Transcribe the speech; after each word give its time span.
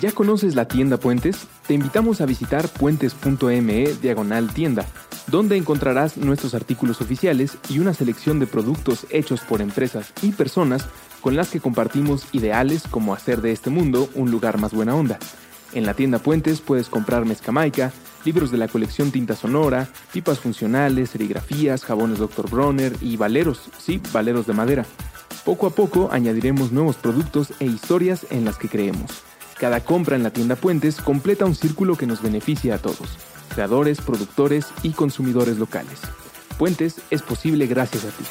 ¿Ya 0.00 0.10
conoces 0.10 0.54
la 0.54 0.66
tienda 0.66 0.96
Puentes? 0.96 1.46
Te 1.66 1.74
invitamos 1.74 2.20
a 2.20 2.26
visitar 2.26 2.68
puentes.me 2.68 3.92
diagonal 4.00 4.52
tienda, 4.52 4.86
donde 5.26 5.56
encontrarás 5.56 6.16
nuestros 6.16 6.54
artículos 6.54 7.00
oficiales 7.00 7.58
y 7.68 7.78
una 7.78 7.94
selección 7.94 8.40
de 8.40 8.46
productos 8.46 9.06
hechos 9.10 9.42
por 9.42 9.60
empresas 9.60 10.12
y 10.22 10.32
personas 10.32 10.86
con 11.20 11.36
las 11.36 11.50
que 11.50 11.60
compartimos 11.60 12.26
ideales 12.32 12.84
como 12.90 13.14
hacer 13.14 13.42
de 13.42 13.52
este 13.52 13.70
mundo 13.70 14.08
un 14.14 14.30
lugar 14.30 14.58
más 14.58 14.72
buena 14.72 14.96
onda. 14.96 15.18
En 15.72 15.86
la 15.86 15.94
tienda 15.94 16.18
Puentes 16.18 16.60
puedes 16.60 16.88
comprar 16.88 17.24
mezcamaica, 17.24 17.92
libros 18.24 18.50
de 18.50 18.58
la 18.58 18.68
colección 18.68 19.12
Tinta 19.12 19.36
Sonora, 19.36 19.88
pipas 20.12 20.40
funcionales, 20.40 21.10
serigrafías, 21.10 21.84
jabones 21.84 22.18
Dr. 22.18 22.50
Bronner 22.50 22.96
y 23.00 23.16
valeros, 23.16 23.70
sí, 23.78 24.00
valeros 24.12 24.46
de 24.46 24.54
madera. 24.54 24.86
Poco 25.44 25.66
a 25.66 25.70
poco 25.70 26.08
añadiremos 26.12 26.72
nuevos 26.72 26.96
productos 26.96 27.52
e 27.60 27.66
historias 27.66 28.26
en 28.30 28.44
las 28.44 28.58
que 28.58 28.68
creemos. 28.68 29.22
Cada 29.62 29.78
compra 29.78 30.16
en 30.16 30.24
la 30.24 30.30
tienda 30.30 30.56
Puentes 30.56 31.00
completa 31.00 31.44
un 31.44 31.54
círculo 31.54 31.96
que 31.96 32.04
nos 32.04 32.20
beneficia 32.20 32.74
a 32.74 32.78
todos, 32.78 33.16
creadores, 33.54 34.00
productores 34.00 34.66
y 34.82 34.90
consumidores 34.90 35.56
locales. 35.56 36.00
Puentes 36.58 36.96
es 37.10 37.22
posible 37.22 37.68
gracias 37.68 38.04
a 38.04 38.08
ti. 38.08 38.24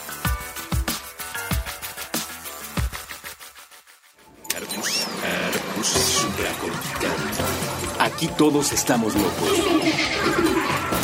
Aquí 7.98 8.28
todos 8.38 8.74
estamos 8.74 9.16
locos. 9.16 9.50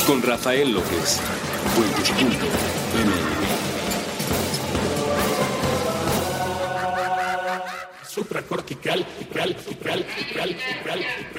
Con 0.06 0.20
Rafael 0.20 0.74
López. 0.74 1.20
Supracortical, 8.06 8.27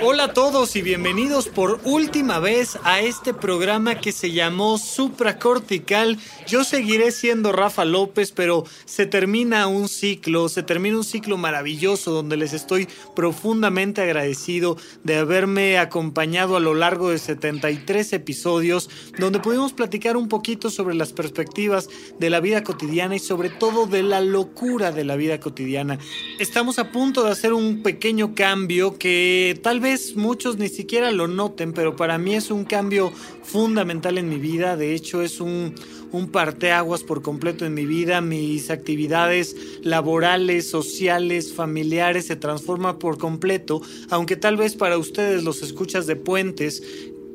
Hola 0.01 0.23
a 0.25 0.33
todos 0.33 0.75
y 0.75 0.81
bienvenidos 0.81 1.47
por 1.47 1.79
última 1.83 2.39
vez 2.39 2.77
a 2.83 2.99
este 3.01 3.33
programa 3.33 3.95
que 3.95 4.11
se 4.11 4.31
llamó 4.31 4.77
Supracortical. 4.77 6.17
Yo 6.47 6.63
seguiré 6.63 7.11
siendo 7.11 7.51
Rafa 7.51 7.85
López, 7.85 8.31
pero 8.31 8.65
se 8.85 9.05
termina 9.05 9.67
un 9.67 9.87
ciclo, 9.87 10.49
se 10.49 10.63
termina 10.63 10.97
un 10.97 11.03
ciclo 11.03 11.37
maravilloso 11.37 12.11
donde 12.11 12.37
les 12.37 12.53
estoy 12.53 12.87
profundamente 13.15 14.01
agradecido 14.01 14.77
de 15.03 15.17
haberme 15.17 15.77
acompañado 15.77 16.55
a 16.55 16.59
lo 16.59 16.73
largo 16.73 17.09
de 17.09 17.19
73 17.19 18.13
episodios, 18.13 18.89
donde 19.17 19.39
pudimos 19.39 19.73
platicar 19.73 20.17
un 20.17 20.27
poquito 20.27 20.69
sobre 20.69 20.95
las 20.95 21.13
perspectivas 21.13 21.89
de 22.19 22.29
la 22.29 22.39
vida 22.39 22.63
cotidiana 22.63 23.15
y 23.15 23.19
sobre 23.19 23.49
todo 23.49 23.85
de 23.85 24.03
la 24.03 24.21
locura 24.21 24.91
de 24.91 25.03
la 25.03 25.15
vida 25.15 25.39
cotidiana. 25.39 25.97
Estamos 26.39 26.79
a 26.79 26.88
punto 26.91 27.23
de 27.23 27.31
hacer 27.31 27.53
un 27.53 27.83
pequeño 27.83 28.35
cambio 28.35 28.97
que 28.97 29.59
tal 29.63 29.79
vez 29.79 30.15
muchos 30.15 30.57
ni 30.57 30.69
siquiera 30.69 31.11
lo 31.11 31.27
noten, 31.27 31.73
pero 31.73 31.95
para 31.95 32.17
mí 32.17 32.35
es 32.35 32.51
un 32.51 32.65
cambio 32.65 33.11
fundamental 33.43 34.17
en 34.17 34.29
mi 34.29 34.37
vida. 34.37 34.75
De 34.75 34.93
hecho, 34.93 35.21
es 35.21 35.39
un, 35.39 35.75
un 36.11 36.29
parteaguas 36.29 37.03
por 37.03 37.21
completo 37.21 37.65
en 37.65 37.73
mi 37.73 37.85
vida. 37.85 38.21
Mis 38.21 38.69
actividades 38.69 39.55
laborales, 39.83 40.69
sociales, 40.69 41.53
familiares 41.53 42.27
se 42.27 42.35
transforman 42.35 42.99
por 42.99 43.17
completo. 43.17 43.81
Aunque 44.09 44.35
tal 44.35 44.57
vez 44.57 44.75
para 44.75 44.97
ustedes 44.97 45.43
los 45.43 45.61
escuchas 45.61 46.07
de 46.07 46.15
puentes 46.15 46.83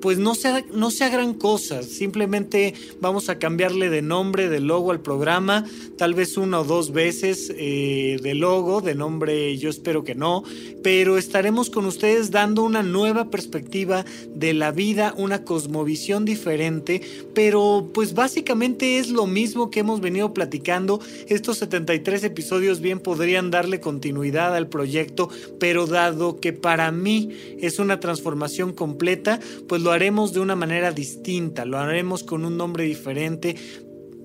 pues 0.01 0.19
no 0.19 0.35
sea, 0.35 0.65
no 0.73 0.91
sea 0.91 1.09
gran 1.09 1.35
cosa, 1.35 1.83
simplemente 1.83 2.75
vamos 3.01 3.29
a 3.29 3.39
cambiarle 3.39 3.91
de 3.91 4.03
nombre, 4.03 4.49
de 4.49 4.61
logo 4.61 4.91
al 4.91 5.01
programa, 5.01 5.65
tal 5.97 6.15
vez 6.15 6.37
una 6.37 6.61
o 6.61 6.65
dos 6.65 6.93
veces 6.93 7.53
eh, 7.57 8.19
de 8.23 8.35
logo, 8.35 8.81
de 8.81 8.95
nombre 8.95 9.57
yo 9.57 9.71
espero 9.71 10.05
que 10.05 10.15
no, 10.15 10.45
pero 10.83 11.17
estaremos 11.17 11.71
con 11.71 11.87
ustedes 11.87 12.31
dando 12.31 12.63
una 12.63 12.83
nueva 12.83 13.31
perspectiva 13.31 14.05
de 14.35 14.53
la 14.53 14.73
vida, 14.73 15.15
una 15.17 15.45
cosmovisión 15.45 16.25
diferente, 16.25 17.01
pero 17.35 17.91
pues 17.95 18.15
básicamente 18.15 18.99
es 18.99 19.11
lo 19.11 19.27
mismo 19.27 19.71
que 19.71 19.81
hemos 19.81 20.01
venido 20.01 20.35
platicando, 20.35 21.01
estos 21.29 21.59
73 21.59 22.25
episodios 22.25 22.81
bien 22.81 23.01
podrían 23.01 23.51
darle 23.51 23.81
continuidad 23.81 24.55
al 24.55 24.69
proyecto, 24.69 25.31
pero 25.59 25.87
dado 25.87 26.41
que 26.41 26.53
para 26.53 26.91
mí 26.93 27.31
es 27.61 27.79
una 27.79 28.01
transformación 28.01 28.73
completa, 28.73 29.41
pues 29.69 29.83
lo 29.83 29.94
haremos 29.95 30.33
de 30.33 30.41
una 30.41 30.57
manera 30.57 30.93
distinta, 30.93 31.65
lo 31.65 31.79
haremos 31.79 32.23
con 32.25 32.45
un 32.45 32.57
nombre 32.57 32.85
diferente, 32.85 33.57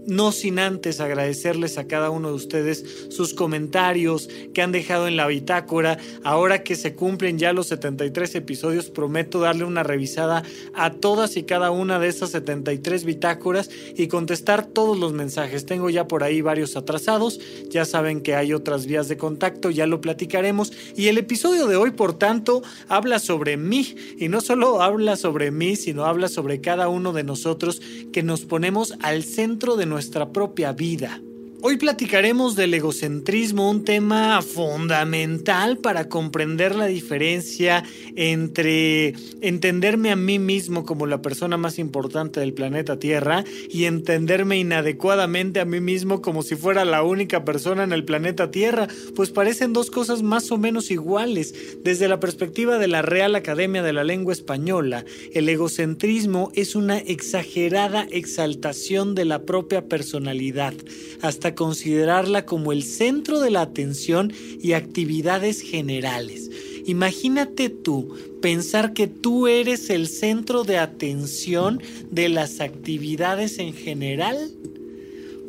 no 0.10 0.32
sin 0.32 0.60
antes 0.60 1.00
agradecerles 1.00 1.78
a 1.78 1.88
cada 1.88 2.10
uno 2.10 2.30
de 2.30 2.34
ustedes 2.34 2.84
sus 3.10 3.34
comentarios 3.34 4.28
que 4.54 4.62
han 4.62 4.72
dejado 4.72 5.08
en 5.08 5.16
la 5.16 5.28
bitácora. 5.28 5.98
Ahora 6.24 6.64
que 6.64 6.76
se 6.76 6.96
cumplen 6.96 7.38
ya 7.38 7.54
los 7.54 7.68
73 7.68 8.36
episodios, 8.36 8.90
prometo 8.90 9.40
darle 9.40 9.64
una 9.64 9.84
revisada 9.84 10.44
a 10.74 10.92
todas 10.94 11.38
y 11.38 11.44
cada 11.44 11.72
una 11.72 12.00
de 12.00 12.08
esas 12.08 12.32
73 12.32 13.06
bitácoras 13.06 13.70
y 13.96 14.08
contestar 14.08 14.66
todos 14.66 14.98
los 14.98 15.14
mensajes. 15.14 15.66
Tengo 15.66 15.90
ya 15.90 16.08
por 16.08 16.24
ahí 16.24 16.42
varios 16.42 16.76
atrasados, 16.76 17.40
ya 17.70 17.86
saben 17.86 18.22
que 18.22 18.36
hay 18.36 18.54
otras 18.54 18.88
vías 18.88 19.08
de 19.08 19.18
contacto, 19.18 19.70
ya 19.70 19.86
lo 19.86 20.02
platicaremos. 20.02 20.74
Y 20.96 21.08
el 21.08 21.18
episodio 21.18 21.68
de 21.68 21.76
hoy, 21.76 21.92
por 21.92 22.18
tanto, 22.18 22.64
habla 22.88 23.20
sobre 23.20 23.58
mí 23.58 23.96
y 24.18 24.28
no 24.28 24.42
solo 24.42 24.82
habla 24.82 25.16
sobre 25.16 25.52
mí, 25.52 25.76
sino 25.76 26.06
habla 26.06 26.30
sobre 26.30 26.62
cada 26.62 26.90
uno 26.90 27.14
de 27.14 27.24
nosotros 27.24 27.82
que 28.12 28.24
nos 28.24 28.42
ponemos 28.42 28.96
al 29.02 29.24
centro 29.24 29.76
de 29.76 29.86
nuestra 29.86 29.99
propia 30.32 30.72
vida. 30.72 31.22
Hoy 31.62 31.76
platicaremos 31.76 32.56
del 32.56 32.74
egocentrismo, 32.74 33.70
un 33.70 33.84
tema 33.84 34.42
fundamental 34.42 35.78
para 35.78 36.08
comprender 36.08 36.74
la 36.74 36.86
diferencia 36.86 37.84
entre 38.16 39.14
entenderme 39.42 40.12
a 40.12 40.16
mí 40.16 40.40
mismo 40.40 40.86
como 40.86 41.06
la 41.06 41.22
persona 41.22 41.58
más 41.58 41.78
importante 41.78 42.40
del 42.40 42.54
planeta 42.54 42.98
Tierra 42.98 43.44
y 43.70 43.86
entenderme 43.86 44.58
inadecuadamente 44.58 45.60
a 45.60 45.66
mí 45.66 45.82
mismo 45.82 46.22
como 46.22 46.44
si 46.44 46.56
fuera 46.56 46.86
la 46.86 47.04
única 47.04 47.44
persona 47.44 47.84
en 47.84 47.92
el 47.92 48.06
planeta 48.06 48.52
Tierra, 48.52 48.88
pues 49.14 49.30
parecen 49.32 49.74
dos 49.74 49.92
cosas 49.92 50.22
más 50.24 50.54
o 50.54 50.58
menos 50.58 50.90
iguales. 50.92 51.54
Desde 51.84 52.08
la 52.08 52.22
perspectiva 52.22 52.78
de 52.78 52.88
la 52.88 53.02
Real 53.02 53.36
Academia 53.36 53.84
de 53.84 53.92
la 53.92 54.06
Lengua 54.06 54.32
Española, 54.32 55.04
el 55.34 55.50
egocentrismo 55.50 56.54
es 56.56 56.76
una 56.76 57.00
exagerada 57.00 58.08
exaltación 58.12 59.14
de 59.14 59.26
la 59.26 59.44
propia 59.44 59.90
personalidad, 59.90 60.74
hasta 61.22 61.49
considerarla 61.56 62.46
como 62.46 62.72
el 62.72 62.84
centro 62.84 63.40
de 63.40 63.52
la 63.52 63.62
atención 63.62 64.34
y 64.62 64.74
actividades 64.74 65.62
generales. 65.62 66.50
Imagínate 66.86 67.70
tú 67.70 68.16
pensar 68.42 68.94
que 68.94 69.08
tú 69.08 69.48
eres 69.48 69.90
el 69.90 70.08
centro 70.08 70.64
de 70.64 70.78
atención 70.78 71.82
de 72.10 72.30
las 72.30 72.62
actividades 72.62 73.60
en 73.60 73.74
general. 73.74 74.52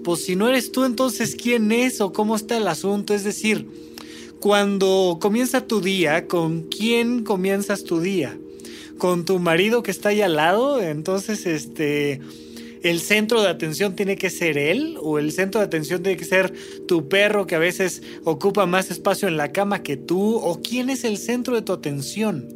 Pues 0.04 0.24
si 0.24 0.36
no 0.36 0.48
eres 0.48 0.72
tú, 0.72 0.84
entonces 0.84 1.36
¿quién 1.36 1.72
es 1.72 2.00
o 2.00 2.12
cómo 2.12 2.36
está 2.36 2.56
el 2.56 2.68
asunto? 2.68 3.14
Es 3.14 3.24
decir, 3.24 3.66
cuando 4.40 5.18
comienza 5.20 5.66
tu 5.66 5.80
día, 5.80 6.26
¿con 6.26 6.62
quién 6.62 7.24
comienzas 7.24 7.84
tu 7.84 8.00
día? 8.00 8.36
¿Con 8.98 9.24
tu 9.24 9.38
marido 9.38 9.82
que 9.82 9.90
está 9.90 10.10
ahí 10.10 10.22
al 10.22 10.36
lado? 10.36 10.80
Entonces, 10.80 11.46
este 11.46 12.20
el 12.82 13.00
centro 13.00 13.42
de 13.42 13.48
atención 13.48 13.94
tiene 13.94 14.16
que 14.16 14.30
ser 14.30 14.58
él 14.58 14.96
o 15.00 15.18
el 15.18 15.32
centro 15.32 15.60
de 15.60 15.66
atención 15.66 16.02
tiene 16.02 16.16
que 16.16 16.24
ser 16.24 16.52
tu 16.86 17.08
perro 17.08 17.46
que 17.46 17.54
a 17.54 17.58
veces 17.58 18.02
ocupa 18.24 18.66
más 18.66 18.90
espacio 18.90 19.28
en 19.28 19.36
la 19.36 19.52
cama 19.52 19.82
que 19.82 19.96
tú 19.96 20.36
o 20.36 20.60
quién 20.62 20.90
es 20.90 21.04
el 21.04 21.18
centro 21.18 21.54
de 21.54 21.62
tu 21.62 21.72
atención. 21.72 22.48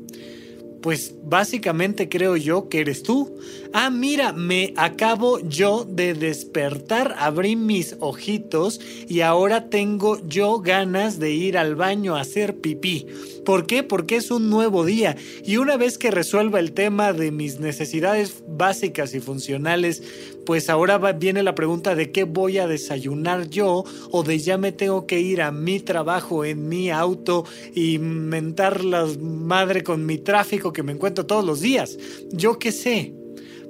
Pues 0.83 1.15
básicamente 1.23 2.09
creo 2.09 2.37
yo 2.37 2.69
que 2.69 2.81
eres 2.81 3.03
tú. 3.03 3.39
Ah, 3.77 3.91
mira, 3.91 4.33
me 4.33 4.73
acabo 4.77 5.41
yo 5.41 5.85
de 5.85 6.15
despertar, 6.15 7.17
abrí 7.19 7.57
mis 7.57 7.97
ojitos 7.99 8.81
y 9.09 9.23
ahora 9.23 9.69
tengo 9.69 10.25
yo 10.29 10.61
ganas 10.61 11.19
de 11.19 11.33
ir 11.33 11.59
al 11.59 11.75
baño 11.75 12.15
a 12.15 12.21
hacer 12.21 12.61
pipí. 12.61 13.09
¿Por 13.45 13.67
qué? 13.67 13.83
Porque 13.83 14.15
es 14.15 14.31
un 14.31 14.49
nuevo 14.49 14.85
día 14.85 15.17
y 15.45 15.57
una 15.57 15.77
vez 15.77 15.99
que 15.99 16.13
resuelva 16.13 16.61
el 16.61 16.71
tema 16.71 17.13
de 17.13 17.33
mis 17.33 17.59
necesidades 17.59 18.45
básicas 18.47 19.13
y 19.13 19.19
funcionales, 19.19 20.05
pues 20.47 20.71
ahora 20.71 20.99
viene 21.11 21.43
la 21.43 21.57
pregunta 21.57 21.97
de 21.97 22.13
qué 22.13 22.23
voy 22.23 22.59
a 22.59 22.69
desayunar 22.69 23.51
yo 23.51 23.83
o 24.13 24.23
de 24.23 24.39
ya 24.39 24.57
me 24.57 24.71
tengo 24.71 25.09
que 25.09 25.19
ir 25.19 25.43
a 25.43 25.51
mi 25.51 25.81
trabajo 25.81 26.45
en 26.45 26.69
mi 26.69 26.91
auto 26.91 27.45
y 27.75 27.99
mentar 27.99 28.85
la 28.85 29.05
madre 29.21 29.83
con 29.83 30.07
mi 30.07 30.19
tráfico 30.19 30.73
que 30.73 30.85
me 30.85 30.93
encuentro 30.93 31.27
todos 31.27 31.45
los 31.45 31.61
días. 31.61 31.99
Yo 32.31 32.61
qué 32.61 32.71
sé. 32.71 33.24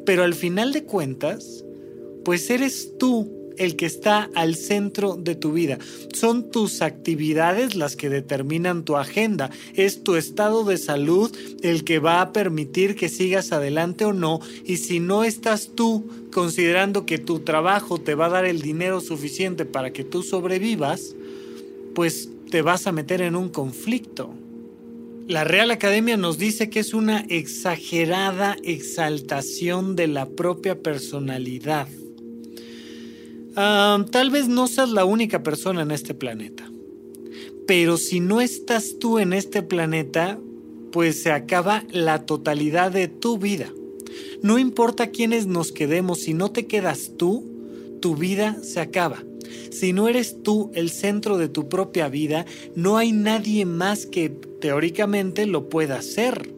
Pero 0.05 0.23
al 0.23 0.35
final 0.35 0.73
de 0.73 0.85
cuentas, 0.85 1.65
pues 2.25 2.51
eres 2.51 2.93
tú 2.99 3.31
el 3.57 3.77
que 3.77 3.87
está 3.87 4.31
al 4.35 4.57
centro 4.57 5.17
de 5.17 5.35
tu 5.35 5.53
vida. 5.53 5.79
Son 6.13 6.51
tus 6.51 6.83
actividades 6.83 7.75
las 7.75 7.97
que 7.97 8.09
determinan 8.09 8.85
tu 8.85 8.97
agenda. 8.97 9.51
Es 9.75 10.03
tu 10.03 10.17
estado 10.17 10.65
de 10.65 10.79
salud 10.79 11.35
el 11.63 11.85
que 11.85 11.99
va 11.99 12.21
a 12.21 12.33
permitir 12.33 12.97
que 12.97 13.09
sigas 13.09 13.53
adelante 13.53 14.05
o 14.05 14.13
no. 14.13 14.41
Y 14.65 14.79
si 14.79 15.01
no 15.01 15.25
estás 15.25 15.71
tú 15.75 16.09
considerando 16.33 17.07
que 17.07 17.19
tu 17.19 17.41
trabajo 17.41 17.99
te 17.99 18.15
va 18.15 18.27
a 18.27 18.31
dar 18.31 18.45
el 18.45 18.61
dinero 18.61 19.01
suficiente 19.01 19.65
para 19.65 19.93
que 19.93 20.05
tú 20.05 20.23
sobrevivas, 20.23 21.15
pues 21.95 22.29
te 22.51 22.63
vas 22.63 22.87
a 22.87 22.93
meter 22.93 23.21
en 23.21 23.37
un 23.37 23.49
conflicto. 23.49 24.35
La 25.27 25.43
Real 25.43 25.71
Academia 25.71 26.19
nos 26.19 26.37
dice 26.37 26.69
que 26.69 26.81
es 26.81 26.93
una 26.93 27.21
exagerada 27.31 28.59
exaltación 28.63 29.97
de 29.97 30.07
la 30.07 30.29
propia 30.29 30.83
personalidad. 30.83 31.89
Ah, 33.57 34.05
tal 34.11 34.31
vez 34.31 34.49
no 34.49 34.67
seas 34.67 34.91
la 34.91 35.07
única 35.07 35.43
persona 35.43 35.81
en 35.81 35.93
este 35.93 36.13
planeta. 36.13 36.71
Pero 37.67 37.97
si 37.97 38.21
no 38.21 38.43
estás 38.43 38.99
tú 39.01 39.19
en 39.19 39.33
este 39.33 39.63
planeta, 39.63 40.39
pues 40.93 41.23
se 41.23 41.33
acaba 41.33 41.85
la 41.91 42.27
totalidad 42.27 42.93
de 42.93 43.09
tu 43.09 43.39
vida. 43.39 43.73
No 44.43 44.59
importa 44.59 45.07
quiénes 45.07 45.47
nos 45.47 45.73
quedemos, 45.73 46.21
si 46.21 46.35
no 46.35 46.51
te 46.51 46.67
quedas 46.67 47.13
tú, 47.17 47.54
tu 48.05 48.17
vida 48.17 48.59
se 48.63 48.81
acaba. 48.81 49.25
Si 49.71 49.95
no 49.95 50.09
eres 50.09 50.43
tú 50.43 50.71
el 50.75 50.91
centro 50.91 51.39
de 51.39 51.49
tu 51.49 51.71
propia 51.71 52.11
vida, 52.11 52.45
no 52.77 52.99
hay 52.99 53.13
nadie 53.13 53.65
más 53.65 54.05
que 54.05 54.29
teóricamente 54.29 55.47
lo 55.47 55.71
pueda 55.71 55.97
hacer. 56.01 56.53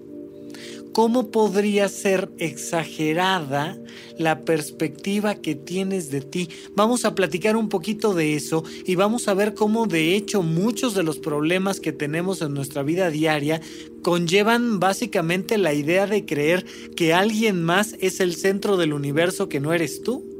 ¿Cómo 0.93 1.31
podría 1.31 1.89
ser 1.89 2.33
exagerada 2.39 3.79
la 4.19 4.41
perspectiva 4.41 5.37
que 5.37 5.55
tienes 5.55 6.11
de 6.11 6.21
ti? 6.21 6.49
Vamos 6.75 7.05
a 7.05 7.15
platicar 7.15 7.57
un 7.57 7.69
poquito 7.69 8.13
de 8.13 8.35
eso 8.35 8.65
y 8.85 8.97
vamos 8.97 9.29
a 9.29 9.35
ver 9.35 9.55
cómo 9.55 9.87
de 9.87 10.17
hecho 10.17 10.43
muchos 10.43 10.97
de 10.97 11.05
los 11.05 11.21
problemas 11.21 11.79
que 11.79 11.93
tenemos 11.93 12.43
en 12.43 12.55
nuestra 12.55 12.83
vida 12.83 13.09
diaria 13.11 13.61
conllevan 14.03 14.81
básicamente 14.81 15.59
la 15.59 15.75
idea 15.75 16.09
de 16.09 16.25
creer 16.25 16.67
que 16.97 17.15
alguien 17.15 17.63
más 17.63 17.95
es 18.01 18.19
el 18.19 18.35
centro 18.35 18.77
del 18.77 18.93
universo 18.93 19.49
que 19.49 19.61
no 19.61 19.73
eres 19.73 20.03
tú. 20.03 20.36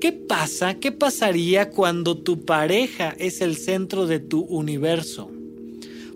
¿Qué 0.00 0.12
pasa? 0.12 0.74
¿Qué 0.74 0.92
pasaría 0.92 1.70
cuando 1.70 2.16
tu 2.16 2.44
pareja 2.46 3.14
es 3.18 3.42
el 3.42 3.56
centro 3.56 4.06
de 4.06 4.18
tu 4.18 4.40
universo? 4.40 5.30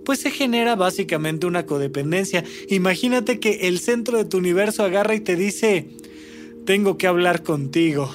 Pues 0.04 0.20
se 0.20 0.31
genera 0.31 0.75
básicamente 0.75 1.46
una 1.46 1.66
codependencia. 1.66 2.44
Imagínate 2.69 3.40
que 3.40 3.69
el 3.69 3.78
centro 3.78 4.16
de 4.16 4.25
tu 4.25 4.38
universo 4.38 4.84
agarra 4.84 5.14
y 5.14 5.20
te 5.20 5.36
dice, 5.36 5.86
tengo 6.64 6.96
que 6.96 7.06
hablar 7.06 7.42
contigo. 7.42 8.10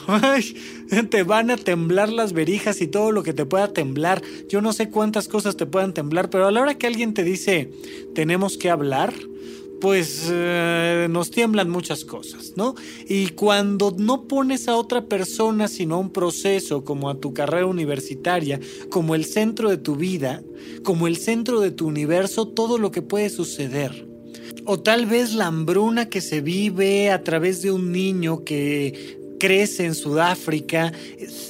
te 1.09 1.23
van 1.23 1.51
a 1.51 1.57
temblar 1.57 2.09
las 2.09 2.33
verijas 2.33 2.81
y 2.81 2.87
todo 2.87 3.11
lo 3.11 3.21
que 3.21 3.33
te 3.33 3.45
pueda 3.45 3.71
temblar. 3.71 4.23
Yo 4.47 4.61
no 4.61 4.73
sé 4.73 4.89
cuántas 4.89 5.27
cosas 5.27 5.55
te 5.55 5.67
puedan 5.67 5.93
temblar, 5.93 6.31
pero 6.31 6.47
a 6.47 6.51
la 6.51 6.61
hora 6.61 6.77
que 6.79 6.87
alguien 6.87 7.13
te 7.13 7.23
dice, 7.23 7.71
tenemos 8.15 8.57
que 8.57 8.71
hablar, 8.71 9.13
pues 9.79 10.27
eh, 10.29 11.07
nos 11.09 11.31
tiemblan 11.31 11.69
muchas 11.69 12.05
cosas, 12.05 12.53
¿no? 12.55 12.75
Y 13.07 13.29
cuando 13.29 13.95
no 13.97 14.27
pones 14.27 14.67
a 14.67 14.75
otra 14.75 15.05
persona 15.05 15.67
sino 15.67 15.95
a 15.95 15.99
un 15.99 16.11
proceso 16.11 16.83
como 16.83 17.09
a 17.09 17.19
tu 17.19 17.33
carrera 17.33 17.65
universitaria, 17.65 18.59
como 18.89 19.15
el 19.15 19.25
centro 19.25 19.69
de 19.69 19.77
tu 19.77 19.95
vida, 19.95 20.43
como 20.83 21.07
el 21.07 21.17
centro 21.17 21.59
de 21.59 21.71
tu 21.71 21.87
universo, 21.87 22.47
todo 22.47 22.77
lo 22.77 22.91
que 22.91 23.01
puede 23.01 23.29
suceder. 23.29 24.07
O 24.65 24.79
tal 24.79 25.05
vez 25.05 25.33
la 25.33 25.47
hambruna 25.47 26.09
que 26.09 26.21
se 26.21 26.41
vive 26.41 27.11
a 27.11 27.23
través 27.23 27.61
de 27.61 27.71
un 27.71 27.91
niño 27.91 28.43
que 28.43 29.17
crece 29.39 29.85
en 29.85 29.95
Sudáfrica, 29.95 30.91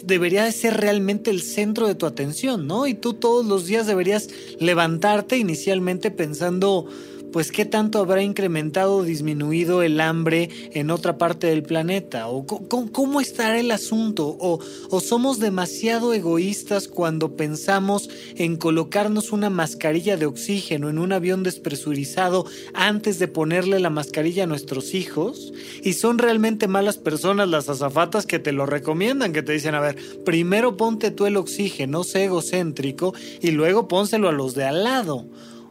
debería 0.05 0.45
de 0.45 0.51
ser 0.53 0.77
realmente 0.77 1.31
el 1.31 1.41
centro 1.41 1.87
de 1.87 1.95
tu 1.95 2.05
atención, 2.05 2.67
¿no? 2.67 2.87
Y 2.87 2.93
tú 2.93 3.15
todos 3.15 3.45
los 3.45 3.65
días 3.65 3.87
deberías 3.87 4.29
levantarte 4.59 5.37
inicialmente 5.37 6.11
pensando, 6.11 6.87
pues 7.31 7.51
qué 7.51 7.65
tanto 7.65 7.99
habrá 7.99 8.23
incrementado 8.23 8.97
o 8.97 9.03
disminuido 9.03 9.81
el 9.81 9.99
hambre 10.01 10.49
en 10.73 10.91
otra 10.91 11.17
parte 11.17 11.47
del 11.47 11.63
planeta, 11.63 12.27
o 12.27 12.45
cómo, 12.45 13.21
estará 13.21 13.59
el 13.59 13.71
asunto, 13.71 14.37
o, 14.39 14.59
o 14.89 14.99
somos 14.99 15.39
demasiado 15.39 16.13
egoístas 16.13 16.87
cuando 16.87 17.35
pensamos 17.35 18.09
en 18.35 18.57
colocarnos 18.57 19.31
una 19.31 19.49
mascarilla 19.49 20.17
de 20.17 20.25
oxígeno 20.25 20.89
en 20.89 20.99
un 20.99 21.13
avión 21.13 21.43
despresurizado 21.43 22.45
antes 22.73 23.19
de 23.19 23.27
ponerle 23.27 23.79
la 23.79 23.89
mascarilla 23.89 24.43
a 24.43 24.47
nuestros 24.47 24.93
hijos, 24.93 25.53
y 25.83 25.93
son 25.93 26.17
realmente 26.17 26.67
malas 26.67 26.97
personas 26.97 27.47
las 27.47 27.69
azafatas 27.69 28.25
que 28.25 28.39
te 28.39 28.51
lo 28.51 28.65
recomiendan, 28.65 29.33
que 29.33 29.43
te 29.43 29.53
dicen, 29.53 29.75
a 29.75 29.79
ver, 29.79 29.97
primero 30.25 30.77
ponte 30.77 31.11
tú 31.11 31.25
el 31.25 31.37
oxígeno, 31.37 32.03
sé 32.03 32.25
egocéntrico, 32.25 33.13
y 33.41 33.51
luego 33.51 33.87
pónselo 33.87 34.29
a 34.29 34.33
los 34.33 34.55
de 34.55 34.65
al 34.65 34.83
lado. 34.83 35.25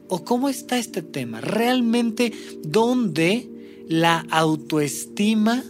¿O 0.09 0.25
cómo 0.25 0.49
está 0.49 0.79
este 0.79 1.03
tema? 1.03 1.41
¿Realmente 1.41 2.33
dónde 2.63 3.49
la 3.89 4.21
autoestima 4.31 5.63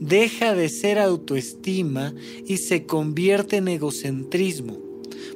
deja 0.00 0.54
de 0.54 0.68
ser 0.68 0.98
autoestima 0.98 2.14
y 2.46 2.56
se 2.56 2.86
convierte 2.86 3.56
en 3.56 3.68
egocentrismo? 3.68 4.78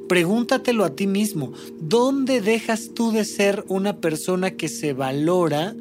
Pregúntatelo 0.07 0.83
a 0.83 0.95
ti 0.95 1.05
mismo, 1.05 1.53
¿dónde 1.79 2.41
dejas 2.41 2.91
tú 2.95 3.11
de 3.11 3.25
ser 3.25 3.63
una 3.67 4.01
persona 4.01 4.51
que 4.51 4.67
se 4.67 4.93
valora 4.93 5.75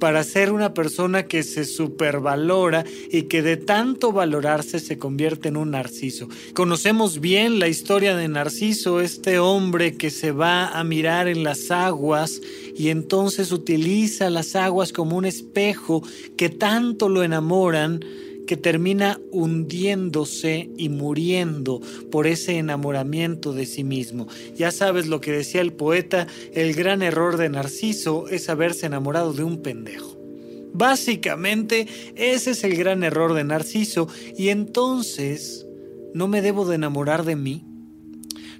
para 0.00 0.24
ser 0.24 0.50
una 0.50 0.74
persona 0.74 1.28
que 1.28 1.44
se 1.44 1.64
supervalora 1.64 2.84
y 3.12 3.24
que 3.24 3.42
de 3.42 3.56
tanto 3.56 4.10
valorarse 4.12 4.80
se 4.80 4.98
convierte 4.98 5.48
en 5.48 5.56
un 5.56 5.70
narciso. 5.70 6.28
Conocemos 6.54 7.20
bien 7.20 7.60
la 7.60 7.68
historia 7.68 8.16
de 8.16 8.26
Narciso, 8.26 9.00
este 9.00 9.38
hombre 9.38 9.96
que 9.96 10.10
se 10.10 10.32
va 10.32 10.68
a 10.68 10.82
mirar 10.82 11.28
en 11.28 11.44
las 11.44 11.70
aguas 11.70 12.40
y 12.76 12.88
entonces 12.88 13.52
utiliza 13.52 14.30
las 14.30 14.56
aguas 14.56 14.92
como 14.92 15.16
un 15.16 15.26
espejo 15.26 16.02
que 16.36 16.48
tanto 16.48 17.08
lo 17.08 17.22
enamoran 17.22 18.00
que 18.50 18.56
termina 18.56 19.20
hundiéndose 19.30 20.70
y 20.76 20.88
muriendo 20.88 21.80
por 22.10 22.26
ese 22.26 22.58
enamoramiento 22.58 23.52
de 23.52 23.64
sí 23.64 23.84
mismo. 23.84 24.26
Ya 24.56 24.72
sabes 24.72 25.06
lo 25.06 25.20
que 25.20 25.30
decía 25.30 25.60
el 25.60 25.72
poeta, 25.72 26.26
el 26.52 26.74
gran 26.74 27.00
error 27.00 27.36
de 27.36 27.48
Narciso 27.48 28.26
es 28.26 28.48
haberse 28.48 28.86
enamorado 28.86 29.32
de 29.34 29.44
un 29.44 29.62
pendejo. 29.62 30.18
Básicamente, 30.72 31.86
ese 32.16 32.50
es 32.50 32.64
el 32.64 32.76
gran 32.76 33.04
error 33.04 33.34
de 33.34 33.44
Narciso 33.44 34.08
y 34.36 34.48
entonces, 34.48 35.64
¿no 36.12 36.26
me 36.26 36.42
debo 36.42 36.66
de 36.66 36.74
enamorar 36.74 37.24
de 37.24 37.36
mí? 37.36 37.64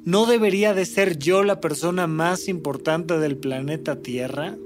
¿No 0.05 0.27
debería 0.27 0.73
de 0.73 0.87
ser 0.87 1.19
yo 1.19 1.43
la 1.43 1.61
persona 1.61 2.07
más 2.07 2.47
importante 2.47 3.19
del 3.19 3.37
planeta 3.37 4.01
Tierra? 4.03 4.57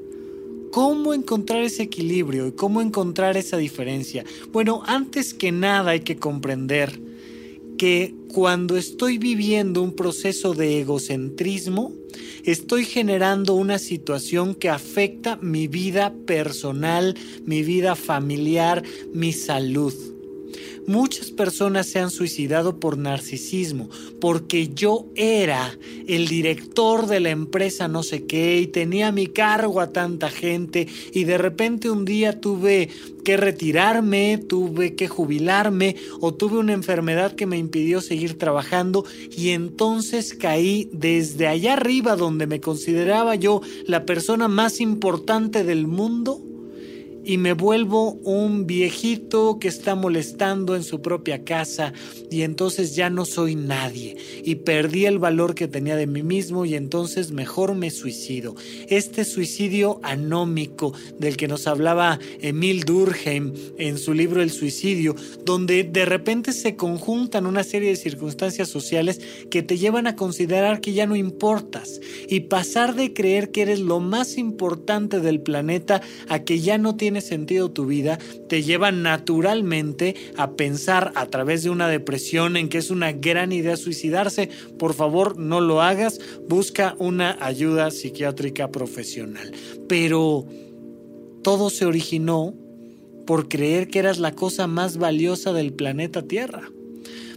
¿Cómo 0.75 1.15
encontrar 1.15 1.62
ese 1.62 1.85
equilibrio 1.85 2.49
y 2.49 2.50
cómo 2.50 2.82
encontrar 2.82 3.37
esa 3.37 3.56
diferencia? 3.56 4.25
Bueno, 4.50 4.82
antes 4.87 5.32
que 5.32 5.53
nada 5.53 5.93
hay 5.93 6.00
que 6.00 6.17
comprender 6.17 7.00
que 7.79 8.12
cuando 8.26 8.76
estoy 8.76 9.19
viviendo 9.19 9.81
un 9.82 9.94
proceso 9.94 10.53
de 10.53 10.81
egocentrismo, 10.81 11.93
estoy 12.43 12.87
generando 12.87 13.55
una 13.55 13.79
situación 13.79 14.56
que 14.56 14.69
afecta 14.69 15.37
mi 15.37 15.69
vida 15.69 16.13
personal, 16.27 17.17
mi 17.44 17.63
vida 17.63 17.94
familiar, 17.94 18.82
mi 19.13 19.32
salud. 19.32 19.94
Muchas 20.86 21.31
personas 21.31 21.86
se 21.86 21.98
han 21.98 22.10
suicidado 22.10 22.79
por 22.79 22.98
narcisismo, 22.98 23.88
porque 24.20 24.69
yo 24.74 25.06
era 25.14 25.79
el 26.06 26.29
director 26.29 27.06
de 27.06 27.20
la 27.20 27.31
empresa 27.31 27.88
no 27.88 28.03
sé 28.03 28.26
qué 28.26 28.60
y 28.60 28.67
tenía 28.67 29.08
a 29.08 29.12
mi 29.12 29.26
cargo 29.26 29.81
a 29.81 29.93
tanta 29.93 30.31
gente 30.31 30.86
y 31.12 31.24
de 31.24 31.38
repente 31.38 31.91
un 31.91 32.05
día 32.05 32.38
tuve 32.38 32.91
que 33.24 33.36
retirarme, 33.38 34.38
tuve 34.38 34.94
que 34.94 35.08
jubilarme 35.08 35.96
o 36.20 36.34
tuve 36.34 36.58
una 36.58 36.74
enfermedad 36.74 37.32
que 37.32 37.46
me 37.46 37.56
impidió 37.56 38.03
seguir 38.03 38.36
trabajando 38.36 39.05
y 39.34 39.50
entonces 39.50 40.34
caí 40.34 40.91
desde 40.93 41.46
allá 41.46 41.72
arriba 41.72 42.17
donde 42.17 42.46
me 42.46 42.60
consideraba 42.60 43.34
yo 43.34 43.62
la 43.86 44.05
persona 44.05 44.48
más 44.48 44.81
importante 44.81 45.64
del 45.64 45.86
mundo 45.86 46.43
y 47.24 47.38
me 47.38 47.54
vuelvo 47.54 48.12
un 48.24 48.66
viejito 48.66 49.58
que 49.58 49.69
está 49.69 49.94
molestando 49.94 50.76
en 50.76 50.82
su 50.82 51.00
propia 51.00 51.44
casa 51.44 51.93
y 52.31 52.43
entonces 52.43 52.94
ya 52.94 53.10
no 53.10 53.24
soy 53.24 53.54
nadie 53.54 54.16
y 54.44 54.56
perdí 54.56 55.06
el 55.06 55.19
valor 55.19 55.54
que 55.54 55.69
tenía 55.69 55.96
de 55.96 56.06
mí 56.06 56.22
mismo 56.22 56.64
y 56.64 56.74
entonces 56.74 57.31
mejor 57.31 57.74
me 57.74 57.90
suicido. 57.90 58.54
Este 58.88 59.24
suicidio 59.24 60.00
anómico 60.02 60.93
del 61.19 61.36
que 61.36 61.48
nos 61.48 61.66
hablaba 61.66 62.19
Emil 62.40 62.84
Durkheim 62.84 63.52
en 63.78 63.98
su 63.98 64.12
libro 64.12 64.43
El 64.43 64.50
suicidio, 64.50 65.16
donde 65.44 65.84
de 65.84 66.04
repente 66.04 66.52
se 66.52 66.76
conjuntan 66.76 67.46
una 67.46 67.64
serie 67.64 67.90
de 67.90 67.96
circunstancias 67.96 68.69
sociales 68.69 69.20
que 69.50 69.62
te 69.62 69.78
llevan 69.78 70.06
a 70.06 70.16
considerar 70.16 70.81
que 70.81 70.93
ya 70.93 71.06
no 71.06 71.16
importas 71.16 72.00
y 72.28 72.40
pasar 72.40 72.94
de 72.94 73.12
creer 73.14 73.50
que 73.50 73.62
eres 73.62 73.81
lo 73.81 74.00
más 74.00 74.36
importante 74.36 75.20
del 75.20 75.40
planeta 75.40 76.02
a 76.28 76.40
que 76.40 76.60
ya 76.60 76.78
no 76.78 76.96
tienes 76.96 77.14
sentido 77.21 77.71
tu 77.71 77.87
vida 77.87 78.19
te 78.49 78.63
lleva 78.63 78.93
naturalmente 78.93 80.15
a 80.37 80.53
pensar 80.53 81.13
a 81.15 81.27
través 81.27 81.63
de 81.63 81.71
una 81.71 81.89
depresión 81.89 82.56
en 82.56 82.69
que 82.69 82.79
es 82.79 82.91
una 82.91 83.13
gran 83.13 83.53
idea 83.53 83.77
suicidarse. 83.77 84.49
Por 84.79 84.94
favor, 84.94 85.39
no 85.39 85.61
lo 85.61 85.83
hagas, 85.83 86.21
busca 86.49 86.94
una 86.99 87.37
ayuda 87.41 87.91
psiquiátrica 87.91 88.71
profesional. 88.71 89.53
Pero 89.89 90.47
todo 91.43 91.71
se 91.71 91.87
originó 91.87 92.55
por 93.27 93.49
creer 93.49 93.89
que 93.89 93.99
eras 93.99 94.19
la 94.19 94.33
cosa 94.33 94.67
más 94.67 94.99
valiosa 94.99 95.53
del 95.53 95.73
planeta 95.73 96.23
Tierra 96.23 96.71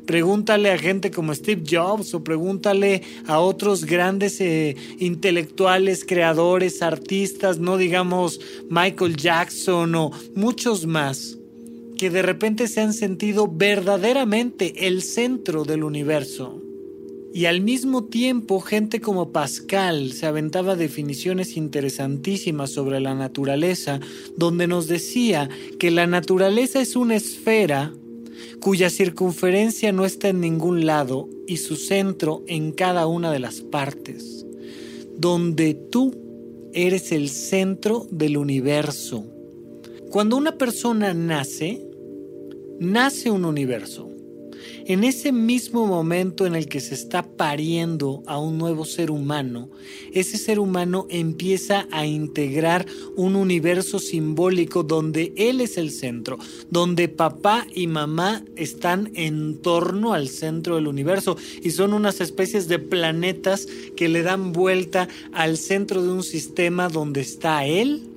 Pregúntale 0.08 0.72
a 0.72 0.78
gente 0.78 1.12
como 1.12 1.36
Steve 1.36 1.64
Jobs 1.70 2.14
o 2.14 2.24
pregúntale 2.24 3.02
a 3.28 3.42
otros 3.42 3.84
grandes 3.84 4.40
eh, 4.40 4.78
intelectuales, 5.00 6.06
creadores, 6.06 6.82
artistas, 6.82 7.60
no 7.60 7.76
digamos 7.76 8.40
Michael 8.70 9.18
Jackson 9.18 9.94
o 9.96 10.12
muchos 10.34 10.86
más, 10.86 11.38
que 11.98 12.10
de 12.10 12.22
repente 12.22 12.70
se 12.70 12.80
han 12.80 12.94
sentido 12.94 13.50
verdaderamente 13.52 14.88
el 14.88 15.02
centro 15.02 15.66
del 15.66 15.84
universo. 15.84 16.62
Y 17.34 17.44
al 17.44 17.60
mismo 17.60 18.06
tiempo, 18.06 18.62
gente 18.62 19.02
como 19.02 19.34
Pascal 19.34 20.14
se 20.14 20.26
aventaba 20.26 20.78
definiciones 20.78 21.58
interesantísimas 21.58 22.72
sobre 22.72 23.02
la 23.02 23.14
naturaleza, 23.14 24.00
donde 24.38 24.68
nos 24.68 24.88
decía 24.88 25.50
que 25.78 25.92
la 25.92 26.08
naturaleza 26.08 26.80
es 26.80 26.96
una 26.96 27.18
esfera 27.18 27.94
cuya 28.60 28.90
circunferencia 28.90 29.92
no 29.92 30.06
está 30.06 30.30
en 30.30 30.42
ningún 30.42 30.86
lado 30.86 31.30
y 31.48 31.58
su 31.58 31.76
centro 31.76 32.44
en 32.48 32.72
cada 32.72 33.08
una 33.08 33.32
de 33.32 33.40
las 33.40 33.62
partes, 33.62 34.46
donde 35.18 35.74
tú 35.74 36.16
eres 36.74 37.12
el 37.12 37.30
centro 37.30 38.08
del 38.12 38.38
universo. 38.38 39.26
Cuando 40.10 40.38
una 40.38 40.58
persona 40.58 41.14
nace, 41.14 41.86
nace 42.80 43.32
un 43.32 43.46
universo 43.46 44.17
en 44.86 45.04
ese 45.04 45.32
mismo 45.32 45.86
momento 45.86 46.46
en 46.46 46.56
el 46.56 46.68
que 46.68 46.80
se 46.80 46.96
está 46.96 47.24
pariendo 47.24 48.24
a 48.26 48.40
un 48.40 48.58
nuevo 48.58 48.86
ser 48.86 49.12
humano, 49.12 49.70
ese 50.14 50.38
ser 50.38 50.60
humano 50.60 51.08
empieza 51.10 51.88
a 51.92 52.06
integrar 52.06 52.86
un 53.16 53.36
universo 53.36 54.00
simbólico 54.00 54.84
donde 54.84 55.34
él 55.36 55.62
es 55.62 55.78
el 55.78 55.92
centro, 55.92 56.38
donde 56.70 57.08
papá 57.08 57.68
y 57.74 57.88
mamá 57.88 58.44
están 58.56 59.12
en 59.16 59.58
torno 59.62 60.14
al 60.14 60.30
centro 60.30 60.76
del 60.76 60.88
universo 60.88 61.38
y 61.62 61.72
son 61.72 61.94
unas 61.94 62.22
especies 62.22 62.68
de 62.68 62.80
planetas 62.80 63.68
que 63.96 64.10
le 64.10 64.24
dan 64.24 64.52
vuelta 64.52 65.08
al 65.34 65.58
centro 65.58 66.04
de 66.04 66.10
un 66.10 66.24
sistema 66.24 66.90
donde 66.90 67.22
está 67.22 67.66
él 67.66 68.17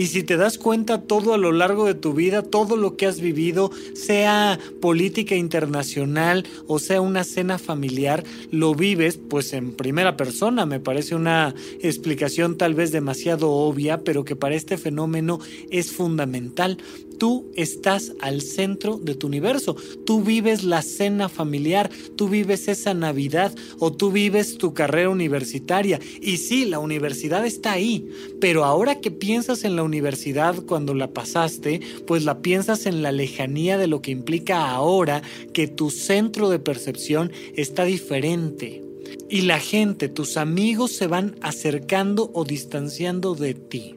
y 0.00 0.06
si 0.06 0.22
te 0.22 0.38
das 0.38 0.56
cuenta 0.56 1.02
todo 1.02 1.34
a 1.34 1.36
lo 1.36 1.52
largo 1.52 1.84
de 1.84 1.92
tu 1.92 2.14
vida, 2.14 2.40
todo 2.40 2.78
lo 2.78 2.96
que 2.96 3.04
has 3.04 3.20
vivido, 3.20 3.70
sea 3.92 4.58
política 4.80 5.34
internacional 5.34 6.46
o 6.66 6.78
sea 6.78 7.02
una 7.02 7.22
cena 7.22 7.58
familiar, 7.58 8.24
lo 8.50 8.74
vives 8.74 9.18
pues 9.18 9.52
en 9.52 9.72
primera 9.72 10.16
persona. 10.16 10.64
Me 10.64 10.80
parece 10.80 11.14
una 11.14 11.54
explicación 11.82 12.56
tal 12.56 12.72
vez 12.72 12.92
demasiado 12.92 13.50
obvia, 13.50 13.98
pero 13.98 14.24
que 14.24 14.36
para 14.36 14.54
este 14.54 14.78
fenómeno 14.78 15.38
es 15.70 15.92
fundamental. 15.92 16.78
Tú 17.20 17.52
estás 17.54 18.14
al 18.22 18.40
centro 18.40 18.96
de 18.96 19.14
tu 19.14 19.26
universo. 19.26 19.76
Tú 20.06 20.22
vives 20.22 20.64
la 20.64 20.80
cena 20.80 21.28
familiar, 21.28 21.90
tú 22.16 22.30
vives 22.30 22.66
esa 22.66 22.94
Navidad 22.94 23.54
o 23.78 23.92
tú 23.92 24.10
vives 24.10 24.56
tu 24.56 24.72
carrera 24.72 25.10
universitaria. 25.10 26.00
Y 26.22 26.38
sí, 26.38 26.64
la 26.64 26.78
universidad 26.78 27.44
está 27.44 27.72
ahí, 27.72 28.08
pero 28.40 28.64
ahora 28.64 29.02
que 29.02 29.10
piensas 29.10 29.64
en 29.64 29.76
la 29.76 29.82
universidad 29.82 30.64
cuando 30.64 30.94
la 30.94 31.12
pasaste, 31.12 31.82
pues 32.06 32.24
la 32.24 32.40
piensas 32.40 32.86
en 32.86 33.02
la 33.02 33.12
lejanía 33.12 33.76
de 33.76 33.86
lo 33.86 34.00
que 34.00 34.12
implica 34.12 34.70
ahora 34.70 35.20
que 35.52 35.68
tu 35.68 35.90
centro 35.90 36.48
de 36.48 36.58
percepción 36.58 37.32
está 37.54 37.84
diferente. 37.84 38.82
Y 39.28 39.42
la 39.42 39.58
gente, 39.58 40.08
tus 40.08 40.38
amigos 40.38 40.92
se 40.92 41.06
van 41.06 41.36
acercando 41.42 42.30
o 42.32 42.46
distanciando 42.46 43.34
de 43.34 43.52
ti. 43.52 43.96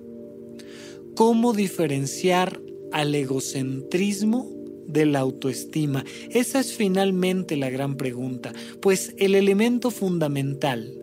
¿Cómo 1.16 1.54
diferenciar 1.54 2.60
al 2.94 3.14
egocentrismo 3.14 4.50
de 4.88 5.06
la 5.06 5.20
autoestima? 5.20 6.06
Esa 6.30 6.62
es 6.62 6.74
finalmente 6.74 7.58
la 7.58 7.70
gran 7.70 7.98
pregunta, 7.98 8.54
pues 8.82 9.14
el 9.18 9.36
elemento 9.36 9.92
fundamental 9.92 10.94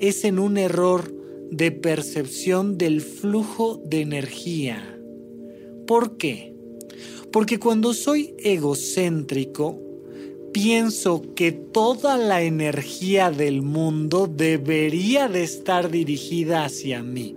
es 0.00 0.24
en 0.24 0.38
un 0.38 0.58
error 0.58 1.14
de 1.50 1.70
percepción 1.72 2.76
del 2.76 3.00
flujo 3.00 3.80
de 3.84 4.00
energía. 4.00 4.98
¿Por 5.86 6.16
qué? 6.16 6.54
Porque 7.32 7.58
cuando 7.58 7.94
soy 7.94 8.34
egocéntrico, 8.38 9.78
pienso 10.52 11.22
que 11.34 11.52
toda 11.52 12.16
la 12.16 12.42
energía 12.42 13.30
del 13.30 13.62
mundo 13.62 14.26
debería 14.26 15.28
de 15.28 15.42
estar 15.42 15.90
dirigida 15.90 16.64
hacia 16.64 17.02
mí. 17.02 17.36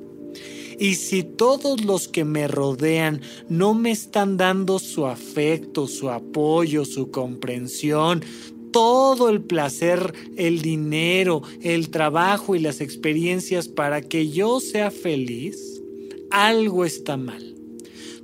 Y 0.81 0.95
si 0.95 1.21
todos 1.21 1.85
los 1.85 2.07
que 2.07 2.25
me 2.25 2.47
rodean 2.47 3.21
no 3.50 3.75
me 3.75 3.91
están 3.91 4.35
dando 4.35 4.79
su 4.79 5.05
afecto, 5.05 5.85
su 5.85 6.09
apoyo, 6.09 6.85
su 6.85 7.11
comprensión, 7.11 8.23
todo 8.71 9.29
el 9.29 9.43
placer, 9.43 10.11
el 10.38 10.63
dinero, 10.63 11.43
el 11.61 11.91
trabajo 11.91 12.55
y 12.55 12.59
las 12.59 12.81
experiencias 12.81 13.67
para 13.67 14.01
que 14.01 14.29
yo 14.29 14.59
sea 14.59 14.89
feliz, 14.89 15.83
algo 16.31 16.83
está 16.83 17.15
mal. 17.15 17.53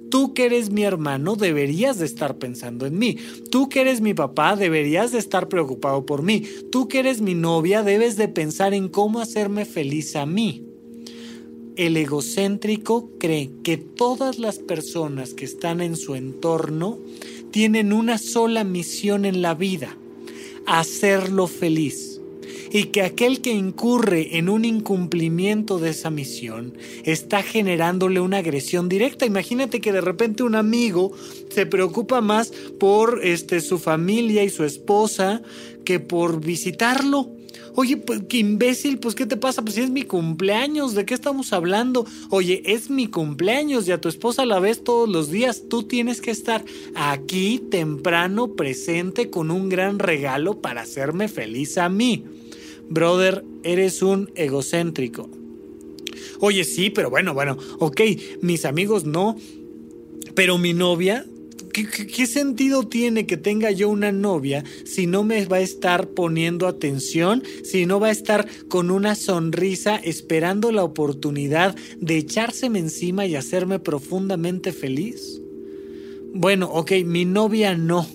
Tú 0.10 0.34
que 0.34 0.46
eres 0.46 0.72
mi 0.72 0.82
hermano 0.82 1.36
deberías 1.36 2.00
de 2.00 2.08
estar 2.08 2.40
pensando 2.40 2.88
en 2.88 2.98
mí. 2.98 3.18
Tú 3.52 3.70
que 3.70 3.82
eres 3.82 4.02
mi 4.02 4.16
papá 4.16 4.56
deberías 4.56 5.12
de 5.12 5.20
estar 5.20 5.48
preocupado 5.48 6.08
por 6.08 6.24
mí. 6.24 6.42
Tú 6.72 6.88
que 6.88 6.98
eres 6.98 7.22
mi 7.22 7.36
novia 7.36 7.84
debes 7.84 8.18
de 8.18 8.30
pensar 8.30 8.74
en 8.74 8.88
cómo 8.88 9.20
hacerme 9.20 9.64
feliz 9.64 10.16
a 10.16 10.26
mí 10.26 10.67
el 11.78 11.96
egocéntrico 11.96 13.12
cree 13.20 13.52
que 13.64 13.78
todas 13.78 14.40
las 14.40 14.58
personas 14.58 15.34
que 15.34 15.46
están 15.46 15.80
en 15.80 15.96
su 15.96 16.16
entorno 16.16 16.98
tienen 17.52 17.94
una 17.94 18.18
sola 18.18 18.64
misión 18.64 19.26
en 19.26 19.42
la 19.42 19.54
vida, 19.54 19.96
hacerlo 20.66 21.48
feliz. 21.48 22.20
Y 22.70 22.86
que 22.86 23.02
aquel 23.02 23.40
que 23.40 23.54
incurre 23.54 24.38
en 24.38 24.50
un 24.50 24.66
incumplimiento 24.66 25.80
de 25.80 25.92
esa 25.92 26.10
misión 26.10 26.74
está 27.06 27.42
generándole 27.42 28.20
una 28.20 28.40
agresión 28.40 28.90
directa. 28.90 29.26
Imagínate 29.26 29.80
que 29.80 29.94
de 29.94 30.02
repente 30.02 30.44
un 30.44 30.54
amigo 30.56 31.14
se 31.50 31.66
preocupa 31.66 32.20
más 32.20 32.52
por 32.78 33.22
este, 33.24 33.62
su 33.62 33.80
familia 33.80 34.44
y 34.44 34.50
su 34.50 34.66
esposa 34.66 35.42
que 35.86 36.02
por 36.02 36.42
visitarlo 36.42 37.37
Oye, 37.80 37.96
pues 37.96 38.24
qué 38.28 38.40
imbécil, 38.40 38.98
pues 38.98 39.14
¿qué 39.14 39.28
te 39.28 39.38
pasa? 39.38 39.62
Pues 39.62 39.76
si 39.76 39.82
es 39.82 39.92
mi 39.92 40.02
cumpleaños, 40.02 40.96
¿de 40.96 41.06
qué 41.06 41.14
estamos 41.14 41.54
hablando? 41.54 42.08
Oye, 42.32 42.64
es 42.66 42.90
mi 42.90 43.06
cumpleaños 43.06 43.88
y 43.88 43.92
a 43.92 44.02
tu 44.02 44.10
esposa 44.10 44.48
la 44.48 44.60
ves 44.60 44.84
todos 44.84 45.08
los 45.08 45.30
días. 45.30 45.66
Tú 45.70 45.84
tienes 45.84 46.20
que 46.20 46.32
estar 46.32 46.66
aquí 46.96 47.62
temprano, 47.70 48.56
presente, 48.56 49.30
con 49.30 49.52
un 49.52 49.70
gran 49.70 50.00
regalo 50.00 50.60
para 50.60 50.82
hacerme 50.82 51.28
feliz 51.28 51.78
a 51.78 51.88
mí. 51.88 52.26
Brother, 52.90 53.46
eres 53.62 54.02
un 54.02 54.32
egocéntrico. 54.34 55.30
Oye, 56.40 56.64
sí, 56.64 56.90
pero 56.90 57.12
bueno, 57.12 57.36
bueno, 57.36 57.60
ok, 57.78 58.02
mis 58.42 58.66
amigos 58.66 59.06
no, 59.06 59.38
pero 60.34 60.58
mi 60.58 60.74
novia 60.74 61.28
¿Qué, 61.86 62.26
sentido 62.26 62.88
tiene 62.88 63.28
que 63.28 63.38
tenga 63.38 63.70
yo 63.70 63.90
una 63.90 64.12
novia 64.12 64.64
si 64.84 65.06
no 65.06 65.24
me 65.24 65.46
va 65.46 65.58
a 65.58 65.62
estar 65.62 66.08
poniendo 66.08 66.66
atención, 66.66 67.44
si 67.64 67.86
no 67.86 68.00
va 68.00 68.08
a 68.08 68.12
estar 68.12 68.48
con 68.68 68.90
una 68.90 69.14
sonrisa 69.14 69.98
esperando 69.98 70.72
la 70.72 70.84
oportunidad 70.84 71.76
de 72.00 72.18
echárseme 72.18 72.80
encima 72.80 73.28
y 73.28 73.36
hacerme 73.36 73.78
profundamente 73.78 74.72
feliz? 74.72 75.40
Bueno, 76.34 76.68
ok, 76.72 76.94
mi 77.06 77.26
novia 77.26 77.76
no, 77.76 78.08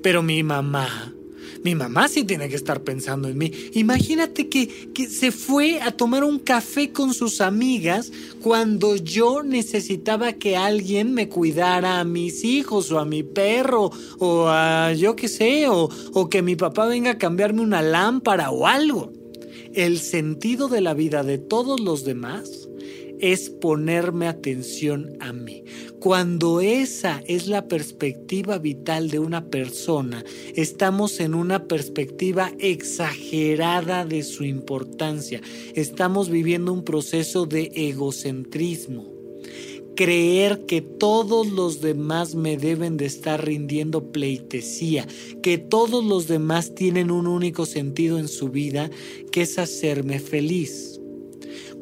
pero 0.00 0.22
mi 0.22 0.44
mamá, 0.44 1.12
mi 1.62 1.74
mamá 1.74 2.08
sí 2.08 2.24
tiene 2.24 2.48
que 2.48 2.56
estar 2.56 2.82
pensando 2.82 3.28
en 3.28 3.38
mí. 3.38 3.52
Imagínate 3.74 4.48
que, 4.48 4.90
que 4.92 5.06
se 5.06 5.30
fue 5.30 5.80
a 5.80 5.92
tomar 5.92 6.24
un 6.24 6.38
café 6.38 6.90
con 6.90 7.14
sus 7.14 7.40
amigas 7.40 8.12
cuando 8.40 8.96
yo 8.96 9.42
necesitaba 9.42 10.32
que 10.32 10.56
alguien 10.56 11.14
me 11.14 11.28
cuidara 11.28 12.00
a 12.00 12.04
mis 12.04 12.44
hijos 12.44 12.90
o 12.90 12.98
a 12.98 13.04
mi 13.04 13.22
perro 13.22 13.90
o 14.18 14.48
a 14.48 14.92
yo 14.92 15.14
qué 15.14 15.28
sé, 15.28 15.68
o, 15.68 15.88
o 16.12 16.28
que 16.28 16.42
mi 16.42 16.56
papá 16.56 16.86
venga 16.86 17.12
a 17.12 17.18
cambiarme 17.18 17.60
una 17.60 17.82
lámpara 17.82 18.50
o 18.50 18.66
algo. 18.66 19.12
El 19.74 20.00
sentido 20.00 20.68
de 20.68 20.80
la 20.80 20.94
vida 20.94 21.22
de 21.22 21.38
todos 21.38 21.80
los 21.80 22.04
demás 22.04 22.61
es 23.22 23.48
ponerme 23.48 24.26
atención 24.26 25.16
a 25.20 25.32
mí. 25.32 25.64
Cuando 26.00 26.60
esa 26.60 27.22
es 27.26 27.46
la 27.46 27.68
perspectiva 27.68 28.58
vital 28.58 29.08
de 29.08 29.20
una 29.20 29.46
persona, 29.46 30.24
estamos 30.56 31.20
en 31.20 31.34
una 31.34 31.68
perspectiva 31.68 32.52
exagerada 32.58 34.04
de 34.04 34.24
su 34.24 34.44
importancia. 34.44 35.40
Estamos 35.74 36.28
viviendo 36.28 36.72
un 36.72 36.84
proceso 36.84 37.46
de 37.46 37.70
egocentrismo. 37.74 39.06
Creer 39.94 40.66
que 40.66 40.80
todos 40.80 41.46
los 41.48 41.80
demás 41.80 42.34
me 42.34 42.56
deben 42.56 42.96
de 42.96 43.04
estar 43.04 43.44
rindiendo 43.44 44.10
pleitesía, 44.10 45.06
que 45.42 45.58
todos 45.58 46.04
los 46.04 46.26
demás 46.26 46.74
tienen 46.74 47.12
un 47.12 47.28
único 47.28 47.66
sentido 47.66 48.18
en 48.18 48.26
su 48.26 48.48
vida, 48.48 48.90
que 49.30 49.42
es 49.42 49.58
hacerme 49.58 50.18
feliz. 50.18 50.91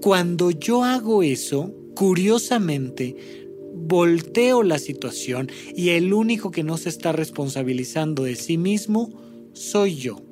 Cuando 0.01 0.51
yo 0.51 0.83
hago 0.85 1.23
eso, 1.23 1.75
curiosamente, 1.95 3.17
volteo 3.75 4.63
la 4.63 4.79
situación 4.79 5.51
y 5.77 5.91
el 5.91 6.15
único 6.15 6.51
que 6.51 6.63
no 6.63 6.79
se 6.79 6.89
está 6.89 7.13
responsabilizando 7.13 8.25
de 8.25 8.37
sí 8.37 8.57
mismo 8.57 9.11
soy 9.53 9.97
yo. 9.97 10.30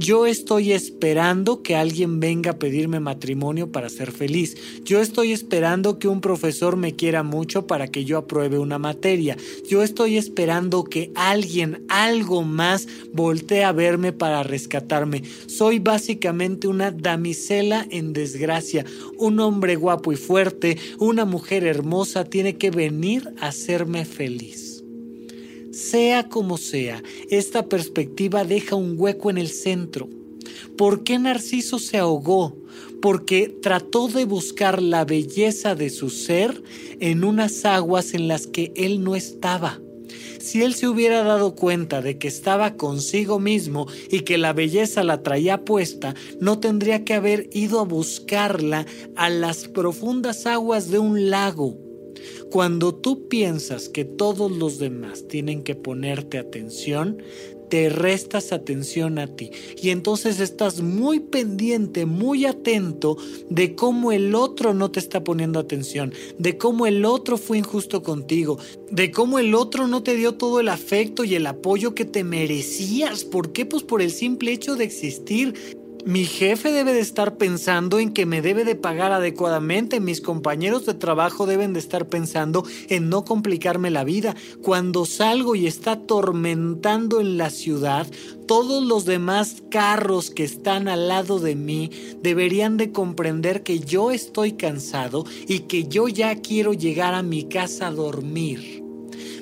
Yo 0.00 0.26
estoy 0.26 0.70
esperando 0.70 1.64
que 1.64 1.74
alguien 1.74 2.20
venga 2.20 2.52
a 2.52 2.58
pedirme 2.60 3.00
matrimonio 3.00 3.72
para 3.72 3.88
ser 3.88 4.12
feliz. 4.12 4.56
Yo 4.84 5.00
estoy 5.00 5.32
esperando 5.32 5.98
que 5.98 6.06
un 6.06 6.20
profesor 6.20 6.76
me 6.76 6.94
quiera 6.94 7.24
mucho 7.24 7.66
para 7.66 7.88
que 7.88 8.04
yo 8.04 8.16
apruebe 8.16 8.60
una 8.60 8.78
materia. 8.78 9.36
Yo 9.68 9.82
estoy 9.82 10.16
esperando 10.16 10.84
que 10.84 11.10
alguien, 11.16 11.84
algo 11.88 12.44
más, 12.44 12.86
voltee 13.12 13.64
a 13.64 13.72
verme 13.72 14.12
para 14.12 14.44
rescatarme. 14.44 15.24
Soy 15.48 15.80
básicamente 15.80 16.68
una 16.68 16.92
damisela 16.92 17.84
en 17.90 18.12
desgracia. 18.12 18.84
Un 19.16 19.40
hombre 19.40 19.74
guapo 19.74 20.12
y 20.12 20.16
fuerte, 20.16 20.78
una 21.00 21.24
mujer 21.24 21.66
hermosa 21.66 22.22
tiene 22.22 22.56
que 22.56 22.70
venir 22.70 23.34
a 23.40 23.48
hacerme 23.48 24.04
feliz. 24.04 24.67
Sea 25.78 26.28
como 26.28 26.58
sea, 26.58 27.04
esta 27.30 27.68
perspectiva 27.68 28.44
deja 28.44 28.74
un 28.74 28.96
hueco 28.98 29.30
en 29.30 29.38
el 29.38 29.48
centro. 29.48 30.08
¿Por 30.76 31.04
qué 31.04 31.20
Narciso 31.20 31.78
se 31.78 31.98
ahogó? 31.98 32.56
Porque 33.00 33.56
trató 33.62 34.08
de 34.08 34.24
buscar 34.24 34.82
la 34.82 35.04
belleza 35.04 35.76
de 35.76 35.90
su 35.90 36.10
ser 36.10 36.64
en 36.98 37.22
unas 37.22 37.64
aguas 37.64 38.12
en 38.14 38.26
las 38.26 38.48
que 38.48 38.72
él 38.74 39.04
no 39.04 39.14
estaba. 39.14 39.80
Si 40.40 40.62
él 40.62 40.74
se 40.74 40.88
hubiera 40.88 41.22
dado 41.22 41.54
cuenta 41.54 42.02
de 42.02 42.18
que 42.18 42.26
estaba 42.26 42.74
consigo 42.74 43.38
mismo 43.38 43.86
y 44.10 44.22
que 44.22 44.36
la 44.36 44.52
belleza 44.52 45.04
la 45.04 45.22
traía 45.22 45.64
puesta, 45.64 46.12
no 46.40 46.58
tendría 46.58 47.04
que 47.04 47.14
haber 47.14 47.50
ido 47.52 47.78
a 47.78 47.84
buscarla 47.84 48.84
a 49.14 49.30
las 49.30 49.68
profundas 49.68 50.44
aguas 50.44 50.90
de 50.90 50.98
un 50.98 51.30
lago. 51.30 51.87
Cuando 52.50 52.94
tú 52.94 53.28
piensas 53.28 53.88
que 53.88 54.04
todos 54.04 54.50
los 54.50 54.78
demás 54.78 55.26
tienen 55.28 55.62
que 55.62 55.74
ponerte 55.74 56.38
atención, 56.38 57.18
te 57.68 57.88
restas 57.88 58.52
atención 58.52 59.18
a 59.18 59.26
ti 59.26 59.50
y 59.80 59.90
entonces 59.90 60.40
estás 60.40 60.80
muy 60.80 61.20
pendiente, 61.20 62.06
muy 62.06 62.46
atento 62.46 63.16
de 63.50 63.74
cómo 63.74 64.12
el 64.12 64.34
otro 64.34 64.74
no 64.74 64.90
te 64.90 65.00
está 65.00 65.22
poniendo 65.22 65.58
atención, 65.58 66.12
de 66.38 66.56
cómo 66.56 66.86
el 66.86 67.04
otro 67.04 67.36
fue 67.36 67.58
injusto 67.58 68.02
contigo, 68.02 68.58
de 68.90 69.10
cómo 69.10 69.38
el 69.38 69.54
otro 69.54 69.86
no 69.86 70.02
te 70.02 70.16
dio 70.16 70.34
todo 70.34 70.60
el 70.60 70.68
afecto 70.68 71.24
y 71.24 71.34
el 71.34 71.46
apoyo 71.46 71.94
que 71.94 72.04
te 72.04 72.24
merecías. 72.24 73.24
¿Por 73.24 73.52
qué? 73.52 73.66
Pues 73.66 73.82
por 73.82 74.02
el 74.02 74.10
simple 74.10 74.52
hecho 74.52 74.76
de 74.76 74.84
existir. 74.84 75.77
Mi 76.08 76.24
jefe 76.24 76.72
debe 76.72 76.94
de 76.94 77.00
estar 77.00 77.36
pensando 77.36 77.98
en 77.98 78.14
que 78.14 78.24
me 78.24 78.40
debe 78.40 78.64
de 78.64 78.76
pagar 78.76 79.12
adecuadamente. 79.12 80.00
Mis 80.00 80.22
compañeros 80.22 80.86
de 80.86 80.94
trabajo 80.94 81.44
deben 81.44 81.74
de 81.74 81.80
estar 81.80 82.08
pensando 82.08 82.64
en 82.88 83.10
no 83.10 83.26
complicarme 83.26 83.90
la 83.90 84.04
vida. 84.04 84.34
Cuando 84.62 85.04
salgo 85.04 85.54
y 85.54 85.66
está 85.66 85.92
atormentando 85.92 87.20
en 87.20 87.36
la 87.36 87.50
ciudad, 87.50 88.06
todos 88.46 88.82
los 88.82 89.04
demás 89.04 89.62
carros 89.70 90.30
que 90.30 90.44
están 90.44 90.88
al 90.88 91.08
lado 91.08 91.40
de 91.40 91.56
mí 91.56 91.90
deberían 92.22 92.78
de 92.78 92.90
comprender 92.90 93.62
que 93.62 93.80
yo 93.80 94.10
estoy 94.10 94.52
cansado 94.52 95.26
y 95.46 95.58
que 95.58 95.88
yo 95.88 96.08
ya 96.08 96.36
quiero 96.36 96.72
llegar 96.72 97.12
a 97.12 97.22
mi 97.22 97.50
casa 97.50 97.88
a 97.88 97.90
dormir. 97.90 98.87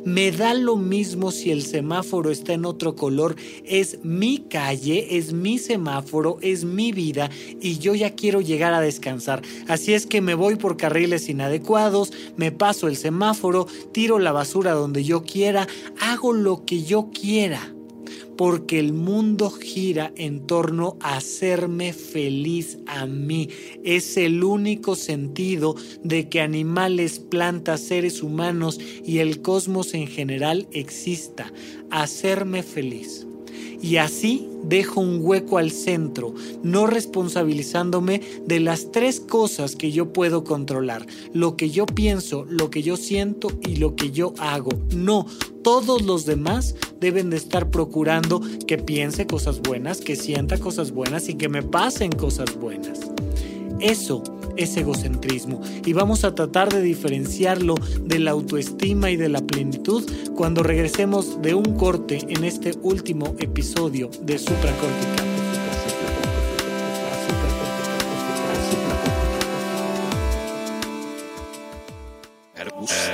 Me 0.07 0.31
da 0.31 0.55
lo 0.55 0.77
mismo 0.77 1.33
si 1.33 1.51
el 1.51 1.65
semáforo 1.65 2.31
está 2.31 2.53
en 2.53 2.65
otro 2.65 2.95
color. 2.95 3.35
Es 3.65 3.99
mi 4.05 4.39
calle, 4.39 5.19
es 5.19 5.33
mi 5.33 5.59
semáforo, 5.59 6.39
es 6.43 6.65
mi 6.65 6.93
vida 6.93 7.29
y 7.61 7.79
yo 7.79 7.93
ya 7.97 8.15
quiero 8.15 8.41
llegar 8.41 8.73
a 8.73 8.81
descansar. 8.81 9.43
Así 9.67 9.95
es 9.95 10.07
que 10.07 10.21
me 10.21 10.35
voy 10.35 10.55
por 10.55 10.77
carriles 10.77 11.29
inadecuados, 11.29 12.13
me 12.37 12.53
paso 12.53 12.87
el 12.87 12.97
semáforo, 12.97 13.67
tiro 13.91 14.21
la 14.21 14.31
basura 14.31 14.75
donde 14.75 15.03
yo 15.03 15.25
quiera, 15.25 15.67
hago 16.01 16.33
lo 16.33 16.65
que 16.65 16.85
yo 16.85 17.11
quiera 17.11 17.76
porque 18.37 18.79
el 18.79 18.93
mundo 18.93 19.51
gira 19.51 20.13
en 20.17 20.47
torno 20.47 20.97
a 21.01 21.17
hacerme 21.17 21.93
feliz 21.93 22.79
a 22.87 23.07
mí. 23.07 23.49
Es 23.85 24.17
el 24.17 24.45
único 24.45 24.97
sentido 24.97 25.77
de 26.03 26.29
que 26.29 26.41
animales, 26.41 27.19
plantas, 27.19 27.81
seres 27.81 28.23
humanos 28.23 28.79
y 29.05 29.19
el 29.19 29.43
cosmos 29.43 29.95
en 29.95 30.07
general 30.07 30.67
exista, 30.73 31.53
hacerme 31.91 32.63
feliz. 32.63 33.27
Y 33.81 33.97
así 33.97 34.49
dejo 34.65 35.01
un 35.01 35.21
hueco 35.23 35.59
al 35.59 35.71
centro, 35.71 36.35
no 36.63 36.87
responsabilizándome 36.87 38.21
de 38.47 38.61
las 38.61 38.91
tres 38.91 39.21
cosas 39.21 39.77
que 39.77 39.93
yo 39.93 40.13
puedo 40.13 40.45
controlar, 40.45 41.07
lo 41.33 41.57
que 41.57 41.71
yo 41.71 41.87
pienso, 41.87 42.45
lo 42.49 42.71
que 42.71 42.83
yo 42.83 42.97
siento 42.97 43.49
y 43.63 43.77
lo 43.77 43.95
que 43.95 44.11
yo 44.11 44.35
hago. 44.39 44.71
No, 44.95 45.27
todos 45.63 46.03
los 46.03 46.27
demás 46.27 46.75
deben 47.01 47.31
de 47.31 47.37
estar 47.37 47.71
procurando 47.71 48.41
que 48.67 48.79
piense 48.79 49.27
cosas 49.27 49.61
buenas, 49.61 50.01
que 50.01 50.17
sienta 50.17 50.59
cosas 50.59 50.93
buenas 50.93 51.29
y 51.29 51.35
que 51.35 51.49
me 51.49 51.63
pasen 51.63 52.11
cosas 52.13 52.57
buenas. 52.59 53.01
Eso 53.81 54.23
es 54.57 54.77
egocentrismo 54.77 55.61
y 55.85 55.93
vamos 55.93 56.25
a 56.25 56.35
tratar 56.35 56.73
de 56.73 56.83
diferenciarlo 56.83 57.75
de 58.01 58.19
la 58.19 58.33
autoestima 58.33 59.11
y 59.11 59.17
de 59.17 59.29
la 59.29 59.41
plenitud 59.41 60.05
cuando 60.35 60.63
regresemos 60.63 61.41
de 61.43 61.55
un 61.55 61.77
corte 61.77 62.19
en 62.29 62.45
este 62.45 62.73
último 62.83 63.35
episodio 63.39 64.11
de 64.23 64.39
Supracortical. 64.39 65.27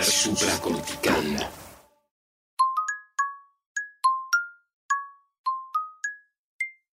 Supracortical. 0.03 1.62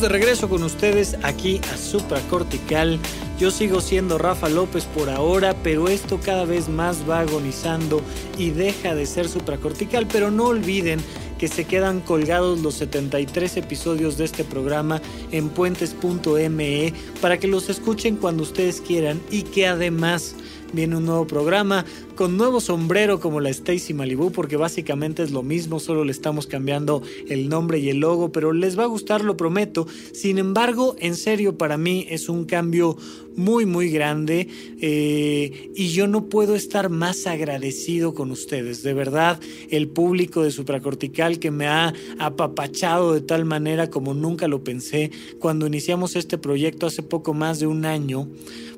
De 0.00 0.08
regreso 0.08 0.48
con 0.48 0.62
ustedes 0.62 1.18
aquí 1.22 1.60
a 1.70 1.76
Supracortical. 1.76 2.98
Yo 3.38 3.50
sigo 3.50 3.82
siendo 3.82 4.16
Rafa 4.16 4.48
López 4.48 4.86
por 4.86 5.10
ahora, 5.10 5.54
pero 5.62 5.88
esto 5.88 6.18
cada 6.18 6.46
vez 6.46 6.70
más 6.70 7.08
va 7.08 7.20
agonizando 7.20 8.00
y 8.38 8.48
deja 8.48 8.94
de 8.94 9.04
ser 9.04 9.28
supracortical. 9.28 10.06
Pero 10.06 10.30
no 10.30 10.46
olviden 10.46 11.00
que 11.38 11.48
se 11.48 11.66
quedan 11.66 12.00
colgados 12.00 12.60
los 12.60 12.76
73 12.76 13.58
episodios 13.58 14.16
de 14.16 14.24
este 14.24 14.42
programa 14.42 15.02
en 15.32 15.50
puentes.me 15.50 16.94
para 17.20 17.38
que 17.38 17.46
los 17.46 17.68
escuchen 17.68 18.16
cuando 18.16 18.42
ustedes 18.42 18.80
quieran 18.80 19.20
y 19.30 19.42
que 19.42 19.66
además 19.66 20.34
viene 20.72 20.96
un 20.96 21.04
nuevo 21.04 21.26
programa 21.26 21.84
con 22.20 22.36
nuevo 22.36 22.60
sombrero 22.60 23.18
como 23.18 23.40
la 23.40 23.48
Stacy 23.48 23.94
Malibu 23.94 24.30
porque 24.30 24.58
básicamente 24.58 25.22
es 25.22 25.30
lo 25.30 25.42
mismo, 25.42 25.80
solo 25.80 26.04
le 26.04 26.12
estamos 26.12 26.46
cambiando 26.46 27.02
el 27.30 27.48
nombre 27.48 27.78
y 27.78 27.88
el 27.88 28.00
logo, 28.00 28.30
pero 28.30 28.52
les 28.52 28.78
va 28.78 28.82
a 28.82 28.88
gustar, 28.88 29.24
lo 29.24 29.38
prometo. 29.38 29.86
Sin 30.12 30.36
embargo, 30.36 30.96
en 30.98 31.14
serio, 31.14 31.56
para 31.56 31.78
mí 31.78 32.06
es 32.10 32.28
un 32.28 32.44
cambio 32.44 32.98
muy, 33.36 33.64
muy 33.64 33.90
grande 33.90 34.48
eh, 34.82 35.70
y 35.74 35.88
yo 35.88 36.08
no 36.08 36.28
puedo 36.28 36.56
estar 36.56 36.90
más 36.90 37.26
agradecido 37.26 38.12
con 38.12 38.30
ustedes. 38.30 38.82
De 38.82 38.92
verdad, 38.92 39.40
el 39.70 39.88
público 39.88 40.42
de 40.42 40.50
Supracortical 40.50 41.38
que 41.38 41.50
me 41.50 41.68
ha 41.68 41.94
apapachado 42.18 43.14
de 43.14 43.22
tal 43.22 43.46
manera 43.46 43.88
como 43.88 44.12
nunca 44.12 44.46
lo 44.46 44.62
pensé 44.62 45.10
cuando 45.38 45.66
iniciamos 45.66 46.16
este 46.16 46.36
proyecto 46.36 46.86
hace 46.86 47.02
poco 47.02 47.32
más 47.32 47.60
de 47.60 47.66
un 47.66 47.86
año 47.86 48.28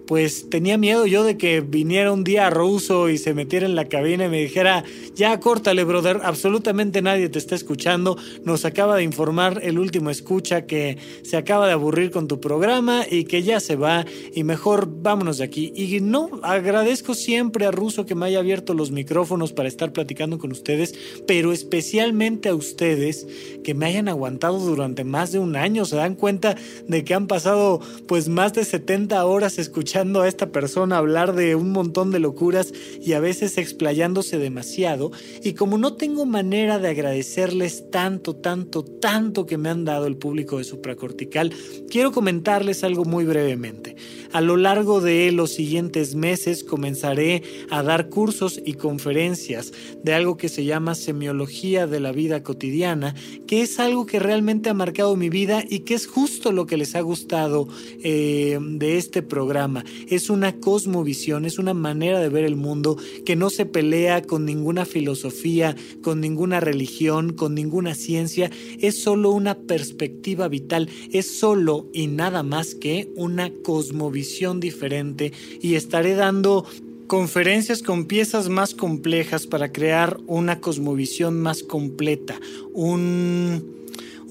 pues 0.07 0.51
tenía 0.51 0.77
miedo 0.77 1.07
yo 1.07 1.25
de 1.25 1.37
que 1.37 1.61
viniera 1.61 2.13
un 2.13 2.25
día 2.25 2.51
ruso 2.51 3.09
y 3.09 3.19
se 3.19 3.32
metiera 3.35 3.67
en 3.67 3.75
la 3.75 3.87
cabina 3.87 4.27
y 4.27 4.29
me 4.29 4.41
dijera, 4.41 4.85
ya 5.15 5.39
córtale, 5.41 5.85
brother, 5.85 6.21
absolutamente 6.23 7.03
nadie 7.03 7.29
te 7.29 7.39
está 7.39 7.55
escuchando. 7.55 8.17
Nos 8.45 8.65
acaba 8.65 8.97
de 8.97 9.03
informar 9.03 9.61
el 9.63 9.79
último 9.79 10.11
escucha 10.11 10.67
que 10.67 10.99
se 11.23 11.37
acaba 11.37 11.67
de 11.67 11.73
aburrir 11.73 12.11
con 12.11 12.29
tu 12.29 12.41
programa 12.41 13.05
y 13.11 13.25
que 13.25 13.43
ya 13.43 13.61
se 13.61 13.77
va 13.77 14.05
y 14.35 14.45
mejor 14.45 14.89
vámonos 14.91 15.39
de 15.39 15.45
aquí. 15.45 15.73
Y 15.75 16.01
no, 16.01 16.31
agradezco 16.43 17.15
siempre 17.15 17.67
a 17.67 17.71
Ruso 17.71 18.07
que 18.07 18.15
me 18.15 18.27
haya 18.27 18.39
abierto 18.39 18.75
los 18.75 18.91
micrófonos 18.91 19.53
para 19.53 19.69
estar 19.69 19.93
platicando 19.93 20.39
con 20.39 20.53
ustedes, 20.53 20.95
pero 21.27 21.53
especialmente 21.53 22.49
a 22.49 22.55
ustedes 22.55 23.27
que 23.65 23.75
me 23.75 23.87
hayan 23.87 24.09
aguantado 24.09 24.59
durante 24.59 25.05
más 25.05 25.33
de 25.33 25.39
un 25.39 25.57
año. 25.57 25.85
Se 25.85 25.97
dan 25.97 26.15
cuenta 26.15 26.57
de 26.87 27.05
que 27.05 27.15
han 27.15 27.27
pasado 27.27 27.81
pues 28.07 28.29
más 28.29 28.53
de 28.53 28.65
70 28.65 29.25
horas 29.25 29.59
escuchando 29.59 30.23
a 30.23 30.29
esta 30.29 30.51
persona 30.51 30.99
hablar 30.99 31.35
de 31.35 31.55
un 31.55 31.71
montón 31.71 32.11
de 32.11 32.19
locuras 32.19 32.73
y 33.01 33.13
a 33.13 33.21
veces 33.23 33.57
explayándose 33.57 34.37
demasiado. 34.39 35.11
Y 35.43 35.55
como 35.55 35.79
no 35.79 35.95
tengo 35.95 36.27
manera 36.27 36.79
de 36.79 36.89
agradecerles 36.89 37.91
tanto, 37.91 38.37
tanto, 38.37 38.85
tanto 38.85 39.47
que 39.47 39.57
me 39.57 39.71
han 39.71 39.87
dado 39.87 40.07
el 40.07 40.19
público 40.19 40.59
de 40.59 40.65
Supracortical, 40.65 41.55
quiero 41.89 42.13
comentarles 42.13 42.85
algo 42.85 43.07
muy 43.07 43.25
brevemente. 43.25 43.97
A 44.33 44.43
lo 44.43 44.59
largo 44.59 45.01
de 45.01 45.33
los 45.33 45.53
siguientes 45.55 46.15
meses 46.15 46.65
comenzaré 46.65 47.43
a 47.71 47.83
dar 47.83 48.11
cursos 48.11 48.61
y 48.65 48.75
conferencias 48.75 49.73
de 50.03 50.13
algo 50.13 50.37
que 50.37 50.49
se 50.51 50.65
llama 50.65 50.95
semiología 50.95 51.87
de 51.87 52.01
la 52.01 52.13
vida 52.13 52.43
cotidiana, 52.43 53.15
que 53.47 53.63
es 53.63 53.79
algo 53.79 54.05
que 54.05 54.19
realmente 54.19 54.71
ha 54.71 54.75
marcado 54.75 55.17
mi 55.17 55.29
vida 55.29 55.65
y 55.69 55.81
que 55.81 55.95
es 55.95 56.07
justo 56.07 56.53
lo 56.53 56.67
que 56.67 56.77
les 56.77 56.95
ha 56.95 57.01
gustado 57.01 57.69
eh, 58.03 58.59
de 58.61 58.99
este 58.99 59.23
programa 59.23 59.85
es 60.09 60.31
una 60.31 60.59
cosmovisión, 60.59 61.45
es 61.45 61.59
una 61.59 61.75
manera 61.75 62.21
de 62.21 62.29
ver 62.29 62.45
el 62.45 62.57
mundo 62.57 62.97
que 63.25 63.37
no 63.37 63.51
se 63.51 63.67
pelea 63.67 64.23
con 64.23 64.45
ninguna 64.45 64.85
filosofía, 64.85 65.77
con 66.03 66.21
ninguna 66.21 66.61
religión, 66.61 67.33
con 67.33 67.55
ninguna 67.55 67.95
ciencia, 67.95 68.51
es 68.81 69.03
solo 69.03 69.31
una 69.31 69.55
perspectiva 69.55 70.49
vital, 70.49 70.89
es 71.13 71.39
solo 71.39 71.87
y 71.93 72.07
nada 72.07 72.43
más 72.43 72.75
que 72.75 73.11
una 73.17 73.51
cosmovisión 73.63 74.61
diferente. 74.61 75.33
Y 75.61 75.75
estaré 75.75 76.15
dando 76.15 76.67
conferencias 77.07 77.83
con 77.83 78.07
piezas 78.07 78.49
más 78.49 78.75
complejas 78.75 79.47
para 79.47 79.71
crear 79.71 80.19
una 80.27 80.61
cosmovisión 80.61 81.41
más 81.41 81.63
completa, 81.63 82.41
un 82.73 83.82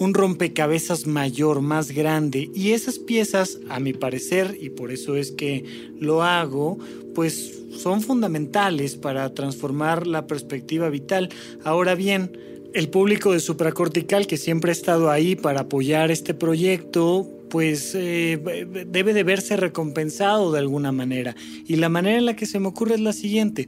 un 0.02 0.16
rompecabezas 0.16 1.06
mayor, 1.06 1.62
más 1.62 1.92
grande. 1.92 2.50
Y 2.56 2.72
esas 2.72 2.98
piezas, 2.98 3.60
a 3.70 3.80
mi 3.80 3.94
parecer, 3.94 4.58
y 4.60 4.72
por 4.72 4.92
eso 4.92 5.16
es 5.16 5.30
que 5.32 5.64
lo 6.00 6.24
hago, 6.24 6.80
pues 7.14 7.62
son 7.78 8.02
fundamentales 8.02 8.96
para 8.96 9.32
transformar 9.36 10.08
la 10.08 10.26
perspectiva 10.26 10.90
vital. 10.90 11.30
Ahora 11.64 11.94
bien, 11.94 12.36
el 12.74 12.90
público 12.90 13.32
de 13.32 13.40
supracortical 13.40 14.26
que 14.26 14.38
siempre 14.38 14.72
ha 14.72 14.74
estado 14.74 15.12
ahí 15.12 15.36
para 15.36 15.62
apoyar 15.62 16.10
este 16.10 16.34
proyecto, 16.34 17.30
pues 17.52 17.92
eh, 17.96 18.40
debe 18.88 19.14
de 19.14 19.24
verse 19.24 19.58
recompensado 19.58 20.54
de 20.54 20.60
alguna 20.60 20.94
manera. 20.94 21.36
Y 21.68 21.76
la 21.76 21.90
manera 21.90 22.18
en 22.18 22.26
la 22.26 22.36
que 22.36 22.46
se 22.46 22.62
me 22.62 22.68
ocurre 22.68 22.96
es 22.96 23.02
la 23.02 23.12
siguiente. 23.12 23.68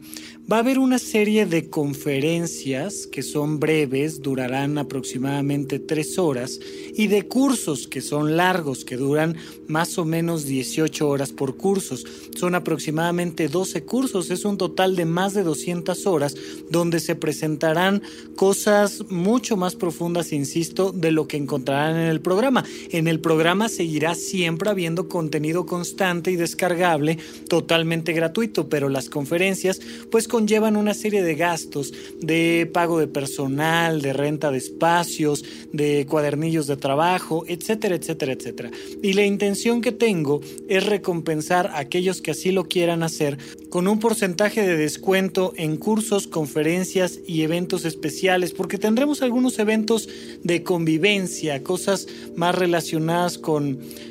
Va 0.51 0.57
a 0.57 0.59
haber 0.59 0.79
una 0.79 0.99
serie 0.99 1.45
de 1.45 1.69
conferencias 1.69 3.07
que 3.07 3.21
son 3.21 3.59
breves, 3.59 4.21
durarán 4.21 4.77
aproximadamente 4.77 5.79
tres 5.79 6.17
horas, 6.17 6.59
y 6.95 7.07
de 7.07 7.27
cursos 7.27 7.87
que 7.87 7.99
son 7.99 8.37
largos, 8.37 8.85
que 8.85 8.95
duran 8.95 9.35
más 9.67 9.97
o 9.97 10.05
menos 10.05 10.45
18 10.45 11.07
horas 11.07 11.33
por 11.33 11.57
cursos. 11.57 12.05
Son 12.35 12.55
aproximadamente 12.55 13.49
12 13.49 13.83
cursos, 13.83 14.31
es 14.31 14.45
un 14.45 14.57
total 14.57 14.95
de 14.95 15.05
más 15.05 15.33
de 15.33 15.43
200 15.43 16.05
horas, 16.07 16.35
donde 16.69 17.01
se 17.01 17.15
presentarán 17.15 18.01
cosas 18.37 19.03
mucho 19.09 19.57
más 19.57 19.75
profundas, 19.75 20.31
insisto, 20.31 20.93
de 20.93 21.11
lo 21.11 21.27
que 21.27 21.35
encontrarán 21.35 21.97
en 21.97 22.07
el 22.07 22.21
programa. 22.21 22.63
En 22.91 23.09
el 23.09 23.19
programa 23.19 23.69
seguirá 23.75 24.15
siempre 24.15 24.69
habiendo 24.69 25.07
contenido 25.07 25.65
constante 25.65 26.31
y 26.31 26.35
descargable, 26.35 27.17
totalmente 27.47 28.13
gratuito, 28.13 28.69
pero 28.69 28.89
las 28.89 29.09
conferencias, 29.09 29.79
pues 30.11 30.27
conllevan 30.27 30.77
una 30.77 30.93
serie 30.93 31.23
de 31.23 31.35
gastos 31.35 31.93
de 32.21 32.69
pago 32.71 32.99
de 32.99 33.07
personal, 33.07 34.01
de 34.01 34.13
renta 34.13 34.51
de 34.51 34.57
espacios, 34.57 35.43
de 35.71 36.05
cuadernillos 36.09 36.67
de 36.67 36.77
trabajo, 36.77 37.45
etcétera, 37.47 37.95
etcétera, 37.95 38.33
etcétera. 38.33 38.71
Y 39.01 39.13
la 39.13 39.25
intención 39.25 39.81
que 39.81 39.91
tengo 39.91 40.41
es 40.67 40.85
recompensar 40.85 41.67
a 41.67 41.79
aquellos 41.79 42.21
que 42.21 42.31
así 42.31 42.51
lo 42.51 42.65
quieran 42.65 43.03
hacer 43.03 43.37
con 43.69 43.87
un 43.87 43.99
porcentaje 43.99 44.61
de 44.61 44.77
descuento 44.77 45.53
en 45.55 45.77
cursos, 45.77 46.27
conferencias 46.27 47.19
y 47.27 47.41
eventos 47.41 47.85
especiales, 47.85 48.53
porque 48.53 48.77
tendremos 48.77 49.21
algunos 49.21 49.57
eventos 49.59 50.07
de 50.43 50.63
convivencia, 50.63 51.63
cosas 51.63 52.07
más 52.35 52.53
relacionadas 52.55 53.37
con, 53.37 53.62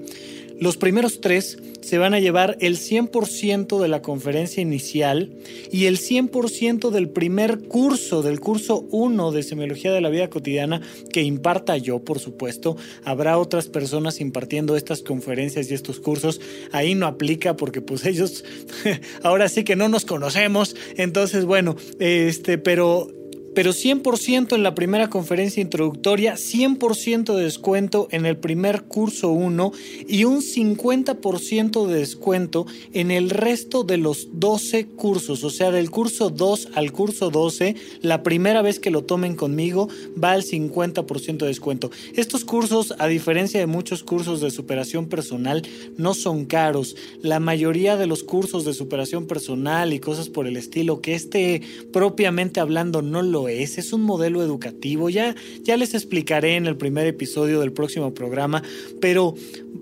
los 0.60 0.78
primeros 0.78 1.22
tres 1.22 1.58
se 1.82 1.98
van 1.98 2.14
a 2.14 2.20
llevar 2.20 2.58
el 2.60 2.78
100% 2.78 3.80
de 3.80 3.88
la 3.88 4.02
conferencia 4.02 4.62
inicial 4.62 5.32
y 5.72 5.86
el 5.86 5.98
100% 5.98 6.90
del 6.90 7.10
primer 7.10 7.60
curso, 7.60 8.22
del 8.22 8.40
curso 8.40 8.86
1 8.92 9.32
de 9.32 9.44
Semiología 9.44 9.92
de 9.92 10.02
la 10.02 10.10
Vida 10.10 10.30
Cotidiana, 10.30 10.82
que 11.12 11.22
imparta 11.22 11.78
yo, 11.78 12.00
por 12.00 12.20
supuesto. 12.20 12.76
Habrá 13.04 13.38
otras 13.38 13.68
personas 13.68 14.20
impartiendo 14.20 14.76
estas 14.76 15.02
conferencias 15.02 15.72
y 15.72 15.74
estos 15.74 16.00
cursos. 16.00 16.42
Ahí 16.72 16.96
no 16.96 17.08
aplica 17.08 17.56
porque 17.56 17.82
pues 17.82 18.06
ellos 18.06 18.44
ahora 19.24 19.50
sí 19.50 19.64
que 19.64 19.76
no 19.76 19.88
nos 19.88 20.06
conocemos. 20.06 20.76
Entonces, 20.98 21.46
bueno, 21.46 21.76
este, 22.00 22.58
pero 22.58 23.12
pero 23.60 23.74
100% 23.74 24.56
en 24.56 24.64
la 24.64 24.74
primera 24.74 25.10
conferencia 25.10 25.60
introductoria, 25.60 26.36
100% 26.36 27.36
de 27.36 27.44
descuento 27.44 28.08
en 28.10 28.26
el 28.26 28.38
primer 28.38 28.84
curso 28.84 29.32
1 29.32 29.74
y 30.08 30.24
un 30.24 30.38
50% 30.38 31.86
de 31.86 32.00
descuento 32.00 32.66
en 32.94 33.12
el 33.12 33.30
resto 33.30 33.84
de 33.84 33.98
los 33.98 34.30
12 34.32 34.86
cursos, 34.88 35.44
o 35.44 35.50
sea, 35.50 35.72
del 35.72 35.92
curso 35.92 36.30
2 36.30 36.70
al 36.74 36.94
curso 36.94 37.32
12, 37.32 37.76
la 38.02 38.24
primera 38.24 38.62
vez 38.62 38.80
que 38.80 38.92
lo 38.92 39.04
tomen 39.04 39.36
conmigo 39.36 39.90
va 40.24 40.32
al 40.32 40.44
50% 40.44 41.40
de 41.40 41.48
descuento. 41.48 41.92
Estos 42.16 42.46
cursos, 42.46 42.94
a 42.98 43.08
diferencia 43.08 43.60
de 43.60 43.68
muchos 43.68 44.04
cursos 44.04 44.40
de 44.40 44.52
superación 44.52 45.08
personal, 45.10 45.64
no 45.98 46.14
son 46.14 46.46
caros. 46.46 46.96
La 47.22 47.42
mayoría 47.42 47.98
de 47.98 48.08
los 48.08 48.24
cursos 48.24 48.64
de 48.64 48.74
superación 48.74 49.28
personal 49.28 49.92
y 49.92 50.00
cosas 50.00 50.30
por 50.30 50.48
el 50.48 50.56
estilo, 50.56 51.02
que 51.02 51.14
este 51.14 51.62
propiamente 51.92 52.62
hablando 52.62 53.02
no 53.02 53.22
lo 53.22 53.49
es, 53.50 53.94
un 53.94 54.02
modelo 54.02 54.42
educativo. 54.42 55.10
Ya, 55.10 55.36
ya 55.64 55.78
les 55.78 55.94
explicaré 55.94 56.56
en 56.56 56.66
el 56.66 56.78
primer 56.78 57.08
episodio 57.08 57.60
del 57.60 57.72
próximo 57.72 58.14
programa, 58.14 58.64
pero 59.02 59.36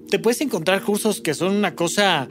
te 0.09 0.19
puedes 0.19 0.41
encontrar 0.41 0.81
cursos 0.83 1.21
que 1.21 1.33
son 1.33 1.55
una 1.55 1.75
cosa 1.75 2.29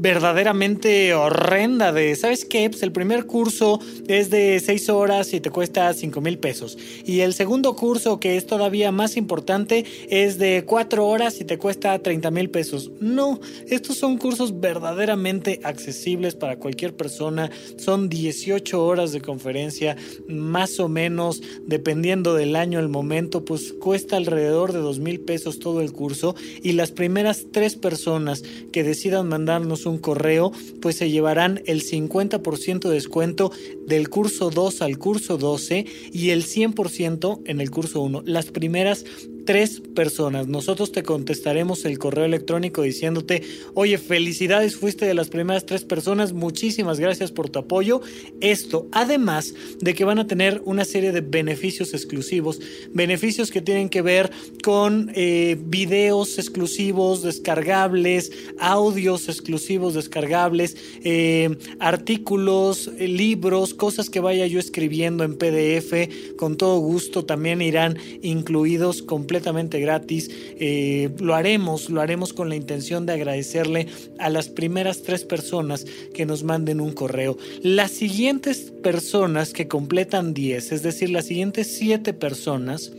verdaderamente 0.00 1.12
horrenda 1.14 1.92
de, 1.92 2.14
¿sabes 2.14 2.44
qué? 2.44 2.70
Pues 2.70 2.82
el 2.82 2.92
primer 2.92 3.26
curso 3.26 3.80
es 4.06 4.30
de 4.30 4.60
6 4.60 4.88
horas 4.90 5.32
y 5.34 5.40
te 5.40 5.50
cuesta 5.50 5.92
5 5.92 6.20
mil 6.20 6.38
pesos. 6.38 6.78
Y 7.04 7.20
el 7.20 7.34
segundo 7.34 7.74
curso, 7.74 8.20
que 8.20 8.36
es 8.36 8.46
todavía 8.46 8.92
más 8.92 9.16
importante, 9.16 9.84
es 10.08 10.38
de 10.38 10.64
4 10.64 11.06
horas 11.06 11.40
y 11.40 11.44
te 11.44 11.58
cuesta 11.58 11.98
30 11.98 12.30
mil 12.30 12.50
pesos. 12.50 12.92
No, 13.00 13.40
estos 13.68 13.96
son 13.96 14.18
cursos 14.18 14.60
verdaderamente 14.60 15.60
accesibles 15.64 16.36
para 16.36 16.58
cualquier 16.58 16.94
persona. 16.94 17.50
Son 17.76 18.08
18 18.08 18.84
horas 18.84 19.12
de 19.12 19.20
conferencia, 19.20 19.96
más 20.28 20.78
o 20.78 20.88
menos, 20.88 21.42
dependiendo 21.66 22.34
del 22.34 22.54
año, 22.54 22.78
el 22.78 22.88
momento, 22.88 23.44
pues 23.44 23.72
cuesta 23.72 24.16
alrededor 24.16 24.72
de 24.72 24.78
2 24.78 25.00
mil 25.00 25.20
pesos 25.20 25.58
todo 25.58 25.80
el 25.80 25.92
curso. 25.92 26.36
Y 26.62 26.72
las 26.72 26.92
primeras 26.92 27.46
tres 27.50 27.74
personas 27.74 28.44
que 28.72 28.84
decidan 28.84 29.28
mandarnos 29.28 29.87
un 29.88 29.98
correo, 29.98 30.52
pues 30.80 30.96
se 30.96 31.10
llevarán 31.10 31.62
el 31.66 31.82
50% 31.82 32.88
de 32.88 32.94
descuento 32.94 33.50
del 33.86 34.08
curso 34.08 34.50
2 34.50 34.82
al 34.82 34.98
curso 34.98 35.38
12 35.38 35.86
y 36.12 36.30
el 36.30 36.44
100% 36.44 37.42
en 37.46 37.60
el 37.60 37.70
curso 37.70 38.00
1. 38.02 38.22
Las 38.24 38.46
primeras 38.46 39.04
tres 39.48 39.80
personas. 39.80 40.46
Nosotros 40.46 40.92
te 40.92 41.02
contestaremos 41.02 41.86
el 41.86 41.98
correo 41.98 42.26
electrónico 42.26 42.82
diciéndote, 42.82 43.42
oye, 43.72 43.96
felicidades, 43.96 44.76
fuiste 44.76 45.06
de 45.06 45.14
las 45.14 45.30
primeras 45.30 45.64
tres 45.64 45.84
personas, 45.84 46.34
muchísimas 46.34 47.00
gracias 47.00 47.32
por 47.32 47.48
tu 47.48 47.60
apoyo. 47.60 48.02
Esto, 48.42 48.88
además 48.92 49.54
de 49.80 49.94
que 49.94 50.04
van 50.04 50.18
a 50.18 50.26
tener 50.26 50.60
una 50.66 50.84
serie 50.84 51.12
de 51.12 51.22
beneficios 51.22 51.94
exclusivos, 51.94 52.60
beneficios 52.92 53.50
que 53.50 53.62
tienen 53.62 53.88
que 53.88 54.02
ver 54.02 54.30
con 54.62 55.10
eh, 55.14 55.56
videos 55.58 56.38
exclusivos, 56.38 57.22
descargables, 57.22 58.30
audios 58.60 59.30
exclusivos, 59.30 59.94
descargables, 59.94 60.76
eh, 61.04 61.56
artículos, 61.78 62.90
eh, 62.98 63.08
libros, 63.08 63.72
cosas 63.72 64.10
que 64.10 64.20
vaya 64.20 64.46
yo 64.46 64.60
escribiendo 64.60 65.24
en 65.24 65.38
PDF, 65.38 66.36
con 66.36 66.58
todo 66.58 66.80
gusto 66.80 67.24
también 67.24 67.62
irán 67.62 67.96
incluidos 68.20 69.00
completamente 69.00 69.37
completamente 69.38 69.78
gratis. 69.78 70.30
Eh, 70.58 71.10
lo 71.20 71.34
haremos, 71.34 71.90
lo 71.90 72.00
haremos 72.00 72.32
con 72.32 72.48
la 72.48 72.56
intención 72.56 73.06
de 73.06 73.12
agradecerle 73.12 73.86
a 74.18 74.30
las 74.30 74.48
primeras 74.48 75.02
tres 75.02 75.24
personas 75.24 75.86
que 76.12 76.26
nos 76.26 76.42
manden 76.42 76.80
un 76.80 76.92
correo. 76.92 77.36
Las 77.62 77.92
siguientes 77.92 78.72
personas 78.82 79.52
que 79.52 79.68
completan 79.68 80.34
10, 80.34 80.72
es 80.72 80.82
decir, 80.82 81.10
las 81.10 81.26
siguientes 81.26 81.68
siete 81.68 82.12
personas, 82.12 82.90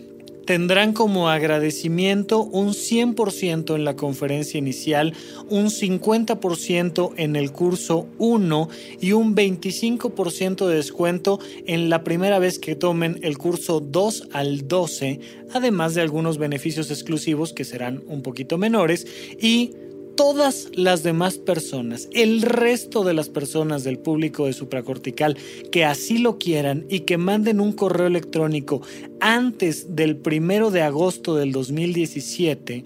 tendrán 0.49 0.93
como 0.93 1.29
agradecimiento 1.29 2.41
un 2.41 2.69
100% 2.69 3.75
en 3.75 3.85
la 3.85 3.95
conferencia 3.95 4.57
inicial, 4.57 5.13
un 5.47 5.67
50% 5.67 7.13
en 7.17 7.35
el 7.35 7.51
curso 7.51 8.07
1 8.17 8.67
y 8.99 9.11
un 9.11 9.35
25% 9.35 10.65
de 10.65 10.73
descuento 10.73 11.39
en 11.67 11.91
la 11.91 12.03
primera 12.03 12.39
vez 12.39 12.57
que 12.57 12.75
tomen 12.75 13.19
el 13.21 13.37
curso 13.37 13.79
2 13.79 14.29
al 14.31 14.67
12, 14.67 15.19
además 15.53 15.93
de 15.93 16.01
algunos 16.01 16.39
beneficios 16.39 16.89
exclusivos 16.89 17.53
que 17.53 17.63
serán 17.63 18.01
un 18.07 18.23
poquito 18.23 18.57
menores 18.57 19.05
y 19.39 19.75
todas 20.19 20.67
las 20.73 21.01
demás 21.01 21.37
personas, 21.37 22.09
el 22.11 22.41
resto 22.41 23.05
de 23.05 23.13
las 23.13 23.29
personas 23.29 23.85
del 23.85 23.99
público 23.99 24.47
de 24.47 24.51
supracortical 24.51 25.37
que 25.71 25.85
así 25.85 26.17
lo 26.17 26.37
quieran 26.37 26.85
y 26.89 27.01
que 27.01 27.17
manden 27.17 27.61
un 27.61 27.71
correo 27.71 28.07
electrónico 28.07 28.81
antes 29.21 29.95
del 29.95 30.17
primero 30.17 30.71
de 30.71 30.81
agosto 30.81 31.37
del 31.37 31.53
2017, 31.53 32.83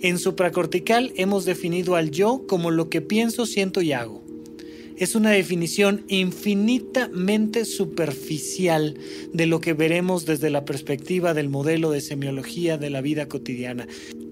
En 0.01 0.17
supracortical 0.17 1.13
hemos 1.15 1.45
definido 1.45 1.95
al 1.95 2.09
yo 2.09 2.45
como 2.47 2.71
lo 2.71 2.89
que 2.89 3.01
pienso, 3.01 3.45
siento 3.45 3.81
y 3.81 3.93
hago 3.93 4.30
es 5.01 5.15
una 5.15 5.31
definición 5.31 6.05
infinitamente 6.09 7.65
superficial 7.65 8.99
de 9.33 9.47
lo 9.47 9.59
que 9.59 9.73
veremos 9.73 10.27
desde 10.27 10.51
la 10.51 10.63
perspectiva 10.63 11.33
del 11.33 11.49
modelo 11.49 11.89
de 11.89 12.01
semiología 12.01 12.77
de 12.77 12.91
la 12.91 13.01
vida 13.01 13.27
cotidiana 13.27 13.87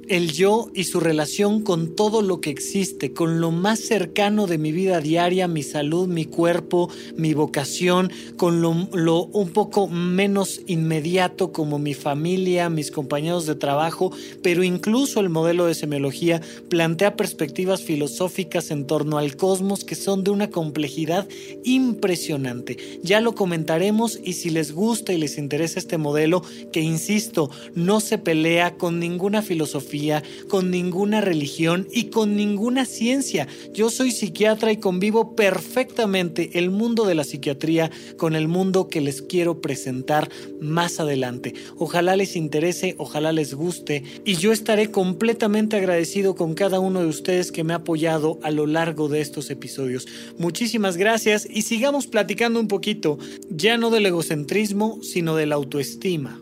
el 0.09 0.31
yo 0.31 0.69
y 0.73 0.85
su 0.85 0.99
relación 0.99 1.61
con 1.61 1.95
todo 1.95 2.23
lo 2.23 2.41
que 2.41 2.49
existe, 2.49 3.13
con 3.13 3.39
lo 3.39 3.51
más 3.51 3.79
cercano 3.79 4.47
de 4.47 4.57
mi 4.57 4.71
vida 4.71 4.99
diaria, 5.01 5.47
mi 5.47 5.61
salud, 5.61 6.07
mi 6.07 6.25
cuerpo, 6.25 6.89
mi 7.15 7.35
vocación, 7.35 8.11
con 8.35 8.61
lo, 8.61 8.71
un 8.71 9.49
poco 9.49 9.87
menos 9.87 10.61
inmediato 10.65 11.51
como 11.51 11.77
mi 11.77 11.93
familia, 11.93 12.69
mis 12.69 12.89
compañeros 12.89 13.45
de 13.45 13.55
trabajo, 13.55 14.11
pero 14.41 14.63
incluso 14.63 15.19
el 15.19 15.29
modelo 15.29 15.67
de 15.67 15.75
semiología 15.75 16.41
plantea 16.69 17.15
perspectivas 17.15 17.83
filosóficas 17.83 18.71
en 18.71 18.87
torno 18.87 19.19
al 19.19 19.35
cosmos 19.35 19.83
que 19.83 19.95
son 19.95 20.23
de 20.23 20.31
una 20.31 20.49
complejidad 20.49 21.27
impresionante. 21.63 22.77
Ya 23.03 23.21
lo 23.21 23.35
comentaremos 23.35 24.19
y 24.23 24.33
si 24.33 24.49
les 24.49 24.71
gusta 24.71 25.13
y 25.13 25.17
les 25.17 25.37
interesa 25.37 25.79
este 25.79 25.99
modelo, 25.99 26.41
que 26.71 26.81
insisto, 26.81 27.51
no 27.75 27.99
se 27.99 28.17
pelea 28.17 28.75
con 28.75 28.99
ninguna 28.99 29.43
filosofía, 29.43 29.98
con 30.47 30.71
ninguna 30.71 31.21
religión 31.21 31.87
y 31.91 32.05
con 32.05 32.35
ninguna 32.35 32.85
ciencia. 32.85 33.47
Yo 33.73 33.89
soy 33.89 34.11
psiquiatra 34.11 34.71
y 34.71 34.77
convivo 34.77 35.35
perfectamente 35.35 36.57
el 36.59 36.71
mundo 36.71 37.05
de 37.05 37.15
la 37.15 37.23
psiquiatría 37.23 37.91
con 38.17 38.35
el 38.35 38.47
mundo 38.47 38.87
que 38.87 39.01
les 39.01 39.21
quiero 39.21 39.61
presentar 39.61 40.29
más 40.61 40.99
adelante. 40.99 41.53
Ojalá 41.77 42.15
les 42.15 42.35
interese, 42.35 42.95
ojalá 42.97 43.31
les 43.31 43.53
guste 43.53 44.03
y 44.25 44.35
yo 44.35 44.51
estaré 44.51 44.91
completamente 44.91 45.77
agradecido 45.77 46.35
con 46.35 46.53
cada 46.53 46.79
uno 46.79 47.01
de 47.01 47.07
ustedes 47.07 47.51
que 47.51 47.63
me 47.63 47.73
ha 47.73 47.77
apoyado 47.77 48.39
a 48.43 48.51
lo 48.51 48.65
largo 48.65 49.09
de 49.09 49.21
estos 49.21 49.49
episodios. 49.49 50.07
Muchísimas 50.37 50.97
gracias 50.97 51.47
y 51.49 51.63
sigamos 51.63 52.07
platicando 52.07 52.59
un 52.59 52.67
poquito, 52.67 53.17
ya 53.49 53.77
no 53.77 53.89
del 53.89 54.05
egocentrismo, 54.05 54.99
sino 55.01 55.35
de 55.35 55.45
la 55.45 55.55
autoestima. 55.55 56.41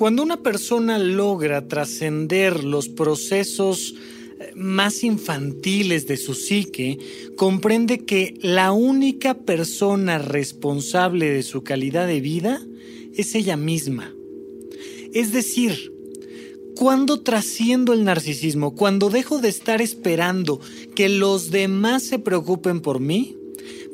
Cuando 0.00 0.22
una 0.22 0.42
persona 0.42 0.98
logra 0.98 1.68
trascender 1.68 2.64
los 2.64 2.88
procesos 2.88 3.94
eh, 4.40 4.50
más 4.54 5.04
infantiles 5.04 6.06
de 6.06 6.16
su 6.16 6.32
psique, 6.32 6.96
comprende 7.36 8.06
que 8.06 8.32
la 8.40 8.72
única 8.72 9.34
persona 9.34 10.16
responsable 10.16 11.28
de 11.28 11.42
su 11.42 11.64
calidad 11.64 12.06
de 12.06 12.22
vida 12.22 12.62
es 13.14 13.34
ella 13.34 13.58
misma. 13.58 14.10
Es 15.12 15.34
decir, 15.34 15.92
cuando 16.76 17.20
trasciendo 17.20 17.92
el 17.92 18.04
narcisismo, 18.04 18.74
cuando 18.74 19.10
dejo 19.10 19.38
de 19.38 19.50
estar 19.50 19.82
esperando 19.82 20.62
que 20.94 21.10
los 21.10 21.50
demás 21.50 22.04
se 22.04 22.18
preocupen 22.18 22.80
por 22.80 23.00
mí, 23.00 23.36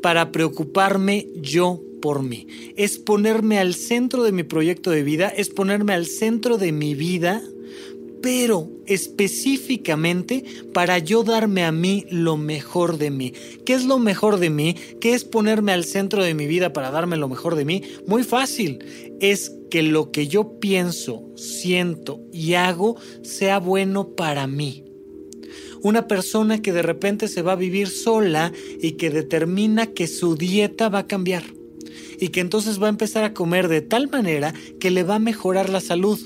para 0.03 0.31
preocuparme 0.31 1.27
yo 1.35 1.83
Es 2.77 2.99
ponerme 2.99 3.59
al 3.59 3.75
centro 3.75 4.23
de 4.23 4.33
mi 4.33 4.45
proyecto 4.45 4.91
de 4.91 5.03
vida, 5.03 5.29
es 5.29 5.49
ponerme 5.49 5.93
al 5.93 6.07
centro 6.07 6.57
de 6.57 6.71
mi 6.71 6.95
vida, 6.95 7.43
pero 8.23 8.69
específicamente 8.87 10.45
para 10.73 10.99
yo 10.99 11.25
darme 11.25 11.65
a 11.65 11.73
mí 11.73 12.07
lo 12.11 12.37
mejor 12.37 12.99
de 12.99 13.11
mí. 13.11 13.33
¿Qué 13.65 13.75
es 13.75 13.85
lo 13.85 13.99
mejor 13.99 14.39
de 14.39 14.51
mí? 14.51 14.77
¿Qué 15.01 15.15
es 15.15 15.25
ponerme 15.25 15.73
al 15.73 15.85
centro 15.85 16.23
de 16.23 16.35
mi 16.35 16.47
vida 16.47 16.73
para 16.73 16.91
darme 16.91 17.17
lo 17.17 17.29
mejor 17.29 17.57
de 17.57 17.65
mí? 17.65 17.83
Muy 18.07 18.23
fácil. 18.23 18.85
Es 19.21 19.53
que 19.71 19.83
lo 19.83 20.13
que 20.13 20.29
yo 20.29 20.61
pienso, 20.61 21.25
siento 21.35 22.21
y 22.33 22.55
hago 22.55 22.97
sea 23.23 23.59
bueno 23.59 24.15
para 24.15 24.47
mí 24.47 24.87
una 25.83 26.09
persona 26.09 26.61
que 26.61 26.73
de 26.73 26.83
repente 26.83 27.29
se 27.29 27.43
va 27.43 27.53
a 27.53 27.57
vivir 27.57 27.89
sola 27.89 28.53
y 28.81 28.93
que 28.93 29.11
determina 29.11 29.87
que 29.87 30.09
su 30.09 30.37
dieta 30.37 30.89
va 30.89 31.01
a 31.01 31.07
cambiar 31.07 31.45
y 32.21 32.29
que 32.29 32.41
entonces 32.41 32.81
va 32.81 32.87
a 32.87 32.91
empezar 32.91 33.25
a 33.25 33.35
comer 33.35 33.69
de 33.69 33.83
tal 33.83 34.09
manera 34.09 34.55
que 34.81 34.91
le 34.91 35.03
va 35.03 35.17
a 35.17 35.21
mejorar 35.21 35.71
la 35.71 35.81
salud. 35.81 36.19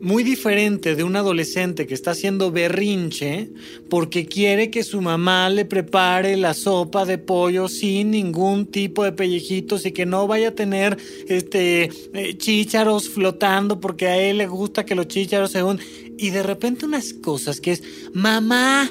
Muy 0.00 0.22
diferente 0.22 0.94
de 0.94 1.04
un 1.04 1.16
adolescente 1.16 1.86
que 1.86 1.94
está 1.94 2.10
haciendo 2.10 2.52
berrinche 2.52 3.48
porque 3.88 4.26
quiere 4.26 4.70
que 4.70 4.84
su 4.84 5.00
mamá 5.00 5.48
le 5.48 5.64
prepare 5.64 6.36
la 6.36 6.52
sopa 6.52 7.06
de 7.06 7.16
pollo 7.16 7.66
sin 7.66 8.10
ningún 8.10 8.66
tipo 8.66 9.04
de 9.04 9.12
pellejitos 9.12 9.86
y 9.86 9.92
que 9.92 10.04
no 10.04 10.26
vaya 10.26 10.48
a 10.48 10.54
tener 10.54 10.98
este 11.28 11.90
eh, 12.12 12.36
chícharos 12.36 13.08
flotando 13.08 13.80
porque 13.80 14.06
a 14.06 14.18
él 14.18 14.38
le 14.38 14.46
gusta 14.46 14.84
que 14.84 14.94
los 14.94 15.08
chícharos 15.08 15.52
se 15.52 15.62
unan. 15.62 15.80
Y 16.18 16.28
de 16.28 16.42
repente 16.42 16.84
unas 16.84 17.14
cosas 17.14 17.60
que 17.60 17.72
es, 17.72 17.82
mamá, 18.12 18.90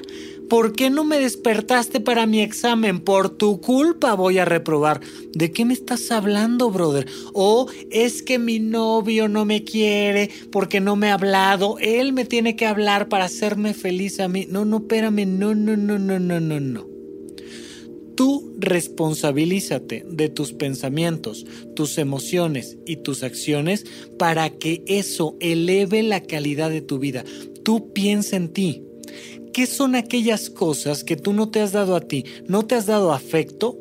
¿Por 0.50 0.74
qué 0.74 0.90
no 0.90 1.04
me 1.04 1.20
despertaste 1.20 2.00
para 2.00 2.28
mi 2.28 2.42
examen? 2.42 3.00
Por 3.00 3.30
tu 3.30 3.62
culpa 3.62 4.14
voy 4.14 4.38
a 4.38 4.46
reprobar. 4.46 5.02
¿De 5.34 5.52
qué 5.52 5.66
me 5.66 5.74
estás 5.74 6.12
hablando, 6.12 6.70
brother? 6.70 7.08
O 7.34 7.68
es 7.90 8.22
que 8.22 8.38
mi 8.38 8.60
novio 8.60 9.28
no 9.28 9.46
me 9.46 9.64
quiere 9.64 10.30
porque 10.52 10.80
no 10.80 10.96
me 10.96 11.10
ha 11.10 11.16
hablado. 11.16 11.78
Él 11.80 12.14
me 12.14 12.26
tiene 12.26 12.56
que 12.56 12.68
hablar 12.68 13.10
para 13.10 13.26
hacerme 13.26 13.74
feliz 13.74 14.20
a 14.20 14.28
mí. 14.28 14.46
No, 14.50 14.66
no, 14.66 14.78
espérame. 14.78 15.26
No, 15.26 15.56
no, 15.56 15.76
no, 15.76 15.98
no, 15.98 16.20
no, 16.20 16.40
no, 16.40 16.60
no. 16.60 16.96
Tú 18.16 18.54
responsabilízate 18.58 20.06
de 20.08 20.30
tus 20.30 20.54
pensamientos, 20.54 21.46
tus 21.76 21.98
emociones 21.98 22.78
y 22.86 22.98
tus 22.98 23.24
acciones 23.24 23.86
para 24.18 24.50
que 24.52 24.84
eso 24.88 25.36
eleve 25.42 26.02
la 26.02 26.22
calidad 26.22 26.70
de 26.70 26.82
tu 26.82 26.98
vida. 26.98 27.26
Tú 27.64 27.92
piensa 27.92 28.38
en 28.38 28.50
ti. 28.50 28.84
¿Qué 29.56 29.68
son 29.68 29.96
aquellas 29.96 30.50
cosas 30.50 31.06
que 31.06 31.16
tú 31.16 31.32
no 31.32 31.48
te 31.48 31.62
has 31.62 31.72
dado 31.72 31.96
a 31.96 32.02
ti? 32.02 32.26
¿No 32.46 32.66
te 32.66 32.76
has 32.76 32.88
dado 32.88 33.14
afecto? 33.14 33.78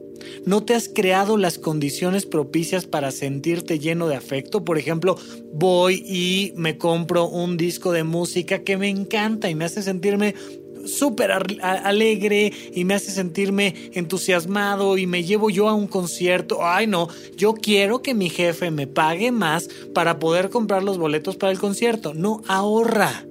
¿No 0.47 0.63
te 0.63 0.73
has 0.73 0.89
creado 0.89 1.37
las 1.37 1.59
condiciones 1.59 2.27
propicias 2.27 2.87
para 2.87 3.11
sentirte 3.11 3.81
lleno 3.81 4.07
de 4.07 4.15
afecto? 4.15 4.65
Por 4.65 4.79
ejemplo, 4.79 5.17
voy 5.53 5.97
y 6.07 6.53
me 6.55 6.79
compro 6.79 7.27
un 7.27 7.57
disco 7.57 7.91
de 7.91 8.05
música 8.05 8.61
que 8.61 8.77
me 8.77 8.89
encanta 8.89 9.51
y 9.51 9.57
me 9.57 9.65
hace 9.65 9.83
sentirme 9.83 10.37
súper 10.87 11.33
alegre 11.33 12.53
y 12.73 12.85
me 12.85 12.95
hace 12.95 13.11
sentirme 13.11 13.75
entusiasmado 13.95 14.97
y 14.97 15.09
me 15.09 15.25
llevo 15.25 15.51
yo 15.51 15.69
a 15.69 15.75
un 15.75 15.89
concierto. 15.89 16.65
Ay, 16.65 16.87
no, 16.87 17.09
yo 17.37 17.53
quiero 17.55 18.01
que 18.01 18.15
mi 18.15 18.31
jefe 18.31 18.71
me 18.71 18.87
pague 18.87 19.33
más 19.33 19.69
para 19.93 20.21
poder 20.21 20.51
comprar 20.51 20.85
los 20.85 20.99
boletos 20.99 21.35
para 21.35 21.51
el 21.51 21.59
concierto. 21.59 22.15
No, 22.15 22.43
ahorra. 22.47 23.27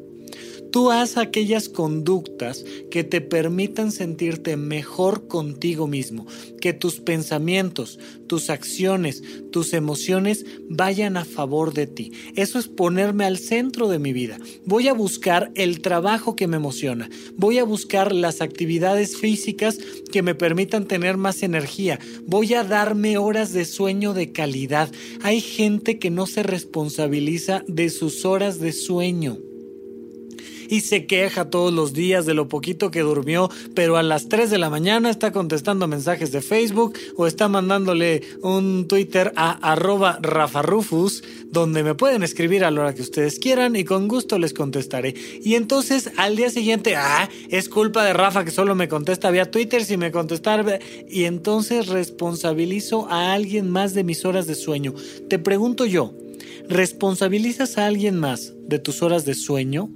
Tú 0.74 0.90
haz 0.90 1.18
aquellas 1.18 1.70
conductas 1.70 2.66
que 2.90 3.04
te 3.04 3.22
permitan 3.22 3.92
sentirte 3.92 4.58
mejor 4.58 5.28
contigo 5.28 5.86
mismo, 5.86 6.26
que 6.60 6.74
tus 6.74 7.00
pensamientos, 7.00 8.00
tus 8.26 8.50
acciones, 8.50 9.22
tus 9.52 9.74
emociones 9.74 10.48
vayan 10.68 11.16
a 11.16 11.26
favor 11.26 11.76
de 11.76 11.86
ti. 11.86 12.12
Eso 12.36 12.58
es 12.58 12.70
ponerme 12.70 13.24
al 13.26 13.38
centro 13.38 13.88
de 13.88 14.00
mi 14.00 14.14
vida. 14.14 14.40
Voy 14.66 14.88
a 14.88 14.94
buscar 14.94 15.52
el 15.54 15.80
trabajo 15.80 16.36
que 16.36 16.48
me 16.48 16.58
emociona. 16.58 17.08
Voy 17.38 17.60
a 17.60 17.66
buscar 17.66 18.12
las 18.12 18.42
actividades 18.42 19.16
físicas 19.16 19.78
que 20.12 20.24
me 20.24 20.34
permitan 20.34 20.88
tener 20.88 21.18
más 21.18 21.44
energía. 21.44 22.00
Voy 22.26 22.56
a 22.56 22.64
darme 22.64 23.20
horas 23.20 23.54
de 23.54 23.66
sueño 23.66 24.16
de 24.16 24.32
calidad. 24.32 24.92
Hay 25.22 25.40
gente 25.40 26.00
que 26.00 26.10
no 26.10 26.26
se 26.26 26.42
responsabiliza 26.42 27.64
de 27.68 27.92
sus 27.92 28.26
horas 28.26 28.60
de 28.60 28.72
sueño 28.74 29.38
y 30.70 30.82
se 30.82 31.06
queja 31.06 31.50
todos 31.50 31.74
los 31.74 31.94
días 31.94 32.26
de 32.26 32.34
lo 32.34 32.48
poquito 32.48 32.92
que 32.92 33.02
durmió, 33.02 33.50
pero 33.76 33.98
a 33.98 34.04
las 34.04 34.30
3 34.30 34.50
de 34.50 34.58
la 34.58 34.70
mañana 34.70 35.10
está 35.10 35.32
contestando 35.32 35.88
mensajes 35.88 36.32
de 36.32 36.42
Facebook 36.42 36.98
o 37.18 37.28
está 37.28 37.48
mandándole 37.48 38.22
un 38.42 38.88
Twitter 38.88 39.34
a 39.36 39.52
arroba 39.72 40.20
rafarufus, 40.22 41.24
donde 41.52 41.84
me 41.84 41.96
pueden 41.96 42.24
escribir 42.24 42.64
a 42.64 42.72
la 42.72 42.82
hora 42.82 42.96
que 42.96 43.02
ustedes 43.02 43.40
quieran 43.40 43.76
y 43.76 43.84
con 43.84 44.08
gusto 44.08 44.40
les 44.40 44.54
contestaré. 44.54 45.14
Y 45.44 45.56
entonces 45.56 46.12
al 46.18 46.36
día 46.36 46.50
siguiente, 46.50 46.96
ah, 46.96 47.30
es 47.50 47.70
culpa 47.70 48.04
de 48.06 48.14
Rafa 48.14 48.46
que 48.46 48.52
solo 48.52 48.76
me 48.76 48.88
contesta 48.88 49.32
vía 49.32 49.50
Twitter 49.52 49.84
si 49.84 49.98
me 49.98 50.12
contestar. 50.12 50.80
Y 51.10 51.26
entonces 51.26 51.88
responsabilizo 51.88 53.08
a 53.10 53.34
alguien 53.34 53.70
más 53.70 53.94
de 53.94 54.04
mis 54.04 54.26
horas 54.26 54.48
de 54.48 54.56
sueño. 54.56 54.94
Te 55.30 55.40
pregunto 55.40 55.86
yo, 55.86 56.14
¿responsabilizas 56.70 57.78
a 57.78 57.86
alguien 57.86 58.18
más 58.18 58.54
de 58.68 58.80
tus 58.80 59.02
horas 59.02 59.26
de 59.26 59.34
sueño? 59.34 59.90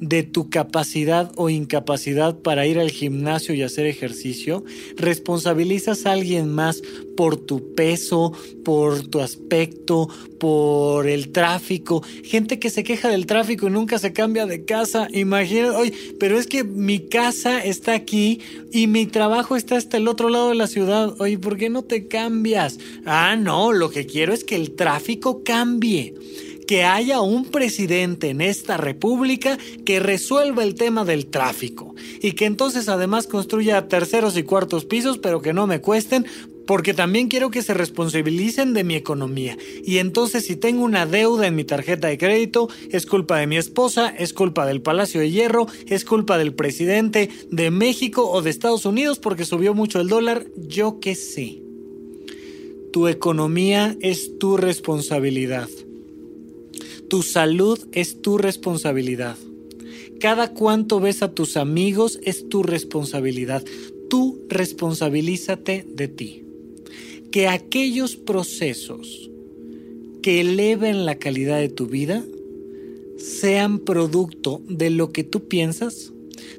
De 0.00 0.22
tu 0.22 0.50
capacidad 0.50 1.32
o 1.36 1.48
incapacidad 1.48 2.38
para 2.38 2.66
ir 2.66 2.78
al 2.78 2.90
gimnasio 2.90 3.54
y 3.54 3.62
hacer 3.62 3.86
ejercicio, 3.86 4.64
responsabilizas 4.96 6.06
a 6.06 6.12
alguien 6.12 6.48
más 6.48 6.82
por 7.16 7.36
tu 7.36 7.74
peso, 7.74 8.32
por 8.64 9.06
tu 9.06 9.20
aspecto, 9.20 10.08
por 10.38 11.08
el 11.08 11.32
tráfico, 11.32 12.02
gente 12.24 12.58
que 12.58 12.68
se 12.68 12.84
queja 12.84 13.08
del 13.08 13.26
tráfico 13.26 13.68
y 13.68 13.70
nunca 13.70 13.98
se 13.98 14.12
cambia 14.12 14.44
de 14.44 14.64
casa, 14.64 15.08
imagínate, 15.12 15.76
oye, 15.76 15.94
pero 16.20 16.38
es 16.38 16.46
que 16.46 16.62
mi 16.62 17.00
casa 17.00 17.64
está 17.64 17.94
aquí 17.94 18.40
y 18.72 18.86
mi 18.86 19.06
trabajo 19.06 19.56
está 19.56 19.76
hasta 19.76 19.96
el 19.96 20.08
otro 20.08 20.28
lado 20.28 20.50
de 20.50 20.56
la 20.56 20.66
ciudad, 20.66 21.14
oye, 21.20 21.38
¿por 21.38 21.56
qué 21.56 21.70
no 21.70 21.82
te 21.82 22.06
cambias? 22.06 22.78
Ah, 23.06 23.36
no, 23.36 23.72
lo 23.72 23.90
que 23.90 24.04
quiero 24.04 24.34
es 24.34 24.44
que 24.44 24.56
el 24.56 24.72
tráfico 24.72 25.42
cambie 25.42 26.14
que 26.66 26.84
haya 26.84 27.20
un 27.20 27.46
presidente 27.46 28.30
en 28.30 28.40
esta 28.40 28.76
república 28.76 29.58
que 29.84 30.00
resuelva 30.00 30.64
el 30.64 30.74
tema 30.74 31.04
del 31.04 31.26
tráfico 31.26 31.94
y 32.20 32.32
que 32.32 32.46
entonces 32.46 32.88
además 32.88 33.26
construya 33.26 33.88
terceros 33.88 34.36
y 34.36 34.42
cuartos 34.42 34.84
pisos 34.84 35.18
pero 35.18 35.40
que 35.40 35.52
no 35.52 35.66
me 35.66 35.80
cuesten 35.80 36.26
porque 36.66 36.94
también 36.94 37.28
quiero 37.28 37.50
que 37.50 37.62
se 37.62 37.74
responsabilicen 37.74 38.74
de 38.74 38.84
mi 38.84 38.96
economía. 38.96 39.56
Y 39.84 39.98
entonces 39.98 40.46
si 40.46 40.56
tengo 40.56 40.82
una 40.82 41.06
deuda 41.06 41.46
en 41.46 41.54
mi 41.54 41.64
tarjeta 41.64 42.08
de 42.08 42.18
crédito, 42.18 42.68
es 42.90 43.06
culpa 43.06 43.38
de 43.38 43.46
mi 43.46 43.56
esposa, 43.56 44.08
es 44.08 44.32
culpa 44.32 44.66
del 44.66 44.82
Palacio 44.82 45.20
de 45.20 45.30
Hierro, 45.30 45.68
es 45.86 46.04
culpa 46.04 46.38
del 46.38 46.54
presidente 46.54 47.30
de 47.50 47.70
México 47.70 48.28
o 48.28 48.42
de 48.42 48.50
Estados 48.50 48.84
Unidos 48.84 49.18
porque 49.18 49.44
subió 49.44 49.74
mucho 49.74 50.00
el 50.00 50.08
dólar, 50.08 50.46
yo 50.56 50.98
qué 51.00 51.14
sé. 51.14 51.62
Tu 52.92 53.08
economía 53.08 53.96
es 54.00 54.38
tu 54.38 54.56
responsabilidad. 54.56 55.68
Tu 57.08 57.22
salud 57.22 57.78
es 57.92 58.20
tu 58.20 58.36
responsabilidad. 58.36 59.36
Cada 60.18 60.52
cuanto 60.52 60.98
ves 60.98 61.22
a 61.22 61.32
tus 61.32 61.56
amigos 61.56 62.18
es 62.22 62.48
tu 62.48 62.62
responsabilidad. 62.62 63.64
Tú 64.08 64.40
responsabilízate 64.48 65.86
de 65.88 66.08
ti. 66.08 66.42
Que 67.30 67.48
aquellos 67.48 68.16
procesos 68.16 69.30
que 70.22 70.40
eleven 70.40 71.04
la 71.06 71.16
calidad 71.16 71.60
de 71.60 71.68
tu 71.68 71.86
vida 71.86 72.24
sean 73.18 73.78
producto 73.78 74.60
de 74.68 74.90
lo 74.90 75.12
que 75.12 75.22
tú 75.22 75.46
piensas, 75.46 76.12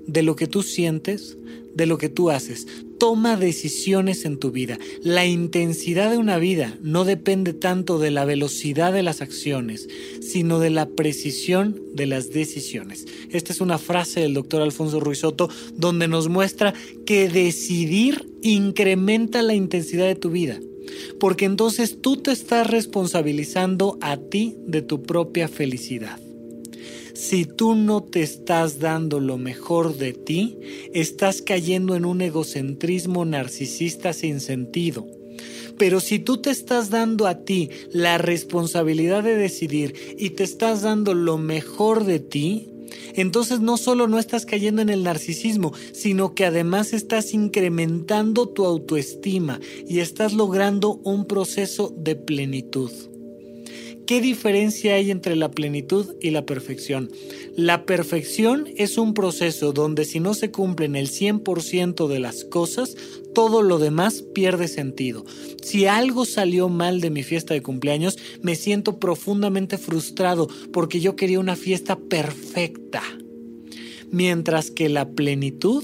de 0.06 0.24
lo 0.24 0.36
que 0.36 0.48
tú 0.48 0.64
sientes, 0.64 1.38
de 1.76 1.86
lo 1.86 1.98
que 1.98 2.10
tú 2.10 2.30
haces. 2.30 2.68
Toma 3.00 3.38
decisiones 3.38 4.26
en 4.26 4.38
tu 4.38 4.52
vida. 4.52 4.80
La 5.02 5.26
intensidad 5.26 6.10
de 6.10 6.18
una 6.18 6.38
vida 6.38 6.76
no 6.82 7.06
depende 7.06 7.54
tanto 7.54 8.00
de 8.00 8.12
la 8.12 8.26
velocidad 8.26 8.92
de 8.92 9.04
las 9.04 9.22
acciones, 9.22 9.88
sino 10.22 10.60
de 10.60 10.72
la 10.72 10.88
precisión 10.88 11.80
de 11.94 12.08
las 12.08 12.32
decisiones. 12.32 13.06
Esta 13.32 13.54
es 13.54 13.62
una 13.62 13.78
frase 13.78 14.22
del 14.22 14.34
doctor 14.34 14.62
Alfonso 14.62 15.00
Ruizotto 15.00 15.50
donde 15.76 16.08
nos 16.08 16.28
muestra 16.28 16.74
que 17.06 17.30
decidir 17.30 18.28
incrementa 18.42 19.42
la 19.42 19.54
intensidad 19.54 20.08
de 20.08 20.16
tu 20.16 20.30
vida. 20.30 20.60
Porque 21.20 21.46
entonces 21.46 22.02
tú 22.02 22.18
te 22.18 22.32
estás 22.32 22.68
responsabilizando 22.68 23.98
a 24.02 24.18
ti 24.18 24.56
de 24.66 24.82
tu 24.82 25.04
propia 25.04 25.48
felicidad. 25.48 26.20
Si 27.18 27.46
tú 27.46 27.74
no 27.74 28.04
te 28.04 28.22
estás 28.22 28.78
dando 28.78 29.20
lo 29.20 29.40
mejor 29.40 29.98
de 29.98 30.14
ti, 30.14 30.56
estás 30.94 31.42
cayendo 31.42 31.96
en 31.96 32.06
un 32.06 32.22
egocentrismo 32.22 33.26
narcisista 33.26 34.14
sin 34.14 34.40
sentido. 34.40 35.08
Pero 35.80 36.00
si 36.00 36.20
tú 36.20 36.38
te 36.38 36.52
estás 36.52 36.92
dando 36.92 37.26
a 37.26 37.40
ti 37.44 37.72
la 37.92 38.20
responsabilidad 38.20 39.24
de 39.24 39.36
decidir 39.36 39.96
y 40.20 40.30
te 40.30 40.44
estás 40.44 40.84
dando 40.84 41.16
lo 41.16 41.40
mejor 41.40 42.06
de 42.06 42.20
ti, 42.20 42.70
entonces 43.16 43.62
no 43.62 43.78
solo 43.78 44.08
no 44.08 44.20
estás 44.20 44.46
cayendo 44.46 44.84
en 44.84 44.90
el 44.90 45.02
narcisismo, 45.02 45.74
sino 45.94 46.36
que 46.36 46.46
además 46.46 46.94
estás 46.94 47.34
incrementando 47.34 48.48
tu 48.48 48.64
autoestima 48.64 49.60
y 49.88 50.02
estás 50.02 50.34
logrando 50.34 51.02
un 51.04 51.26
proceso 51.26 51.92
de 51.98 52.16
plenitud. 52.16 52.92
¿Qué 54.08 54.22
diferencia 54.22 54.96
hay 54.96 55.12
entre 55.12 55.36
la 55.36 55.52
plenitud 55.52 56.16
y 56.22 56.30
la 56.30 56.46
perfección? 56.46 57.12
La 57.58 57.86
perfección 57.86 58.66
es 58.78 58.98
un 58.98 59.14
proceso 59.14 59.74
donde 59.74 60.06
si 60.06 60.22
no 60.22 60.34
se 60.34 60.50
cumplen 60.50 60.96
el 60.96 61.10
100% 61.10 62.08
de 62.08 62.20
las 62.22 62.46
cosas, 62.46 62.96
todo 63.36 63.62
lo 63.62 63.80
demás 63.80 64.24
pierde 64.34 64.70
sentido. 64.70 65.26
Si 65.62 65.88
algo 65.88 66.24
salió 66.24 66.70
mal 66.70 67.02
de 67.02 67.10
mi 67.10 67.22
fiesta 67.22 67.54
de 67.54 67.62
cumpleaños, 67.62 68.18
me 68.42 68.56
siento 68.56 68.98
profundamente 68.98 69.78
frustrado 69.78 70.48
porque 70.72 71.02
yo 71.02 71.18
quería 71.18 71.42
una 71.42 71.58
fiesta 71.58 72.00
perfecta. 72.00 73.04
Mientras 74.10 74.72
que 74.72 74.88
la 74.88 75.10
plenitud 75.10 75.84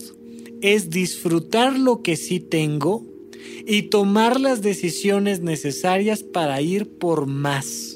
es 0.62 0.90
disfrutar 0.90 1.78
lo 1.78 2.02
que 2.02 2.16
sí 2.16 2.40
tengo 2.40 3.06
y 3.68 3.82
tomar 3.84 4.40
las 4.40 4.62
decisiones 4.62 5.42
necesarias 5.42 6.24
para 6.24 6.62
ir 6.62 6.88
por 6.88 7.26
más. 7.26 7.93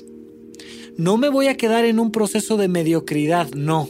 No 0.97 1.17
me 1.17 1.29
voy 1.29 1.45
a 1.47 1.57
quedar 1.57 1.85
en 1.85 1.99
un 1.99 2.11
proceso 2.11 2.57
de 2.57 2.67
mediocridad, 2.67 3.51
no. 3.53 3.87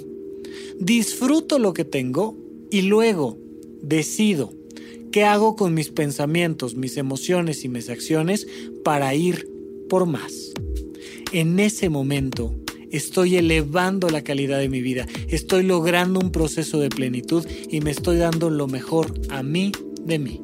Disfruto 0.78 1.58
lo 1.58 1.72
que 1.72 1.86
tengo 1.86 2.36
y 2.70 2.82
luego 2.82 3.38
decido 3.82 4.54
qué 5.14 5.24
hago 5.24 5.56
con 5.56 5.74
mis 5.74 5.90
pensamientos, 5.90 6.76
mis 6.76 6.98
emociones 6.98 7.64
y 7.64 7.70
mis 7.70 7.90
acciones 7.90 8.46
para 8.84 9.16
ir 9.16 9.48
por 9.90 10.06
más. 10.06 10.52
En 11.32 11.62
ese 11.62 11.88
momento 11.88 12.54
estoy 12.92 13.38
elevando 13.38 14.10
la 14.10 14.22
calidad 14.22 14.60
de 14.60 14.68
mi 14.68 14.82
vida, 14.82 15.08
estoy 15.30 15.64
logrando 15.64 16.20
un 16.20 16.34
proceso 16.34 16.78
de 16.78 16.90
plenitud 16.90 17.48
y 17.70 17.80
me 17.80 17.92
estoy 17.92 18.18
dando 18.18 18.50
lo 18.50 18.68
mejor 18.68 19.14
a 19.30 19.44
mí 19.44 19.72
de 20.04 20.20
mí. 20.20 20.42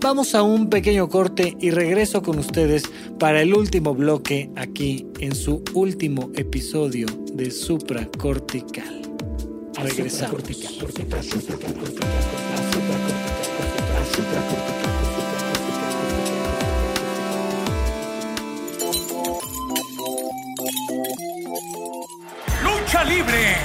Vamos 0.00 0.34
a 0.34 0.42
un 0.42 0.68
pequeño 0.68 1.08
corte 1.08 1.56
y 1.60 1.70
regreso 1.70 2.22
con 2.22 2.38
ustedes 2.38 2.82
para 3.18 3.42
el 3.42 3.54
último 3.54 3.94
bloque 3.94 4.50
aquí 4.56 5.06
en 5.20 5.34
su 5.34 5.62
último 5.74 6.30
episodio 6.34 7.06
de 7.32 7.50
Supracortical. 7.50 9.02
Regresamos. 9.76 10.42
Lucha 22.62 23.04
libre. 23.04 23.56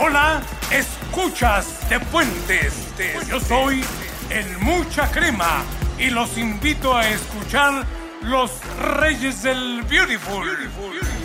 Hola, 0.00 0.42
escuchas 0.70 1.88
de 1.90 2.00
Puentes. 2.00 2.74
Yo 3.28 3.40
soy 3.40 3.82
el 4.30 4.58
Mucha 4.58 5.10
Crema 5.10 5.64
y 5.98 6.10
los 6.10 6.38
invito 6.38 6.94
a 6.94 7.08
escuchar 7.08 7.97
Los 8.28 8.50
Reyes 9.00 9.42
del 9.42 9.82
Beautiful 9.84 10.70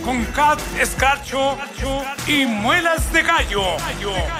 con 0.02 0.24
Cat 0.26 0.58
Escarcho 0.80 1.58
y 2.26 2.46
Muelas 2.46 3.12
de 3.12 3.22
Gallo. 3.22 3.62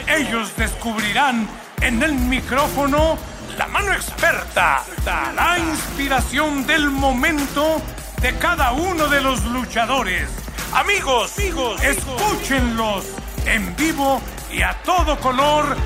Ellos 0.09 0.57
descubrirán 0.57 1.47
en 1.83 2.03
el 2.03 2.15
micrófono 2.15 3.19
la 3.59 3.67
mano 3.67 3.93
experta, 3.93 4.83
la 5.05 5.59
inspiración 5.59 6.67
del 6.67 6.91
momento 6.91 7.83
de 8.23 8.35
cada 8.39 8.73
uno 8.73 9.09
de 9.09 9.21
los 9.21 9.45
luchadores. 9.45 10.31
Amigos, 10.73 11.37
amigos, 11.37 11.85
escúchenlos 11.85 13.05
en 13.45 13.77
vivo 13.77 14.23
y 14.51 14.63
a 14.63 14.73
todo 14.85 15.21
color 15.21 15.77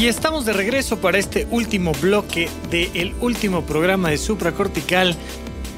Y 0.00 0.08
estamos 0.08 0.46
de 0.46 0.54
regreso 0.54 0.98
para 0.98 1.18
este 1.18 1.46
último 1.50 1.92
bloque 2.00 2.48
del 2.70 3.14
último 3.20 3.66
programa 3.66 4.08
de 4.08 4.16
Supracortical 4.16 5.14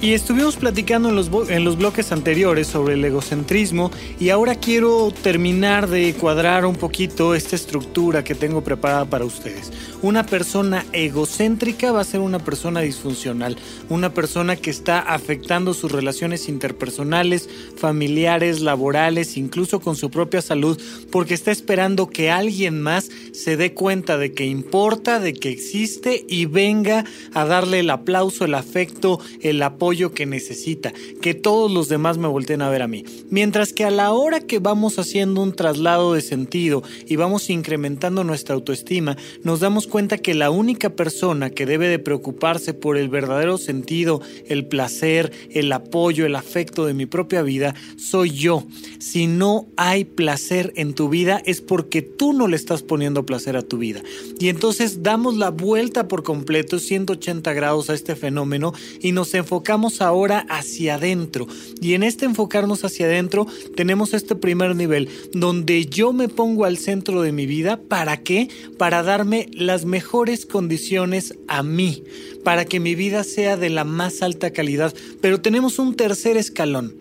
y 0.02 0.14
estuvimos 0.14 0.56
platicando 0.56 1.10
en 1.10 1.14
los, 1.14 1.30
en 1.48 1.62
los 1.62 1.78
bloques 1.78 2.10
anteriores 2.10 2.66
sobre 2.66 2.94
el 2.94 3.04
egocentrismo 3.04 3.92
y 4.18 4.30
ahora 4.30 4.56
quiero 4.56 5.12
terminar 5.22 5.88
de 5.88 6.12
cuadrar 6.14 6.66
un 6.66 6.74
poquito 6.74 7.36
esta 7.36 7.54
estructura 7.54 8.24
que 8.24 8.34
tengo 8.34 8.64
preparada 8.64 9.04
para 9.04 9.24
ustedes. 9.24 9.72
Una 10.02 10.26
persona 10.26 10.84
egocéntrica 10.92 11.92
va 11.92 12.00
a 12.00 12.04
ser 12.04 12.18
una 12.18 12.40
persona 12.40 12.80
disfuncional, 12.80 13.56
una 13.88 14.12
persona 14.12 14.56
que 14.56 14.70
está 14.70 14.98
afectando 14.98 15.72
sus 15.72 15.92
relaciones 15.92 16.48
interpersonales, 16.48 17.48
familiares, 17.76 18.60
laborales, 18.60 19.36
incluso 19.36 19.78
con 19.78 19.94
su 19.94 20.10
propia 20.10 20.42
salud, 20.42 20.82
porque 21.12 21.34
está 21.34 21.52
esperando 21.52 22.08
que 22.08 22.32
alguien 22.32 22.80
más 22.80 23.08
se 23.32 23.56
dé 23.56 23.72
cuenta 23.72 24.18
de 24.18 24.32
que 24.32 24.46
importa, 24.46 25.20
de 25.20 25.34
que 25.34 25.50
existe 25.50 26.26
y 26.28 26.46
venga 26.46 27.04
a 27.32 27.44
darle 27.44 27.78
el 27.78 27.90
aplauso, 27.90 28.44
el 28.44 28.54
afecto, 28.54 29.20
el 29.40 29.62
apoyo 29.62 29.91
que 29.92 30.26
necesita, 30.26 30.92
que 31.20 31.34
todos 31.34 31.70
los 31.70 31.88
demás 31.88 32.18
me 32.18 32.28
volteen 32.28 32.62
a 32.62 32.70
ver 32.70 32.82
a 32.82 32.88
mí. 32.88 33.04
Mientras 33.30 33.72
que 33.72 33.84
a 33.84 33.90
la 33.90 34.12
hora 34.12 34.40
que 34.40 34.58
vamos 34.58 34.98
haciendo 34.98 35.42
un 35.42 35.52
traslado 35.52 36.14
de 36.14 36.22
sentido 36.22 36.82
y 37.06 37.16
vamos 37.16 37.50
incrementando 37.50 38.24
nuestra 38.24 38.54
autoestima, 38.54 39.16
nos 39.44 39.60
damos 39.60 39.86
cuenta 39.86 40.18
que 40.18 40.34
la 40.34 40.50
única 40.50 40.90
persona 40.90 41.50
que 41.50 41.66
debe 41.66 41.88
de 41.88 41.98
preocuparse 41.98 42.72
por 42.72 42.96
el 42.96 43.08
verdadero 43.08 43.58
sentido, 43.58 44.22
el 44.48 44.66
placer, 44.66 45.30
el 45.50 45.70
apoyo, 45.72 46.24
el 46.24 46.36
afecto 46.36 46.86
de 46.86 46.94
mi 46.94 47.06
propia 47.06 47.42
vida, 47.42 47.74
soy 47.96 48.30
yo. 48.30 48.64
Si 48.98 49.26
no 49.26 49.68
hay 49.76 50.04
placer 50.04 50.72
en 50.76 50.94
tu 50.94 51.08
vida 51.08 51.42
es 51.44 51.60
porque 51.60 52.00
tú 52.00 52.32
no 52.32 52.48
le 52.48 52.56
estás 52.56 52.82
poniendo 52.82 53.26
placer 53.26 53.56
a 53.56 53.62
tu 53.62 53.78
vida. 53.78 54.00
Y 54.40 54.48
entonces 54.48 55.02
damos 55.02 55.36
la 55.36 55.50
vuelta 55.50 56.08
por 56.08 56.22
completo, 56.22 56.78
180 56.78 57.52
grados 57.52 57.90
a 57.90 57.94
este 57.94 58.16
fenómeno 58.16 58.72
y 59.00 59.12
nos 59.12 59.34
enfocamos 59.34 59.81
ahora 60.00 60.46
hacia 60.48 60.94
adentro. 60.94 61.46
Y 61.80 61.94
en 61.94 62.02
este 62.02 62.24
enfocarnos 62.24 62.84
hacia 62.84 63.06
adentro 63.06 63.46
tenemos 63.74 64.14
este 64.14 64.36
primer 64.36 64.76
nivel, 64.76 65.08
donde 65.32 65.86
yo 65.86 66.12
me 66.12 66.28
pongo 66.28 66.64
al 66.64 66.78
centro 66.78 67.22
de 67.22 67.32
mi 67.32 67.46
vida. 67.46 67.80
¿Para 67.80 68.18
qué? 68.18 68.48
Para 68.78 69.02
darme 69.02 69.48
las 69.52 69.84
mejores 69.84 70.46
condiciones 70.46 71.34
a 71.48 71.62
mí, 71.62 72.04
para 72.44 72.64
que 72.64 72.80
mi 72.80 72.94
vida 72.94 73.24
sea 73.24 73.56
de 73.56 73.70
la 73.70 73.84
más 73.84 74.22
alta 74.22 74.52
calidad. 74.52 74.94
Pero 75.20 75.40
tenemos 75.40 75.78
un 75.78 75.96
tercer 75.96 76.36
escalón 76.36 76.94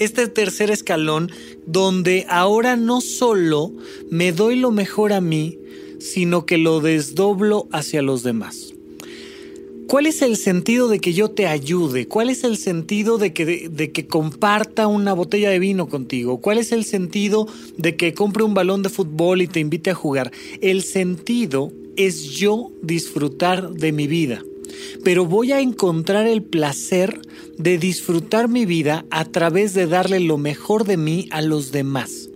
este 0.00 0.28
tercer 0.28 0.70
escalón 0.70 1.30
donde 1.66 2.26
ahora 2.28 2.74
no 2.74 3.02
solo 3.02 3.70
me 4.10 4.32
doy 4.32 4.56
lo 4.56 4.70
mejor 4.70 5.12
a 5.12 5.20
mí, 5.20 5.58
sino 6.00 6.46
que 6.46 6.58
lo 6.58 6.80
desdoblo 6.80 7.68
hacia 7.70 8.00
los 8.00 8.22
demás. 8.22 8.69
¿Cuál 9.90 10.06
es 10.06 10.22
el 10.22 10.36
sentido 10.36 10.86
de 10.86 11.00
que 11.00 11.14
yo 11.14 11.32
te 11.32 11.48
ayude? 11.48 12.06
¿Cuál 12.06 12.30
es 12.30 12.44
el 12.44 12.56
sentido 12.58 13.18
de 13.18 13.32
que, 13.32 13.68
de, 13.68 13.90
que 13.90 14.06
comparta 14.06 14.86
una 14.86 15.14
botella 15.14 15.50
de 15.50 15.58
vino 15.58 15.88
contigo? 15.88 16.40
¿Cuál 16.40 16.58
es 16.58 16.70
el 16.70 16.84
sentido 16.84 17.48
de 17.76 17.96
que 17.96 18.14
compre 18.14 18.44
un 18.44 18.54
balón 18.54 18.84
de 18.84 18.88
fútbol 18.88 19.42
y 19.42 19.48
te 19.48 19.58
invite 19.58 19.90
a 19.90 19.96
jugar? 19.96 20.30
El 20.60 20.84
sentido 20.84 21.72
es 21.96 22.22
yo 22.30 22.70
disfrutar 22.82 23.72
de 23.72 23.90
mi 23.90 24.06
vida. 24.06 24.44
Pero 25.02 25.26
voy 25.26 25.50
a 25.50 25.60
encontrar 25.60 26.28
el 26.28 26.44
placer 26.44 27.20
de 27.58 27.76
disfrutar 27.76 28.46
mi 28.46 28.66
vida 28.66 29.04
a 29.10 29.24
través 29.24 29.74
de 29.74 29.88
darle 29.88 30.20
lo 30.20 30.38
mejor 30.38 30.84
de 30.84 30.98
mí 30.98 31.26
a 31.32 31.42
los 31.42 31.72
demás. 31.72 32.30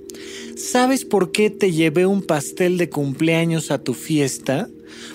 ¿sabes 0.57 1.05
por 1.05 1.33
qué 1.33 1.51
te 1.51 1.73
llevé 1.73 2.07
un 2.07 2.23
pastel 2.23 2.79
de 2.79 2.89
cumpleaños 2.89 3.71
a 3.71 3.79
tu 3.79 3.95
fiesta? 3.95 4.69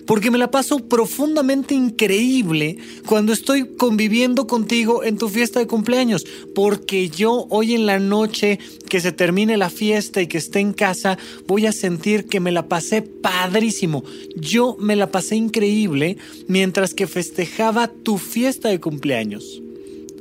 Porque 0.06 0.32
me 0.32 0.38
la 0.38 0.52
paso 0.52 0.80
profundamente 0.80 1.74
increíble 1.74 2.78
cuando 3.06 3.34
estoy 3.34 3.76
conviviendo 3.76 4.48
contigo 4.48 5.04
en 5.04 5.18
tu 5.18 5.30
fiesta 5.30 5.60
de 5.60 5.68
cumpleaños, 5.68 6.26
porque 6.56 7.10
yo 7.10 7.48
hoy 7.50 7.76
en 7.76 7.86
la 7.86 8.00
noche 8.00 8.60
que 8.88 9.02
se 9.02 9.12
termine 9.12 9.58
la 9.58 9.70
fiesta 9.70 10.22
y 10.22 10.28
que 10.28 10.38
esté 10.38 10.60
en 10.60 10.74
casa, 10.74 11.18
voy 11.48 11.66
a 11.66 11.72
sentir 11.72 12.26
que 12.26 12.40
me 12.40 12.52
la 12.52 12.68
pasé 12.68 13.02
padrísimo. 13.02 14.04
Yo 14.36 14.76
me 14.80 14.96
la 14.96 15.12
pasé 15.12 15.36
increíble 15.36 16.18
mientras 16.48 16.94
que 16.94 17.08
festejaba 17.08 17.88
tu 17.88 18.18
fiesta 18.18 18.70
de 18.70 18.80
cumpleaños. 18.80 19.62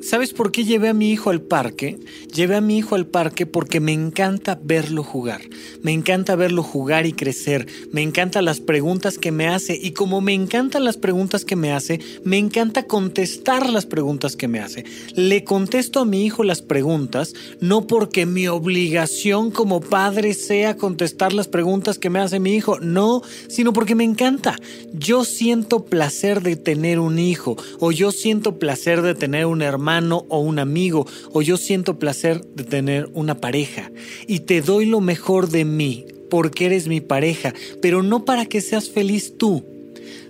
¿Sabes 0.01 0.33
por 0.33 0.53
qué 0.53 0.65
llevé 0.65 0.89
a 0.89 0.95
mi 0.95 1.11
hijo 1.11 1.31
al 1.31 1.41
parque? 1.41 1.99
Llevé 2.33 2.55
a 2.55 2.61
mi 2.61 2.79
hijo 2.79 2.95
al 2.95 3.07
parque 3.07 3.47
porque 3.47 3.81
me 3.81 3.93
encanta 3.93 4.59
verlo 4.63 5.03
jugar. 5.03 5.41
Me 5.83 5.93
encanta 5.93 6.37
verlo 6.37 6.63
jugar 6.63 7.05
y 7.05 7.13
crecer. 7.13 7.67
Me 7.91 8.03
encantan 8.03 8.45
las 8.45 8.61
preguntas 8.61 9.19
que 9.19 9.33
me 9.33 9.49
hace. 9.49 9.79
Y 9.81 9.93
como 9.93 10.21
me 10.21 10.35
encantan 10.35 10.85
las 10.85 10.97
preguntas 10.97 11.45
que 11.45 11.57
me 11.57 11.73
hace, 11.73 12.01
me 12.23 12.39
encanta 12.39 12.85
contestar 12.85 13.69
las 13.69 13.87
preguntas 13.87 14.37
que 14.37 14.47
me 14.47 14.61
hace. 14.61 14.85
Le 15.15 15.43
contesto 15.43 16.01
a 16.01 16.05
mi 16.05 16.25
hijo 16.25 16.45
las 16.45 16.63
preguntas, 16.63 17.35
no 17.61 17.87
porque 17.89 18.25
mi 18.25 18.47
obligación 18.47 19.51
como 19.51 19.81
padre 19.81 20.35
sea 20.35 20.77
contestar 20.77 21.33
las 21.33 21.49
preguntas 21.49 21.99
que 21.99 22.11
me 22.11 22.21
hace 22.21 22.39
mi 22.39 22.55
hijo. 22.55 22.79
No, 22.79 23.23
sino 23.49 23.73
porque 23.73 23.97
me 23.97 24.05
encanta. 24.05 24.57
Yo 24.93 25.25
siento 25.25 25.85
placer 25.85 26.41
de 26.43 26.55
tener 26.55 27.01
un 27.01 27.19
hijo. 27.19 27.57
O 27.81 27.91
yo 27.91 28.13
siento 28.13 28.61
placer 28.61 29.03
de 29.03 29.17
tener 29.17 29.47
un 29.47 29.61
hermano 29.61 29.88
o 30.29 30.41
un 30.41 30.59
amigo, 30.59 31.07
o 31.33 31.43
yo 31.43 31.57
siento 31.57 31.99
placer 31.99 32.45
de 32.45 32.65
tener 32.65 33.09
una 33.15 33.41
pareja 33.41 33.91
y 34.27 34.41
te 34.41 34.61
doy 34.61 34.87
lo 34.87 35.01
mejor 35.01 35.49
de 35.49 35.65
mí 35.65 36.07
porque 36.31 36.67
eres 36.67 36.89
mi 36.89 37.01
pareja, 37.01 37.55
pero 37.81 38.03
no 38.03 38.25
para 38.25 38.45
que 38.45 38.61
seas 38.61 38.91
feliz 38.91 39.39
tú, 39.39 39.65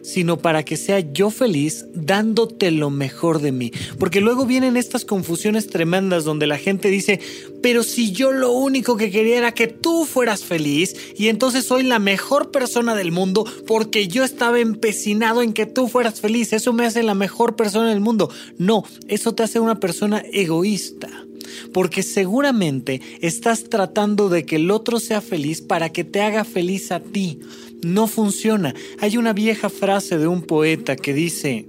sino 0.08 0.38
para 0.38 0.64
que 0.64 0.78
sea 0.78 1.00
yo 1.00 1.28
feliz 1.28 1.84
dándote 1.92 2.70
lo 2.70 2.88
mejor 2.88 3.40
de 3.40 3.52
mí. 3.52 3.72
Porque 3.98 4.22
luego 4.22 4.46
vienen 4.46 4.78
estas 4.78 5.04
confusiones 5.04 5.66
tremendas 5.66 6.24
donde 6.24 6.46
la 6.46 6.56
gente 6.56 6.88
dice, 6.88 7.20
pero 7.62 7.82
si 7.82 8.12
yo 8.12 8.32
lo 8.32 8.52
único 8.52 8.96
que 8.96 9.10
quería 9.10 9.36
era 9.36 9.52
que 9.52 9.68
tú 9.68 10.06
fueras 10.06 10.44
feliz 10.44 10.96
y 11.16 11.28
entonces 11.28 11.66
soy 11.66 11.82
la 11.82 11.98
mejor 11.98 12.50
persona 12.50 12.94
del 12.94 13.12
mundo 13.12 13.44
porque 13.66 14.08
yo 14.08 14.24
estaba 14.24 14.60
empecinado 14.60 15.42
en 15.42 15.52
que 15.52 15.66
tú 15.66 15.88
fueras 15.88 16.20
feliz, 16.22 16.54
eso 16.54 16.72
me 16.72 16.86
hace 16.86 17.02
la 17.02 17.14
mejor 17.14 17.54
persona 17.54 17.90
del 17.90 18.00
mundo. 18.00 18.30
No, 18.56 18.84
eso 19.08 19.34
te 19.34 19.42
hace 19.42 19.60
una 19.60 19.78
persona 19.78 20.22
egoísta 20.32 21.27
porque 21.72 22.02
seguramente 22.02 23.00
estás 23.20 23.64
tratando 23.64 24.28
de 24.28 24.44
que 24.44 24.56
el 24.56 24.70
otro 24.70 25.00
sea 25.00 25.20
feliz 25.20 25.60
para 25.60 25.90
que 25.90 26.04
te 26.04 26.20
haga 26.20 26.44
feliz 26.44 26.92
a 26.92 27.00
ti. 27.00 27.40
No 27.82 28.06
funciona. 28.06 28.74
Hay 28.98 29.16
una 29.16 29.32
vieja 29.32 29.70
frase 29.70 30.18
de 30.18 30.26
un 30.26 30.42
poeta 30.42 30.96
que 30.96 31.14
dice, 31.14 31.68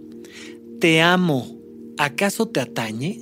te 0.80 1.02
amo, 1.02 1.58
¿acaso 1.98 2.48
te 2.48 2.60
atañe? 2.60 3.20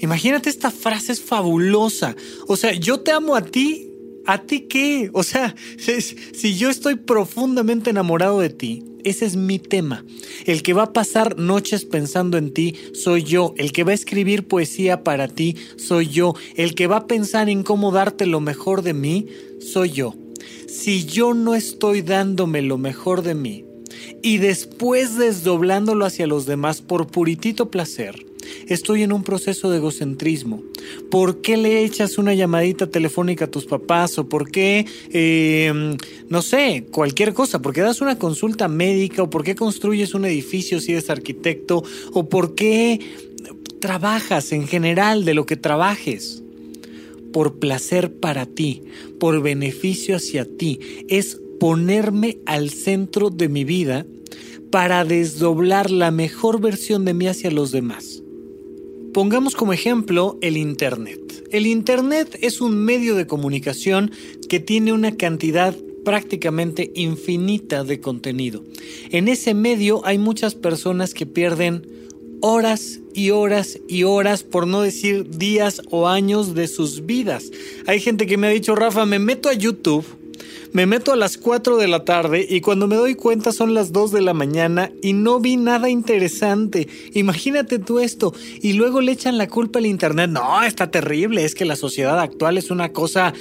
Imagínate, 0.00 0.50
esta 0.50 0.70
frase 0.70 1.12
es 1.12 1.20
fabulosa. 1.20 2.16
O 2.48 2.56
sea, 2.56 2.72
yo 2.72 3.00
te 3.00 3.12
amo 3.12 3.36
a 3.36 3.42
ti, 3.42 3.90
¿a 4.26 4.42
ti 4.42 4.60
qué? 4.62 5.10
O 5.12 5.22
sea, 5.22 5.54
si 5.78 6.56
yo 6.56 6.70
estoy 6.70 6.96
profundamente 6.96 7.90
enamorado 7.90 8.40
de 8.40 8.50
ti, 8.50 8.82
ese 9.04 9.26
es 9.26 9.36
mi 9.36 9.58
tema. 9.58 10.04
El 10.46 10.62
que 10.62 10.72
va 10.72 10.84
a 10.84 10.92
pasar 10.92 11.38
noches 11.38 11.84
pensando 11.84 12.38
en 12.38 12.52
ti 12.52 12.74
soy 12.92 13.22
yo. 13.22 13.54
El 13.56 13.72
que 13.72 13.84
va 13.84 13.92
a 13.92 13.94
escribir 13.94 14.48
poesía 14.48 15.04
para 15.04 15.28
ti 15.28 15.56
soy 15.76 16.08
yo. 16.08 16.34
El 16.56 16.74
que 16.74 16.86
va 16.86 16.96
a 16.96 17.06
pensar 17.06 17.48
en 17.48 17.62
cómo 17.62 17.92
darte 17.92 18.26
lo 18.26 18.40
mejor 18.40 18.82
de 18.82 18.94
mí 18.94 19.26
soy 19.60 19.90
yo 19.90 20.14
si 20.74 21.04
yo 21.04 21.34
no 21.34 21.54
estoy 21.54 22.02
dándome 22.02 22.60
lo 22.60 22.78
mejor 22.78 23.22
de 23.22 23.34
mí 23.34 23.64
y 24.22 24.38
después 24.38 25.16
desdoblándolo 25.16 26.04
hacia 26.04 26.26
los 26.26 26.46
demás 26.46 26.82
por 26.82 27.06
puritito 27.06 27.70
placer, 27.70 28.26
estoy 28.68 29.02
en 29.02 29.12
un 29.12 29.22
proceso 29.22 29.70
de 29.70 29.78
egocentrismo. 29.78 30.62
¿Por 31.10 31.40
qué 31.40 31.56
le 31.56 31.84
echas 31.84 32.18
una 32.18 32.34
llamadita 32.34 32.88
telefónica 32.88 33.46
a 33.46 33.50
tus 33.50 33.66
papás? 33.66 34.18
¿O 34.18 34.28
por 34.28 34.50
qué, 34.50 34.86
em, 35.10 35.96
no 36.28 36.42
sé, 36.42 36.86
cualquier 36.90 37.34
cosa? 37.34 37.60
¿Por 37.60 37.72
qué 37.72 37.80
das 37.80 38.00
una 38.00 38.18
consulta 38.18 38.68
médica? 38.68 39.22
¿O 39.22 39.30
por 39.30 39.44
qué 39.44 39.54
construyes 39.54 40.14
un 40.14 40.24
edificio 40.24 40.80
si 40.80 40.92
eres 40.92 41.10
arquitecto? 41.10 41.82
¿O 42.12 42.28
por 42.28 42.54
qué 42.54 43.00
trabajas 43.80 44.52
en 44.52 44.66
general 44.66 45.24
de 45.24 45.34
lo 45.34 45.46
que 45.46 45.56
trabajes? 45.56 46.44
por 47.34 47.58
placer 47.58 48.14
para 48.14 48.46
ti, 48.46 48.84
por 49.18 49.42
beneficio 49.42 50.14
hacia 50.14 50.44
ti, 50.44 50.78
es 51.08 51.40
ponerme 51.58 52.38
al 52.46 52.70
centro 52.70 53.28
de 53.28 53.48
mi 53.48 53.64
vida 53.64 54.06
para 54.70 55.04
desdoblar 55.04 55.90
la 55.90 56.12
mejor 56.12 56.60
versión 56.60 57.04
de 57.04 57.12
mí 57.12 57.26
hacia 57.26 57.50
los 57.50 57.72
demás. 57.72 58.13
Pongamos 59.14 59.54
como 59.54 59.72
ejemplo 59.72 60.38
el 60.40 60.56
Internet. 60.56 61.46
El 61.52 61.68
Internet 61.68 62.36
es 62.42 62.60
un 62.60 62.76
medio 62.84 63.14
de 63.14 63.28
comunicación 63.28 64.10
que 64.48 64.58
tiene 64.58 64.92
una 64.92 65.16
cantidad 65.16 65.72
prácticamente 66.04 66.90
infinita 66.96 67.84
de 67.84 68.00
contenido. 68.00 68.64
En 69.12 69.28
ese 69.28 69.54
medio 69.54 70.04
hay 70.04 70.18
muchas 70.18 70.56
personas 70.56 71.14
que 71.14 71.26
pierden 71.26 71.86
horas 72.40 72.98
y 73.14 73.30
horas 73.30 73.78
y 73.86 74.02
horas, 74.02 74.42
por 74.42 74.66
no 74.66 74.82
decir 74.82 75.30
días 75.30 75.80
o 75.90 76.08
años 76.08 76.56
de 76.56 76.66
sus 76.66 77.06
vidas. 77.06 77.52
Hay 77.86 78.00
gente 78.00 78.26
que 78.26 78.36
me 78.36 78.48
ha 78.48 78.50
dicho, 78.50 78.74
Rafa, 78.74 79.06
me 79.06 79.20
meto 79.20 79.48
a 79.48 79.52
YouTube 79.52 80.04
me 80.74 80.86
meto 80.86 81.12
a 81.12 81.16
las 81.16 81.38
4 81.38 81.76
de 81.76 81.86
la 81.86 82.04
tarde 82.04 82.44
y 82.50 82.60
cuando 82.60 82.88
me 82.88 82.96
doy 82.96 83.14
cuenta 83.14 83.52
son 83.52 83.74
las 83.74 83.92
2 83.92 84.10
de 84.10 84.20
la 84.22 84.34
mañana 84.34 84.90
y 85.02 85.12
no 85.12 85.38
vi 85.38 85.56
nada 85.56 85.88
interesante. 85.88 86.88
Imagínate 87.12 87.78
tú 87.78 88.00
esto. 88.00 88.34
Y 88.60 88.72
luego 88.72 89.00
le 89.00 89.12
echan 89.12 89.38
la 89.38 89.46
culpa 89.46 89.78
al 89.78 89.86
Internet. 89.86 90.30
No, 90.30 90.64
está 90.64 90.90
terrible. 90.90 91.44
Es 91.44 91.54
que 91.54 91.64
la 91.64 91.76
sociedad 91.76 92.18
actual 92.18 92.58
es 92.58 92.72
una 92.72 92.92
cosa 92.92 93.32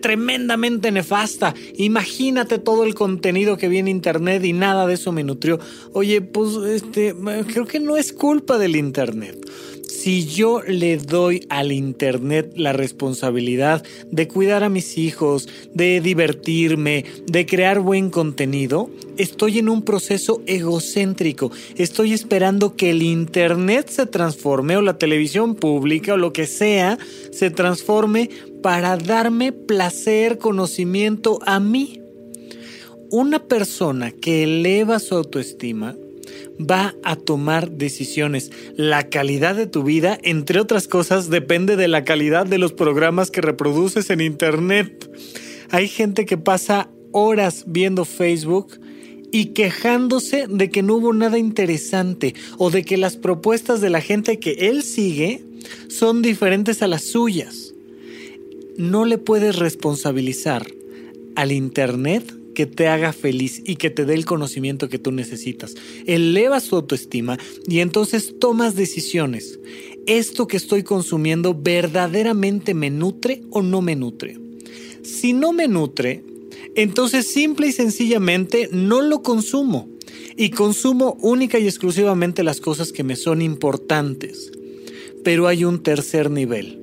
tremendamente 0.00 0.90
nefasta. 0.90 1.54
Imagínate 1.76 2.58
todo 2.58 2.84
el 2.84 2.94
contenido 2.94 3.58
que 3.58 3.68
viene 3.68 3.90
Internet 3.90 4.42
y 4.42 4.54
nada 4.54 4.86
de 4.86 4.94
eso 4.94 5.12
me 5.12 5.24
nutrió. 5.24 5.60
Oye, 5.92 6.22
pues 6.22 6.56
este, 6.56 7.14
creo 7.52 7.66
que 7.66 7.80
no 7.80 7.98
es 7.98 8.14
culpa 8.14 8.56
del 8.56 8.76
Internet 8.76 9.46
si 9.92 10.24
yo 10.26 10.62
le 10.62 10.96
doy 10.96 11.46
al 11.48 11.70
Internet 11.70 12.52
la 12.56 12.72
responsabilidad 12.72 13.84
de 14.10 14.26
cuidar 14.26 14.64
a 14.64 14.68
mis 14.68 14.98
hijos, 14.98 15.48
de 15.74 16.00
divertirme, 16.00 17.04
de 17.26 17.46
crear 17.46 17.80
buen 17.80 18.10
contenido, 18.10 18.90
estoy 19.16 19.58
en 19.58 19.68
un 19.68 19.82
proceso 19.82 20.42
egocéntrico. 20.46 21.52
Estoy 21.76 22.14
esperando 22.14 22.74
que 22.74 22.90
el 22.90 23.02
Internet 23.02 23.88
se 23.90 24.06
transforme 24.06 24.76
o 24.76 24.82
la 24.82 24.98
televisión 24.98 25.54
pública 25.54 26.14
o 26.14 26.16
lo 26.16 26.32
que 26.32 26.46
sea 26.46 26.98
se 27.30 27.50
transforme 27.50 28.30
para 28.62 28.96
darme 28.96 29.52
placer, 29.52 30.38
conocimiento 30.38 31.38
a 31.44 31.60
mí. 31.60 32.00
Una 33.10 33.46
persona 33.46 34.10
que 34.10 34.44
eleva 34.44 34.98
su 34.98 35.14
autoestima 35.14 35.96
va 36.58 36.94
a 37.02 37.16
tomar 37.16 37.70
decisiones. 37.70 38.50
La 38.76 39.08
calidad 39.08 39.54
de 39.54 39.66
tu 39.66 39.82
vida, 39.82 40.18
entre 40.22 40.60
otras 40.60 40.88
cosas, 40.88 41.30
depende 41.30 41.76
de 41.76 41.88
la 41.88 42.04
calidad 42.04 42.46
de 42.46 42.58
los 42.58 42.72
programas 42.72 43.30
que 43.30 43.40
reproduces 43.40 44.10
en 44.10 44.20
Internet. 44.20 45.10
Hay 45.70 45.88
gente 45.88 46.26
que 46.26 46.38
pasa 46.38 46.90
horas 47.12 47.64
viendo 47.66 48.04
Facebook 48.04 48.78
y 49.30 49.46
quejándose 49.46 50.46
de 50.48 50.70
que 50.70 50.82
no 50.82 50.96
hubo 50.96 51.14
nada 51.14 51.38
interesante 51.38 52.34
o 52.58 52.70
de 52.70 52.84
que 52.84 52.98
las 52.98 53.16
propuestas 53.16 53.80
de 53.80 53.90
la 53.90 54.00
gente 54.00 54.38
que 54.38 54.68
él 54.68 54.82
sigue 54.82 55.42
son 55.88 56.22
diferentes 56.22 56.82
a 56.82 56.86
las 56.86 57.04
suyas. 57.04 57.72
No 58.76 59.04
le 59.04 59.18
puedes 59.18 59.56
responsabilizar 59.56 60.66
al 61.34 61.52
Internet 61.52 62.34
que 62.54 62.66
te 62.66 62.88
haga 62.88 63.12
feliz 63.12 63.62
y 63.64 63.76
que 63.76 63.90
te 63.90 64.04
dé 64.04 64.14
el 64.14 64.24
conocimiento 64.24 64.88
que 64.88 64.98
tú 64.98 65.12
necesitas. 65.12 65.74
Elevas 66.06 66.68
tu 66.68 66.76
autoestima 66.76 67.38
y 67.66 67.80
entonces 67.80 68.34
tomas 68.38 68.76
decisiones. 68.76 69.58
¿Esto 70.06 70.46
que 70.46 70.56
estoy 70.56 70.82
consumiendo 70.82 71.54
verdaderamente 71.54 72.74
me 72.74 72.90
nutre 72.90 73.42
o 73.50 73.62
no 73.62 73.82
me 73.82 73.96
nutre? 73.96 74.38
Si 75.02 75.32
no 75.32 75.52
me 75.52 75.68
nutre, 75.68 76.24
entonces 76.74 77.26
simple 77.26 77.68
y 77.68 77.72
sencillamente 77.72 78.68
no 78.72 79.02
lo 79.02 79.22
consumo 79.22 79.88
y 80.36 80.50
consumo 80.50 81.16
única 81.20 81.58
y 81.58 81.66
exclusivamente 81.66 82.42
las 82.42 82.60
cosas 82.60 82.92
que 82.92 83.04
me 83.04 83.16
son 83.16 83.42
importantes. 83.42 84.50
Pero 85.24 85.46
hay 85.46 85.64
un 85.64 85.82
tercer 85.82 86.30
nivel 86.30 86.81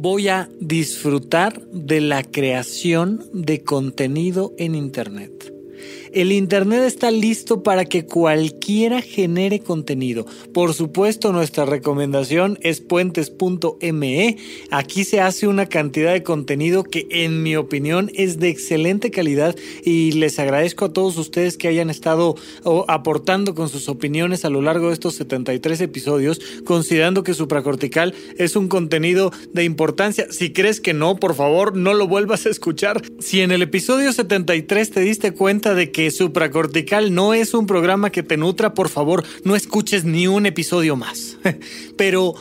voy 0.00 0.28
a 0.28 0.48
disfrutar 0.60 1.60
de 1.66 2.00
la 2.00 2.22
creación 2.22 3.22
de 3.34 3.62
contenido 3.62 4.54
en 4.56 4.74
Internet. 4.74 5.52
El 6.12 6.32
Internet 6.32 6.82
está 6.82 7.12
listo 7.12 7.62
para 7.62 7.84
que 7.84 8.04
cualquiera 8.04 9.00
genere 9.00 9.60
contenido. 9.60 10.26
Por 10.52 10.74
supuesto, 10.74 11.32
nuestra 11.32 11.66
recomendación 11.66 12.58
es 12.62 12.80
puentes.me. 12.80 14.36
Aquí 14.72 15.04
se 15.04 15.20
hace 15.20 15.46
una 15.46 15.66
cantidad 15.66 16.12
de 16.12 16.24
contenido 16.24 16.82
que 16.82 17.06
en 17.10 17.44
mi 17.44 17.54
opinión 17.54 18.10
es 18.14 18.40
de 18.40 18.48
excelente 18.48 19.12
calidad 19.12 19.54
y 19.84 20.12
les 20.12 20.40
agradezco 20.40 20.86
a 20.86 20.92
todos 20.92 21.16
ustedes 21.16 21.56
que 21.56 21.68
hayan 21.68 21.90
estado 21.90 22.34
aportando 22.88 23.54
con 23.54 23.68
sus 23.68 23.88
opiniones 23.88 24.44
a 24.44 24.50
lo 24.50 24.62
largo 24.62 24.88
de 24.88 24.94
estos 24.94 25.14
73 25.14 25.80
episodios, 25.80 26.40
considerando 26.64 27.22
que 27.22 27.34
supracortical 27.34 28.14
es 28.36 28.56
un 28.56 28.66
contenido 28.66 29.32
de 29.52 29.62
importancia. 29.62 30.26
Si 30.30 30.52
crees 30.52 30.80
que 30.80 30.92
no, 30.92 31.16
por 31.16 31.36
favor, 31.36 31.76
no 31.76 31.94
lo 31.94 32.08
vuelvas 32.08 32.46
a 32.46 32.50
escuchar. 32.50 33.00
Si 33.20 33.40
en 33.42 33.52
el 33.52 33.62
episodio 33.62 34.12
73 34.12 34.90
te 34.90 35.00
diste 35.00 35.32
cuenta 35.32 35.74
de 35.74 35.92
que 35.92 35.99
supracortical 36.10 37.12
no 37.12 37.34
es 37.34 37.52
un 37.52 37.66
programa 37.66 38.10
que 38.10 38.22
te 38.22 38.36
nutra, 38.36 38.74
por 38.74 38.88
favor, 38.88 39.24
no 39.44 39.56
escuches 39.56 40.04
ni 40.04 40.26
un 40.26 40.46
episodio 40.46 40.96
más. 40.96 41.36
Pero 41.96 42.34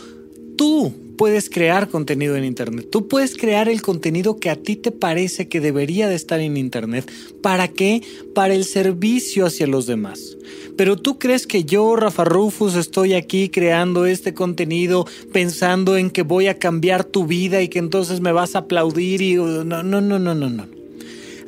tú 0.56 0.94
puedes 1.20 1.50
crear 1.50 1.90
contenido 1.90 2.38
en 2.38 2.46
Internet. 2.46 2.88
Tú 2.90 3.10
puedes 3.10 3.36
crear 3.36 3.68
el 3.68 3.82
contenido 3.82 4.38
que 4.38 4.50
a 4.50 4.56
ti 4.56 4.78
te 4.78 4.92
parece 4.92 5.50
que 5.50 5.60
debería 5.60 6.08
de 6.08 6.16
estar 6.16 6.40
en 6.40 6.56
Internet. 6.56 7.12
¿Para 7.42 7.68
qué? 7.68 8.02
Para 8.34 8.54
el 8.54 8.64
servicio 8.64 9.46
hacia 9.46 9.68
los 9.68 9.86
demás. 9.86 10.38
Pero 10.78 10.96
tú 10.96 11.20
crees 11.20 11.46
que 11.46 11.66
yo, 11.66 11.98
Rafa 11.98 12.24
Rufus, 12.24 12.76
estoy 12.76 13.16
aquí 13.16 13.50
creando 13.50 14.06
este 14.06 14.34
contenido 14.34 15.06
pensando 15.34 15.98
en 15.98 16.10
que 16.10 16.22
voy 16.22 16.48
a 16.48 16.58
cambiar 16.58 17.04
tu 17.04 17.26
vida 17.28 17.62
y 17.62 17.68
que 17.68 17.80
entonces 17.80 18.22
me 18.22 18.32
vas 18.32 18.56
a 18.56 18.60
aplaudir 18.60 19.22
y... 19.22 19.36
No, 19.36 19.66
no, 19.66 19.84
no, 19.84 20.02
no, 20.02 20.20
no, 20.20 20.50
no. 20.50 20.79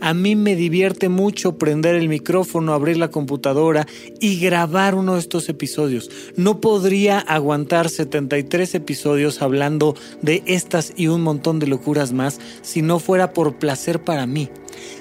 A 0.02 0.16
mí 0.16 0.36
me 0.36 0.56
divierte 0.56 1.10
mucho 1.10 1.60
prender 1.60 1.94
el 1.94 2.10
micrófono, 2.10 2.74
abrir 2.74 2.98
la 2.98 3.12
computadora 3.12 3.86
y 4.20 4.40
grabar 4.40 4.96
uno 4.96 5.14
de 5.14 5.20
estos 5.20 5.48
episodios. 5.48 6.10
No 6.36 6.60
podría 6.60 7.20
aguantar 7.20 7.88
73 7.88 8.74
episodios 8.74 9.44
hablando 9.44 9.96
de 10.24 10.42
estas 10.48 10.94
y 10.96 11.06
un 11.06 11.22
montón 11.22 11.60
de 11.60 11.68
locuras 11.68 12.14
más 12.14 12.40
si 12.64 12.82
no 12.82 12.98
fuera 12.98 13.32
por 13.32 13.60
placer 13.60 14.04
para 14.04 14.26
mí. 14.26 14.50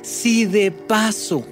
Si 0.02 0.44
de 0.44 0.70
paso 0.70 1.46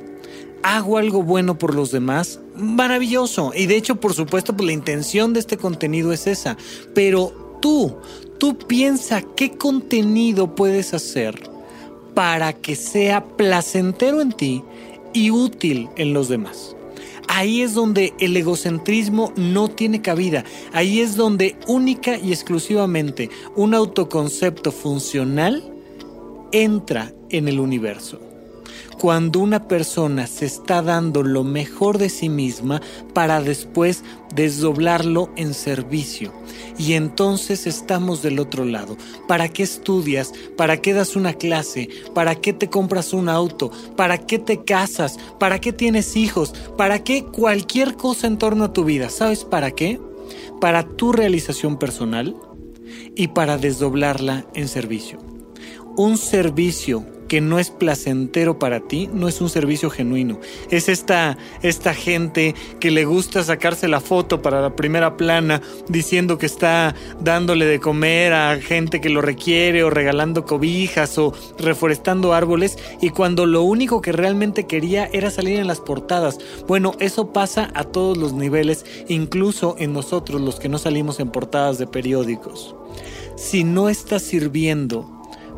hago 0.63 0.99
algo 0.99 1.23
bueno 1.23 1.57
por 1.57 1.75
los 1.75 1.91
demás, 1.91 2.41
maravilloso. 2.55 3.53
Y 3.55 3.65
de 3.65 3.77
hecho, 3.77 3.97
por 3.97 4.13
supuesto, 4.13 4.55
pues 4.55 4.67
la 4.67 4.73
intención 4.75 5.33
de 5.33 5.41
este 5.41 5.57
contenido 5.57 6.13
es 6.13 6.27
esa. 6.27 6.59
Pero 6.95 7.59
tú, 7.63 7.97
tú 8.37 8.59
piensa 8.59 9.23
qué 9.23 9.53
contenido 9.53 10.55
puedes 10.55 10.93
hacer 10.93 11.58
para 12.19 12.53
que 12.53 12.75
sea 12.75 13.25
placentero 13.25 14.21
en 14.21 14.33
ti 14.33 14.65
y 15.13 15.31
útil 15.31 15.89
en 15.95 16.13
los 16.13 16.29
demás. 16.29 16.75
Ahí 17.29 17.63
es 17.63 17.75
donde 17.75 18.13
el 18.19 18.37
egocentrismo 18.37 19.33
no 19.37 19.69
tiene 19.69 20.03
cabida. 20.03 20.43
Ahí 20.73 20.99
es 20.99 21.15
donde 21.15 21.55
única 21.69 22.19
y 22.19 22.33
exclusivamente 22.33 23.31
un 23.55 23.73
autoconcepto 23.73 24.73
funcional 24.73 25.63
entra 26.51 27.13
en 27.31 27.47
el 27.47 27.61
universo 27.61 28.28
cuando 28.99 29.39
una 29.41 29.69
persona 29.69 30.27
se 30.27 30.45
está 30.45 30.83
dando 30.83 31.23
lo 31.23 31.45
mejor 31.45 31.99
de 31.99 32.09
sí 32.09 32.29
misma 32.29 32.83
para 33.15 33.41
después 33.41 34.03
desdoblarlo 34.35 35.31
en 35.37 35.55
servicio. 35.55 36.33
Y 36.77 36.95
entonces 36.95 37.67
estamos 37.67 38.23
del 38.23 38.39
otro 38.39 38.65
lado. 38.65 38.97
¿Para 39.27 39.49
qué 39.49 39.63
estudias? 39.63 40.33
¿Para 40.57 40.79
qué 40.79 40.93
das 40.93 41.17
una 41.17 41.35
clase? 41.35 41.89
¿Para 42.15 42.35
qué 42.35 42.53
te 42.53 42.69
compras 42.69 43.13
un 43.13 43.29
auto? 43.29 43.71
¿Para 43.97 44.19
qué 44.19 44.39
te 44.39 44.65
casas? 44.65 45.17
¿Para 45.39 45.61
qué 45.61 45.73
tienes 45.73 46.17
hijos? 46.17 46.53
¿Para 46.77 47.03
qué 47.05 47.25
cualquier 47.25 47.95
cosa 47.95 48.27
en 48.27 48.39
torno 48.39 48.65
a 48.65 48.73
tu 48.73 48.85
vida? 48.85 49.11
¿Sabes 49.11 49.45
para 49.45 49.71
qué? 49.71 50.01
Para 50.61 50.87
tu 50.89 51.13
realización 51.13 51.79
personal 51.79 52.37
y 53.15 53.29
para 53.29 53.59
desdoblarla 53.59 54.47
en 54.55 54.69
servicio. 54.69 55.19
Un 55.97 56.17
servicio 56.17 57.18
que 57.29 57.41
no 57.41 57.59
es 57.59 57.71
placentero 57.71 58.59
para 58.59 58.81
ti, 58.81 59.09
no 59.13 59.29
es 59.29 59.41
un 59.41 59.51
servicio 59.51 59.91
genuino. 59.91 60.41
Es 60.71 60.89
esta, 60.89 61.37
esta 61.63 61.95
gente 61.95 62.55
que 62.81 62.91
le 62.91 63.05
gusta 63.05 63.45
sacarse 63.45 63.87
la 63.87 64.01
foto 64.01 64.43
para 64.43 64.61
la 64.61 64.75
primera 64.75 65.17
plana 65.17 65.61
diciendo 65.89 66.39
que 66.39 66.47
está 66.47 66.95
dándole 67.21 67.67
de 67.67 67.79
comer 67.79 68.33
a 68.33 68.59
gente 68.61 69.01
que 69.01 69.11
lo 69.11 69.21
requiere 69.21 69.85
o 69.85 69.91
regalando 69.91 70.45
cobijas 70.45 71.19
o 71.19 71.33
reforestando 71.59 72.33
árboles 72.33 72.79
y 73.01 73.11
cuando 73.11 73.47
lo 73.47 73.63
único 73.63 74.01
que 74.01 74.13
realmente 74.13 74.67
quería 74.67 75.09
era 75.13 75.31
salir 75.31 75.59
en 75.59 75.67
las 75.67 75.81
portadas. 75.81 76.39
Bueno, 76.67 76.95
eso 76.99 77.33
pasa 77.33 77.71
a 77.75 77.85
todos 77.85 78.17
los 78.17 78.33
niveles, 78.33 78.85
incluso 79.09 79.77
en 79.79 79.93
nosotros 79.93 80.41
los 80.41 80.59
que 80.59 80.69
no 80.69 80.79
salimos 80.79 81.21
en 81.21 81.31
portadas 81.31 81.79
de 81.79 81.87
periódicos. 81.87 82.75
Si 83.37 83.63
no 83.63 83.89
estás 83.89 84.23
sirviendo 84.23 85.09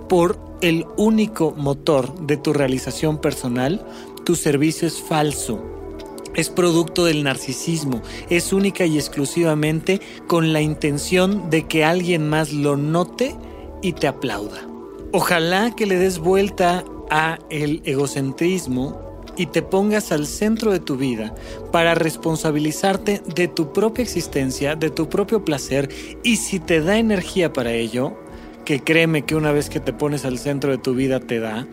por 0.08 0.49
el 0.61 0.86
único 0.96 1.52
motor 1.56 2.26
de 2.26 2.36
tu 2.36 2.52
realización 2.52 3.18
personal, 3.18 3.84
tu 4.24 4.36
servicio 4.36 4.86
es 4.86 5.00
falso. 5.00 5.62
Es 6.34 6.48
producto 6.48 7.04
del 7.04 7.24
narcisismo, 7.24 8.02
es 8.28 8.52
única 8.52 8.86
y 8.86 8.96
exclusivamente 8.96 10.00
con 10.28 10.52
la 10.52 10.61
intención 10.61 11.50
de 11.50 11.66
que 11.66 11.84
alguien 11.84 12.28
más 12.28 12.52
lo 12.52 12.76
note 12.76 13.34
y 13.82 13.94
te 13.94 14.06
aplauda. 14.06 14.68
Ojalá 15.12 15.74
que 15.74 15.86
le 15.86 15.98
des 15.98 16.18
vuelta 16.20 16.84
a 17.11 17.38
el 17.50 17.82
egocentrismo 17.84 19.11
y 19.36 19.46
te 19.46 19.62
pongas 19.62 20.12
al 20.12 20.26
centro 20.26 20.70
de 20.70 20.78
tu 20.78 20.96
vida 20.96 21.34
para 21.72 21.94
responsabilizarte 21.94 23.22
de 23.34 23.48
tu 23.48 23.72
propia 23.72 24.02
existencia, 24.02 24.76
de 24.76 24.90
tu 24.90 25.08
propio 25.08 25.44
placer 25.44 25.88
y 26.22 26.36
si 26.36 26.61
te 26.61 26.80
da 26.80 26.98
energía 26.98 27.52
para 27.52 27.72
ello, 27.72 28.16
que 28.70 28.84
créeme 28.84 29.22
que 29.22 29.34
una 29.34 29.50
vez 29.50 29.68
que 29.68 29.80
te 29.80 29.92
pones 29.92 30.24
al 30.24 30.38
centro 30.38 30.70
de 30.70 30.78
tu 30.78 30.94
vida 30.94 31.18
te 31.18 31.40
da, 31.40 31.66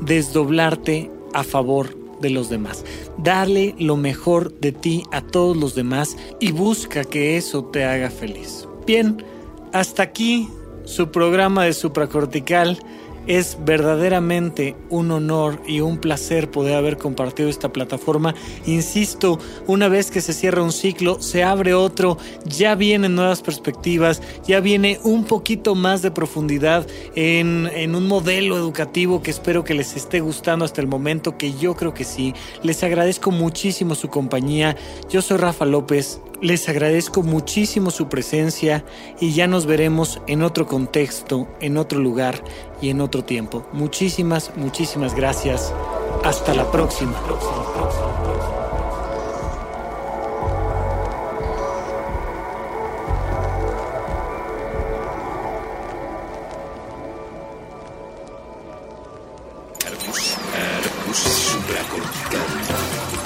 desdoblarte 0.00 1.08
a 1.32 1.44
favor 1.44 1.96
de 2.20 2.30
los 2.30 2.50
demás. 2.50 2.84
Darle 3.18 3.76
lo 3.78 3.96
mejor 3.96 4.58
de 4.58 4.72
ti 4.72 5.04
a 5.12 5.20
todos 5.20 5.56
los 5.56 5.76
demás 5.76 6.16
y 6.40 6.50
busca 6.50 7.04
que 7.04 7.36
eso 7.36 7.66
te 7.66 7.84
haga 7.84 8.10
feliz. 8.10 8.66
Bien, 8.84 9.24
hasta 9.72 10.02
aquí 10.02 10.48
su 10.86 11.12
programa 11.12 11.66
de 11.66 11.72
supracortical. 11.72 12.80
Es 13.26 13.58
verdaderamente 13.64 14.76
un 14.88 15.10
honor 15.10 15.60
y 15.66 15.80
un 15.80 15.98
placer 15.98 16.50
poder 16.50 16.74
haber 16.74 16.96
compartido 16.96 17.48
esta 17.48 17.72
plataforma. 17.72 18.34
Insisto, 18.66 19.38
una 19.66 19.88
vez 19.88 20.10
que 20.10 20.20
se 20.20 20.32
cierra 20.32 20.62
un 20.62 20.72
ciclo, 20.72 21.20
se 21.20 21.44
abre 21.44 21.74
otro, 21.74 22.18
ya 22.44 22.74
vienen 22.74 23.14
nuevas 23.14 23.42
perspectivas, 23.42 24.22
ya 24.46 24.60
viene 24.60 24.98
un 25.04 25.24
poquito 25.24 25.74
más 25.74 26.02
de 26.02 26.10
profundidad 26.10 26.86
en, 27.14 27.94
un 27.94 28.06
modelo 28.06 28.56
educativo 28.56 29.22
que 29.22 29.30
espero 29.30 29.64
que 29.64 29.74
les 29.74 29.96
esté 29.96 30.20
gustando 30.20 30.64
hasta 30.64 30.80
el 30.80 30.86
momento, 30.86 31.36
que 31.36 31.54
yo 31.54 31.74
creo 31.74 31.94
que 31.94 32.04
sí. 32.04 32.34
Les 32.62 32.82
agradezco 32.82 33.30
muchísimo 33.30 33.94
su 33.94 34.08
compañía. 34.08 34.76
Yo 35.10 35.22
soy 35.22 35.38
Rafa 35.38 35.64
López. 35.64 36.20
Les 36.40 36.70
agradezco 36.70 37.22
muchísimo 37.22 37.90
su 37.90 38.08
presencia 38.08 38.82
y 39.20 39.34
ya 39.34 39.46
nos 39.46 39.66
veremos 39.66 40.22
en 40.26 40.42
otro 40.42 40.66
contexto, 40.66 41.46
en 41.60 41.76
otro 41.76 42.00
lugar 42.00 42.42
y 42.80 42.88
en 42.88 43.02
otro 43.02 43.22
tiempo. 43.22 43.66
Muchísimas, 43.72 44.56
muchísimas 44.56 45.14
gracias. 45.14 45.74
Hasta 46.24 46.54
la 46.54 46.70
próxima. 46.70 47.14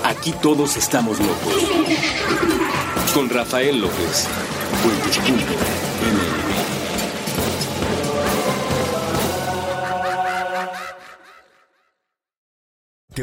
Aquí 0.02 0.32
todos 0.42 0.76
estamos 0.76 1.18
locos 1.20 2.53
con 3.14 3.30
Rafael 3.30 3.80
López. 3.80 4.26